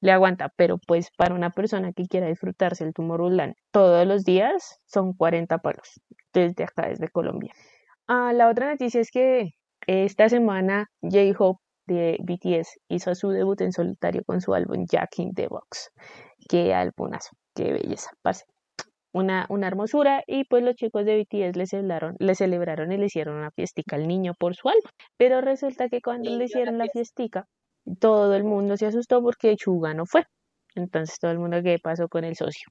[0.01, 4.79] le aguanta, pero pues para una persona que quiera disfrutarse el Tomorrowland todos los días
[4.87, 6.01] son 40 palos
[6.33, 7.53] desde acá, desde Colombia.
[8.07, 9.51] Ah, la otra noticia es que
[9.87, 15.35] esta semana J-Hope de BTS hizo su debut en solitario con su álbum Jack in
[15.35, 15.91] the Box.
[16.49, 18.45] Qué álbumazo, qué belleza, parce.
[19.13, 23.07] Una, una hermosura y pues los chicos de BTS le celebraron, le celebraron y le
[23.07, 24.91] hicieron una fiestica al niño por su álbum.
[25.17, 27.47] Pero resulta que cuando Niño le hicieron la fiestica,
[28.01, 30.25] todo el mundo se asustó porque Chuga no fue.
[30.75, 32.69] Entonces todo el mundo, ¿qué pasó con el socio?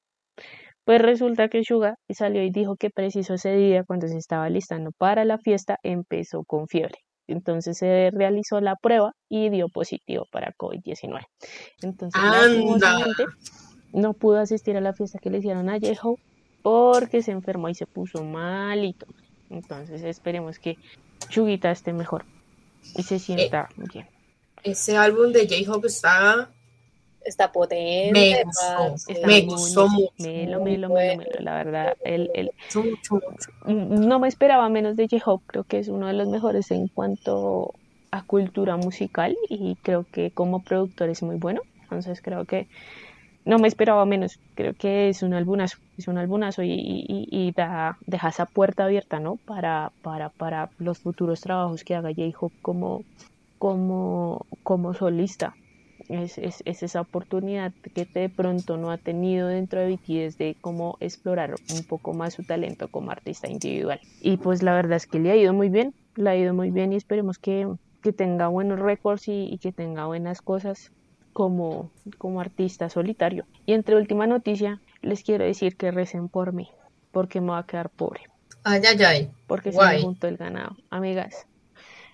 [0.84, 4.92] Pues resulta que Suga salió y dijo que preciso ese día, cuando se estaba listando
[4.96, 7.05] para la fiesta, empezó con fiebre.
[7.28, 11.26] Entonces se realizó la prueba y dio positivo para COVID-19.
[11.82, 12.20] Entonces,
[13.92, 16.22] no pudo asistir a la fiesta que le hicieron a J-Hope
[16.62, 19.06] porque se enfermó y se puso malito.
[19.50, 20.76] Entonces esperemos que
[21.28, 22.24] Chuguita esté mejor
[22.94, 24.08] y se sienta bien.
[24.62, 26.50] Ese álbum de J-Hope está.
[27.26, 28.12] Está potente.
[28.12, 28.94] Me gustó.
[29.08, 31.24] Está me gustó mucho, Melo, melo, melo.
[31.40, 33.50] La verdad, el, el, mucho, mucho.
[33.66, 37.72] no me esperaba menos de J-Hope, creo que es uno de los mejores en cuanto
[38.10, 42.68] a cultura musical y creo que como productor es muy bueno, entonces creo que
[43.44, 47.52] no me esperaba menos, creo que es un albunazo, es un albunazo y, y- y
[47.52, 49.38] da, deja esa puerta abierta, ¿no?
[49.44, 53.04] Para, para, para los futuros trabajos que haga J-Hope como,
[53.58, 55.54] como, como solista.
[56.08, 60.56] Es, es, es esa oportunidad que de pronto no ha tenido dentro de BTS de
[60.60, 64.00] cómo explorar un poco más su talento como artista individual.
[64.20, 66.70] Y pues la verdad es que le ha ido muy bien, le ha ido muy
[66.70, 67.68] bien y esperemos que,
[68.02, 70.92] que tenga buenos récords y, y que tenga buenas cosas
[71.32, 73.46] como, como artista solitario.
[73.66, 76.70] Y entre última noticia, les quiero decir que recen por mí,
[77.10, 78.22] porque me va a quedar pobre,
[78.64, 79.30] Ay, ay, ay.
[79.46, 79.98] porque se me Guay.
[79.98, 80.76] juntó el ganado.
[80.90, 81.46] Amigas,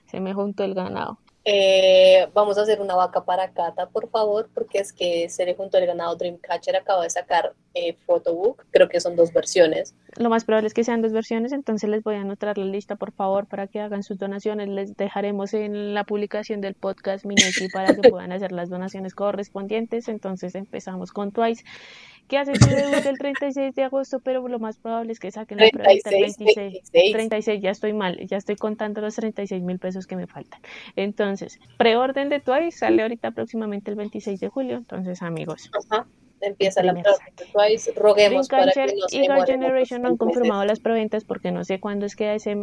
[0.07, 1.22] se me juntó el ganado.
[1.45, 5.77] Eh, vamos a hacer una vaca para Cata, por favor, porque es que Serie junto
[5.77, 9.95] al ganado Dreamcatcher acaba de sacar eh, Photobook, creo que son dos versiones.
[10.17, 12.95] Lo más probable es que sean dos versiones, entonces les voy a anotar la lista,
[12.95, 14.69] por favor, para que hagan sus donaciones.
[14.69, 20.09] Les dejaremos en la publicación del podcast Mineki para que puedan hacer las donaciones correspondientes.
[20.09, 21.65] Entonces empezamos con Twice,
[22.33, 25.59] que hace su debut el 36 de agosto, pero lo más probable es que saquen
[25.59, 26.73] la preventa el 36, 26.
[26.95, 27.13] 26.
[27.13, 30.59] 36, ya estoy mal, ya estoy contando los 36 mil pesos que me faltan.
[30.97, 34.79] Entonces, preorden de Twice sale ahorita aproximadamente el 26 de julio.
[34.79, 36.07] Entonces, amigos, Ajá.
[36.41, 36.95] Empieza la
[37.53, 37.93] Twice.
[37.95, 41.65] Roguemos para que Dreamcatcher no se y Generation no han confirmado las preventas porque no
[41.65, 42.57] sé cuándo es que ese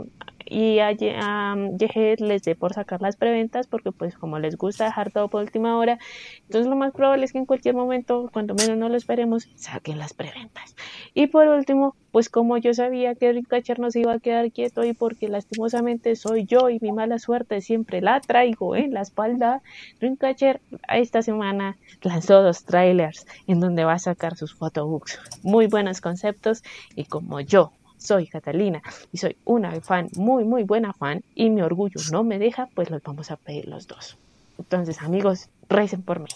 [0.50, 4.86] y a, a Yeje les dé por sacar las preventas porque pues como les gusta
[4.86, 6.00] dejar todo por última hora,
[6.42, 10.00] entonces lo más probable es que en cualquier momento, cuando menos no lo esperemos, saquen
[10.00, 10.76] las preventas.
[11.14, 14.84] Y por último, pues como yo sabía que Dreamcatcher no se iba a quedar quieto
[14.84, 19.62] y porque lastimosamente soy yo y mi mala suerte siempre la traigo en la espalda,
[20.00, 25.20] Dreamcatcher esta semana lanzó dos trailers en donde va a sacar sus photobooks.
[25.44, 26.64] Muy buenos conceptos
[26.96, 28.82] y como yo soy Catalina
[29.12, 32.90] y soy una fan, muy, muy buena fan y mi orgullo no me deja, pues
[32.90, 34.18] los vamos a pedir los dos.
[34.58, 36.28] Entonces, amigos, recen por mí.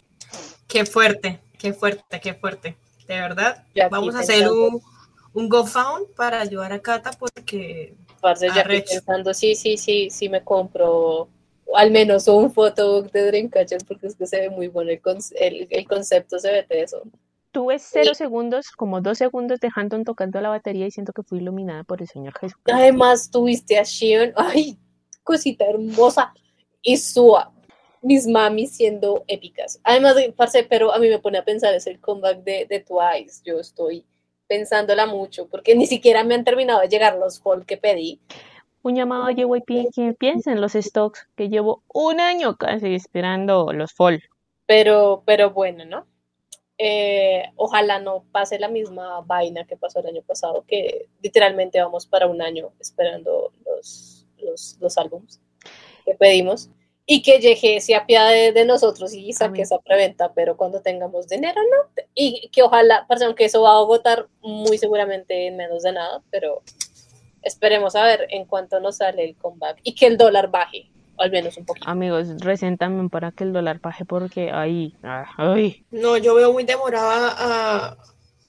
[0.68, 2.78] Qué fuerte, qué fuerte, qué fuerte.
[3.08, 4.82] De verdad, aquí vamos a hacer un,
[5.34, 10.44] un GoFound para ayudar a Cata porque Parce, ya pensando, sí, sí, sí, sí me
[10.44, 11.28] compro
[11.76, 15.36] al menos un photobook de Dreamcatcher porque es que se ve muy bueno el, conce-
[15.40, 17.02] el, el concepto, se ve teso.
[17.54, 21.38] Tuve cero segundos, como dos segundos de Hanton tocando la batería y siento que fui
[21.38, 22.60] iluminada por el Señor Jesús.
[22.66, 24.80] Además tuviste a Shion, ay,
[25.24, 26.34] cosita hermosa,
[26.82, 27.54] y Sua,
[28.02, 29.80] mis mamis siendo épicas.
[29.84, 32.80] Además, de- parce, pero a mí me pone a pensar, es el comeback de, de
[32.80, 34.04] Twice, yo estoy
[34.48, 38.20] pensándola mucho, porque ni siquiera me han terminado de llegar los fall que pedí.
[38.82, 43.72] Un llamado a JYP que piensa en los stocks que llevo un año casi esperando
[43.74, 44.24] los fall.
[44.66, 46.08] Pero, pero bueno, ¿no?
[46.78, 52.06] Eh, ojalá no pase la misma vaina que pasó el año pasado, que literalmente vamos
[52.08, 55.40] para un año esperando los, los, los álbums
[56.06, 56.70] que pedimos.
[57.06, 61.62] Y que llegue se apiade de nosotros y saque esa preventa, pero cuando tengamos dinero,
[61.62, 62.04] ¿no?
[62.16, 66.64] Y que ojalá, aunque eso va a agotar muy seguramente en menos de nada, pero
[67.42, 71.32] esperemos a ver en cuánto nos sale el comeback y que el dólar baje, al
[71.32, 71.92] menos un poquito.
[71.92, 76.52] Amigos, recen también para que el dólar baje porque ahí, ah, ay, no, yo veo
[76.54, 77.98] muy demorada a,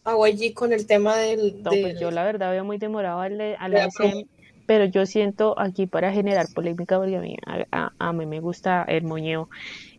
[0.05, 1.63] a YG con el tema del...
[1.65, 4.27] no, pues yo la verdad veo muy demorado al, a de la la SM,
[4.67, 8.41] pero yo siento aquí para generar polémica porque a mí, a, a- a mí me
[8.41, 9.49] gusta el moñeo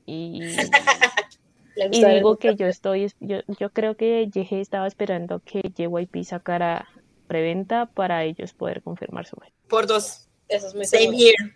[0.06, 0.80] y,
[1.76, 6.24] ¿Le y digo que yo estoy, yo, yo creo que YG estaba esperando que JYP
[6.24, 6.88] sacara
[7.28, 9.38] preventa para ellos poder confirmar su
[9.68, 10.25] Por dos.
[10.50, 11.18] Eso es muy Same seguro.
[11.20, 11.56] here.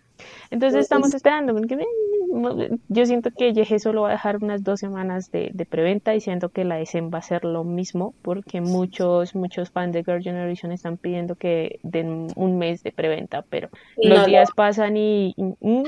[0.50, 1.54] Entonces estamos esperando.
[1.54, 5.64] porque, eh, Yo siento que YG solo va a dejar unas dos semanas de, de
[5.64, 9.92] preventa y siento que la SM va a hacer lo mismo porque muchos muchos fans
[9.94, 14.26] de Girl Generation están pidiendo que den un mes de preventa, pero Y los no
[14.26, 15.84] días pasan y, y,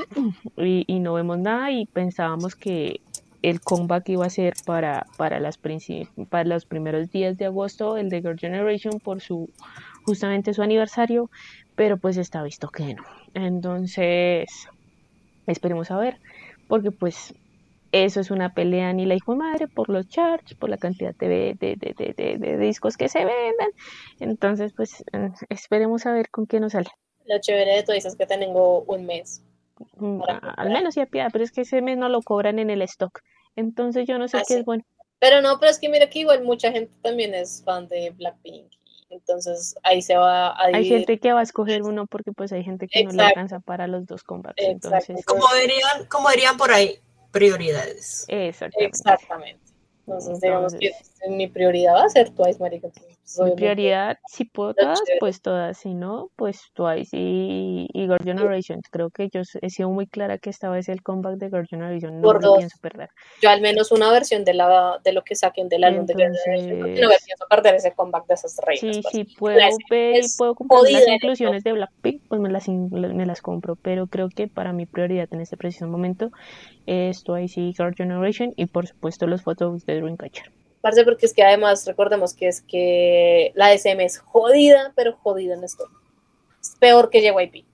[0.56, 3.00] y- y no vemos nada y pensábamos que
[3.42, 5.58] el comeback iba a ser para, para, las
[6.30, 9.50] para los primeros días de agosto, el de Girl Generation, por su
[10.04, 11.28] justamente su aniversario,
[11.74, 13.02] pero pues está visto que no.
[13.34, 14.48] Entonces,
[15.46, 16.18] esperemos a ver,
[16.68, 17.34] porque pues
[17.92, 21.14] eso es una pelea ni la hijo de madre por los charts, por la cantidad
[21.14, 23.70] de, de, de, de, discos que se vendan.
[24.18, 26.88] Entonces, pues eh, esperemos a ver con qué nos sale.
[27.26, 29.42] Lo chévere de todo eso es que tengo un mes.
[29.96, 30.22] Mm.
[30.56, 33.20] Al menos ya piada, pero es que ese mes no lo cobran en el stock.
[33.56, 34.60] Entonces yo no sé Ah, qué sí.
[34.60, 34.84] es bueno.
[35.18, 38.72] Pero no, pero es que mira que igual mucha gente también es fan de Blackpink.
[39.12, 42.64] Entonces ahí se va a Hay gente que va a escoger uno porque pues hay
[42.64, 44.54] gente que no le alcanza para los dos combats.
[44.56, 44.96] Exacto.
[45.12, 46.98] Entonces, Como dirían, como dirían por ahí,
[47.30, 48.24] prioridades.
[48.28, 48.86] exactamente.
[48.86, 49.60] Exactamente.
[50.06, 50.90] Entonces, digamos que
[51.28, 52.88] mi prioridad va a ser Twice, marica.
[53.22, 58.18] Pues, obviamente, prioridad, si puedo todas, pues todas, si no, pues Twice y, y Girl
[58.22, 58.80] Generation.
[58.90, 62.16] Creo que yo he sido muy clara que esta vez el comeback de Girl Generation
[62.16, 62.58] no Por lo dos.
[62.58, 63.10] pienso perder.
[63.40, 66.36] Yo al menos una versión de la de lo que saquen del álbum de Girl
[66.44, 68.96] Generation, no pienso perder ese comeback de esas reinas.
[68.96, 69.18] Sí, parce.
[69.18, 69.56] sí, puedo
[69.88, 74.08] ver y puedo comprar las inclusiones de Blackpink, pues me las, me las compro, pero
[74.08, 76.30] creo que para mi prioridad en este preciso momento
[76.86, 80.50] es Twice y Girl Generation y por supuesto los fotos de Dreamcatcher.
[80.82, 85.54] Parce, porque es que además recordemos que es que la SM es jodida, pero jodida
[85.54, 85.84] en esto.
[86.60, 87.64] Es peor que JYP.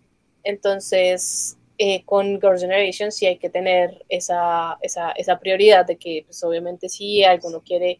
[0.44, 6.24] Entonces, eh, con Girl Generation sí hay que tener esa, esa, esa prioridad de que,
[6.26, 7.98] pues obviamente, si alguno quiere,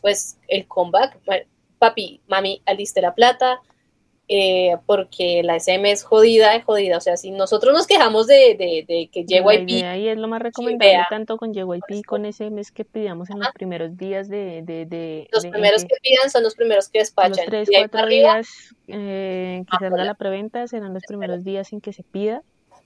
[0.00, 1.18] pues, el comeback,
[1.78, 3.60] papi, mami, aliste la plata,
[4.28, 6.96] eh, porque la SM es jodida, es jodida.
[6.96, 10.40] O sea, si nosotros nos quejamos de, de, de que JYP ahí es lo más
[10.42, 11.06] recomendable vea.
[11.08, 14.86] tanto con JYP y con ese mes que pidamos en los primeros días de, de,
[14.86, 17.46] de, los primeros que pidan son los primeros que los despachan.
[17.46, 20.04] tres, y cuatro días eh, que Ah, salga hola.
[20.04, 22.42] la preventa serán los primeros días en que se pida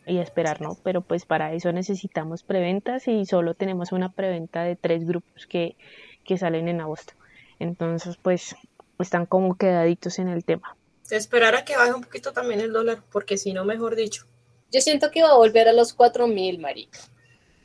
[0.06, 0.78] y esperar, ¿no?
[0.82, 5.77] Pero pues para eso necesitamos preventas y solo tenemos una preventa de tres grupos que,
[6.24, 7.15] que salen en agosto.
[7.59, 8.56] Entonces, pues
[8.98, 10.77] están como quedaditos en el tema.
[11.10, 14.26] Esperar a que baje un poquito también el dólar, porque si no, mejor dicho.
[14.70, 16.98] Yo siento que va a volver a los 4000, marica.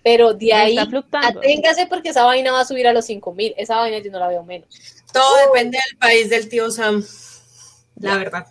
[0.03, 3.53] Pero de ahí, aténgase porque esa vaina va a subir a los 5000.
[3.57, 4.67] Esa vaina yo no la veo menos.
[5.13, 7.05] Todo depende del país del tío Sam,
[7.99, 8.47] la verdad.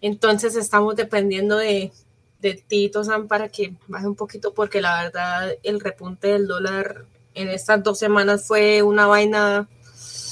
[0.00, 1.92] Entonces estamos dependiendo de,
[2.40, 7.04] de Tito San para que baje un poquito porque la verdad el repunte del dólar
[7.34, 9.68] en estas dos semanas fue una vaina.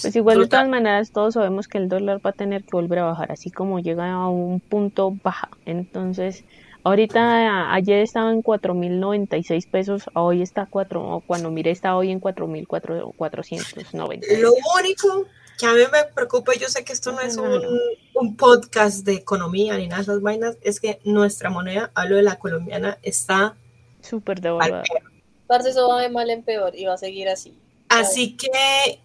[0.02, 3.00] Pues igual de todas maneras todos sabemos que el dólar va a tener que volver
[3.00, 5.50] a bajar, así como llega a un punto baja.
[5.66, 6.44] Entonces,
[6.84, 14.38] ahorita ayer estaba en 4.096 pesos, hoy está cuatro, cuando miré está hoy en 4.490.
[14.38, 15.26] Lo único
[15.58, 17.62] que a mí me preocupa, yo sé que esto no es un,
[18.14, 22.22] un podcast de economía ni nada de esas vainas, es que nuestra moneda, hablo de
[22.22, 23.56] la colombiana, está
[24.00, 24.84] súper devaluada.
[25.46, 27.54] Parce, eso va de mal en peor y va a seguir así.
[27.88, 29.00] Así que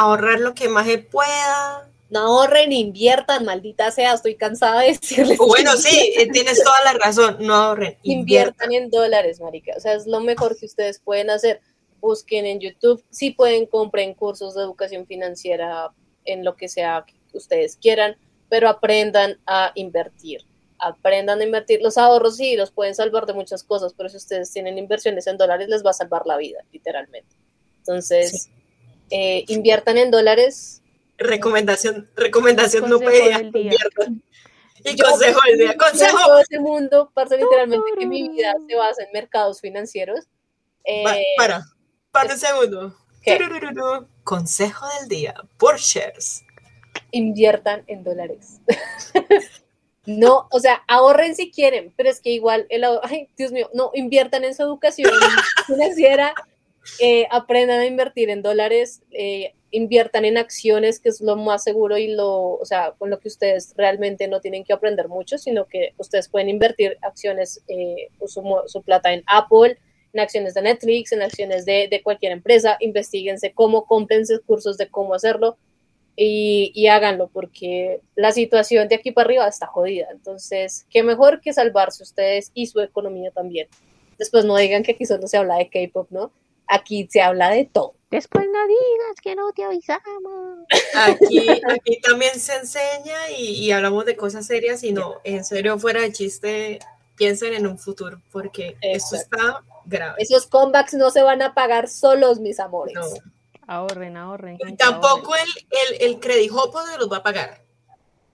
[0.00, 1.90] ahorrar lo que más se pueda.
[2.10, 5.38] No ahorren, inviertan, maldita sea, estoy cansada de decirles.
[5.38, 7.98] Bueno, sí, eh, tienes toda la razón, no ahorren.
[8.02, 8.72] Inviertan.
[8.72, 9.74] inviertan en dólares, marica.
[9.76, 11.60] O sea, es lo mejor que ustedes pueden hacer.
[12.00, 15.90] Busquen en YouTube, si pueden, compren cursos de educación financiera
[16.24, 18.16] en lo que sea que ustedes quieran,
[18.48, 20.44] pero aprendan a invertir
[20.78, 21.80] aprendan a invertir.
[21.82, 25.36] Los ahorros sí los pueden salvar de muchas cosas, pero si ustedes tienen inversiones en
[25.36, 27.36] dólares, les va a salvar la vida, literalmente.
[27.78, 28.50] Entonces,
[29.10, 30.82] eh, inviertan en dólares.
[31.16, 33.40] Recomendación, recomendación no pedida.
[34.84, 35.76] Y consejo del día.
[35.76, 36.16] Consejo.
[36.24, 40.26] Todo ese mundo pasa literalmente que mi vida se basa en mercados financieros.
[40.84, 41.02] Eh,
[41.36, 41.64] para,
[42.12, 42.96] para un segundo.
[44.22, 46.44] Consejo del día por shares.
[47.10, 48.60] Inviertan en dólares.
[50.08, 53.90] No, o sea, ahorren si quieren, pero es que igual, el, ay, Dios mío, no,
[53.92, 55.10] inviertan en su educación
[55.66, 56.32] financiera,
[57.00, 61.98] eh, aprendan a invertir en dólares, eh, inviertan en acciones, que es lo más seguro
[61.98, 65.66] y lo, o sea, con lo que ustedes realmente no tienen que aprender mucho, sino
[65.66, 69.78] que ustedes pueden invertir acciones, eh, su, su, plata en Apple,
[70.12, 74.88] en acciones de Netflix, en acciones de, de cualquier empresa, investiguense cómo, cómprense cursos de
[74.88, 75.58] cómo hacerlo,
[76.20, 80.08] y, háganlo porque la situación de aquí para arriba está jodida.
[80.10, 83.68] Entonces, qué mejor que salvarse ustedes y su economía también.
[84.18, 86.32] Después no digan que aquí solo se habla de K-pop, ¿no?
[86.68, 87.94] Aquí se habla de todo.
[88.10, 90.66] Después no digas que no te avisamos.
[90.94, 96.00] Aquí, aquí también se enseña y, hablamos de cosas serias y no, en serio, fuera
[96.00, 96.78] de chiste,
[97.16, 100.14] piensen en un futuro porque eso está grave.
[100.18, 102.94] Esos comebacks no se van a pagar solos, mis amores.
[102.94, 103.04] No.
[103.66, 104.56] Ahorren, ahorren.
[104.78, 106.50] tampoco El, el, el credit
[106.98, 107.62] los va a pagar.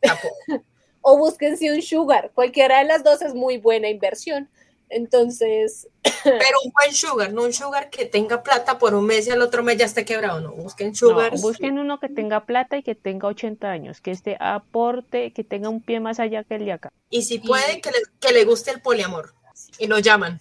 [0.01, 0.37] Tampoco.
[1.05, 2.31] o búsquense un sugar.
[2.35, 4.49] Cualquiera de las dos es muy buena inversión.
[4.89, 5.89] Entonces.
[6.25, 9.43] Pero un buen sugar, no un sugar que tenga plata por un mes y al
[9.43, 10.53] otro mes ya esté quebrado, no.
[10.53, 11.33] Busquen sugar.
[11.39, 15.69] busquen uno que tenga plata y que tenga 80 años, que esté aporte, que tenga
[15.69, 16.93] un pie más allá que el de acá.
[17.11, 19.35] Y si puede, que, le, que le guste el poliamor.
[19.79, 20.41] Y lo llaman.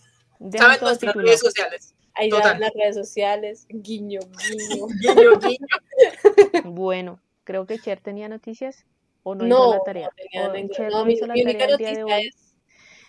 [0.51, 1.93] ¿Saben nuestras redes sociales?
[2.15, 3.65] Ahí las redes sociales.
[3.69, 4.87] Guiño, guiño.
[5.01, 5.67] guiño, guiño.
[6.65, 8.85] Bueno, creo que Cher tenía noticias
[9.23, 10.09] o no, hizo la tarea.
[10.91, 12.52] No, mi, única noticia es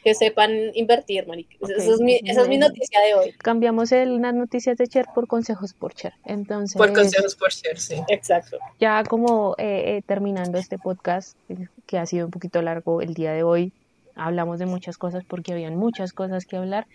[0.04, 1.56] que sepan invertir, marica.
[1.62, 3.32] Esa, es mi, esa, es mi, noticia de hoy.
[3.38, 6.12] Cambiamos el, las noticias de Cher por consejos por Cher.
[6.26, 8.02] Entonces, por consejos por Cher, sí.
[8.08, 8.58] Exacto.
[8.78, 11.38] Ya como eh, eh, terminando este podcast,
[11.86, 13.72] que ha sido un poquito largo el día de hoy,
[14.14, 16.86] hablamos de muchas cosas porque habían muchas cosas que hablar.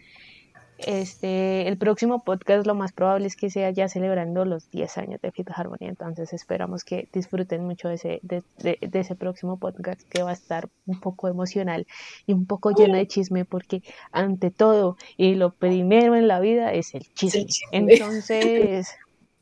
[0.85, 5.22] Este, el próximo podcast lo más probable es que sea ya celebrando los 10 años
[5.22, 8.43] de Fifth Harmony, entonces esperamos que disfruten mucho de ese, de,
[8.93, 11.85] ese próximo podcast que va a estar un poco emocional
[12.26, 16.72] y un poco lleno de chisme porque ante todo y lo primero en la vida
[16.72, 17.47] es el chisme.
[17.72, 18.89] Entonces,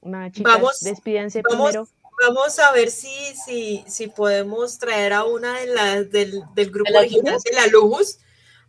[0.02, 1.88] nada chicas, vamos, despídense primero.
[2.28, 3.14] Vamos a ver si,
[3.46, 8.18] si, si podemos traer a una de las del, del grupo original de la Lujus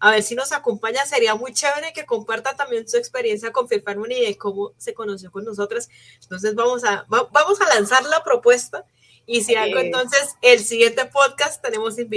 [0.00, 1.04] a ver si nos acompaña.
[1.06, 5.30] Sería muy chévere que comparta también su experiencia con Fifth y de cómo se conoció
[5.30, 5.88] con nosotras.
[6.22, 8.84] Entonces vamos a, vamos a lanzar la propuesta.
[9.26, 12.08] Y si algo, entonces el siguiente podcast tenemos el,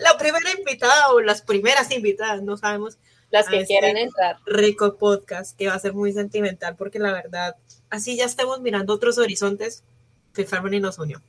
[0.00, 2.98] la primera invitada o las primeras invitadas, no sabemos.
[3.30, 4.38] Las que este quieran entrar.
[4.46, 7.56] Rico podcast que va a ser muy sentimental porque la verdad,
[7.88, 9.84] así ya estemos mirando otros horizontes,
[10.32, 11.22] Fifth Harmony nos unió.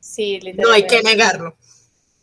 [0.00, 0.40] Sí.
[0.54, 1.56] No hay que negarlo.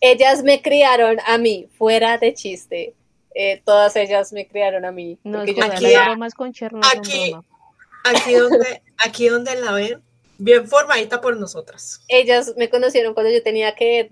[0.01, 2.93] Ellas me criaron a mí, fuera de chiste
[3.35, 5.17] eh, todas ellas me criaron a mí.
[5.23, 7.35] No, yo aquí, bromas con Cher, aquí,
[8.03, 10.01] aquí, donde, aquí donde la ven,
[10.37, 12.03] bien formadita por nosotras.
[12.07, 14.11] Ellas me conocieron cuando yo tenía que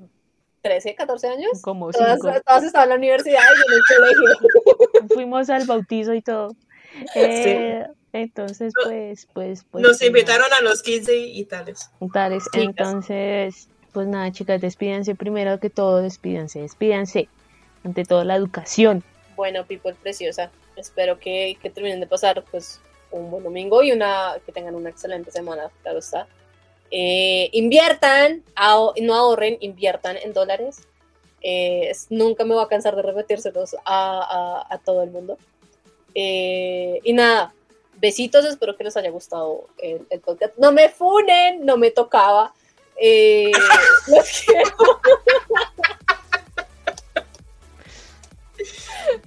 [0.62, 1.62] 13, 14 años.
[1.62, 5.08] Como todas, todas estaban en la universidad y yo en el colegio.
[5.14, 6.56] Fuimos al bautizo y todo.
[7.16, 9.82] Eh, entonces, pues, pues, pues.
[9.82, 11.90] Nos pues, invitaron a los 15 y, tales.
[12.14, 12.44] Tales.
[12.54, 17.30] Entonces, pues nada, chicas, despídense primero que todo, despídense, despídense.
[17.84, 19.04] Ante todo, la educación
[19.42, 20.52] bueno, people preciosa.
[20.76, 24.92] Espero que, que, terminen de pasar pues un buen domingo y una que tengan una
[24.92, 26.28] excelente semana, claro está.
[26.92, 28.44] Eh, inviertan,
[29.02, 30.82] no ahorren, inviertan en dólares.
[31.42, 35.40] Eh, nunca me voy a cansar de repetírselos a, a, todo el mundo.
[36.14, 37.56] Eh, y nada,
[37.98, 40.56] besitos, espero que les haya gustado el, el podcast.
[40.60, 42.54] No me funen, no me tocaba.
[42.96, 43.52] Eh,
[44.08, 45.02] los quiero.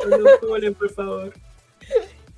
[0.07, 1.33] No por favor.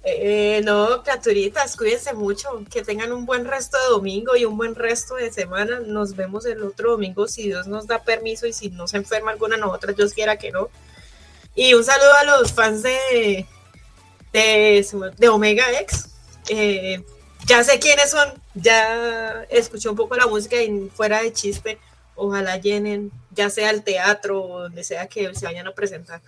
[0.08, 4.76] Eh, no, criaturitas, cuídense mucho, que tengan un buen resto de domingo y un buen
[4.76, 5.80] resto de semana.
[5.80, 9.32] Nos vemos el otro domingo si Dios nos da permiso y si no se enferma
[9.32, 10.70] alguna de nosotras, Dios quiera que no.
[11.56, 13.46] Y un saludo a los fans de,
[14.32, 16.10] de, Omega X.
[16.50, 17.02] Eh,
[17.46, 21.78] ya sé quiénes son, ya escuché un poco la música y fuera de chiste,
[22.14, 26.22] ojalá llenen, ya sea el teatro o donde sea que se vayan a presentar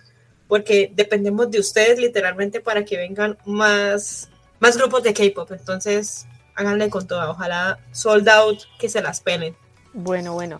[0.49, 5.51] porque dependemos de ustedes literalmente para que vengan más, más grupos de K-pop.
[5.51, 7.29] Entonces, háganle con todo.
[7.29, 9.55] Ojalá sold out que se las pelen.
[9.93, 10.59] Bueno, bueno.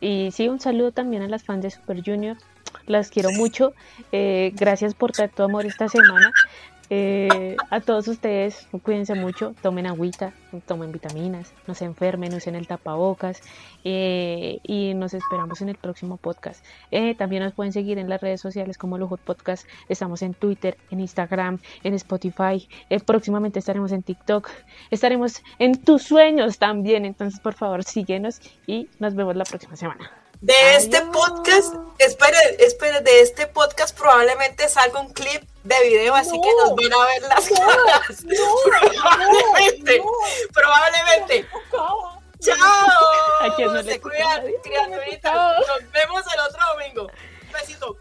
[0.00, 2.38] Y sí, un saludo también a las fans de Super Junior.
[2.86, 3.74] Las quiero mucho.
[4.10, 6.32] Eh, gracias por tanto amor esta semana.
[6.88, 10.32] Eh, a todos ustedes, cuídense mucho, tomen agüita,
[10.66, 13.42] tomen vitaminas, no se enfermen, usen el tapabocas
[13.84, 16.64] eh, y nos esperamos en el próximo podcast.
[16.90, 20.76] Eh, también nos pueden seguir en las redes sociales como Lujo Podcast, estamos en Twitter,
[20.90, 22.68] en Instagram, en Spotify,
[23.04, 24.48] próximamente estaremos en TikTok,
[24.90, 30.25] estaremos en tus sueños también, entonces por favor síguenos y nos vemos la próxima semana.
[30.46, 36.40] De este podcast, espere, espere, de este podcast probablemente salga un clip de video, así
[36.40, 38.24] que nos van a ver las caras.
[38.94, 40.02] probablemente,
[40.54, 41.48] probablemente.
[42.38, 43.82] Chao.
[43.82, 45.34] Se cuidan, criaturitas.
[45.66, 47.10] Nos vemos el otro domingo.
[47.42, 47.96] Un besito.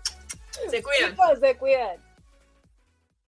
[0.69, 1.17] Se cuidan.
[1.41, 1.97] Se cuidan.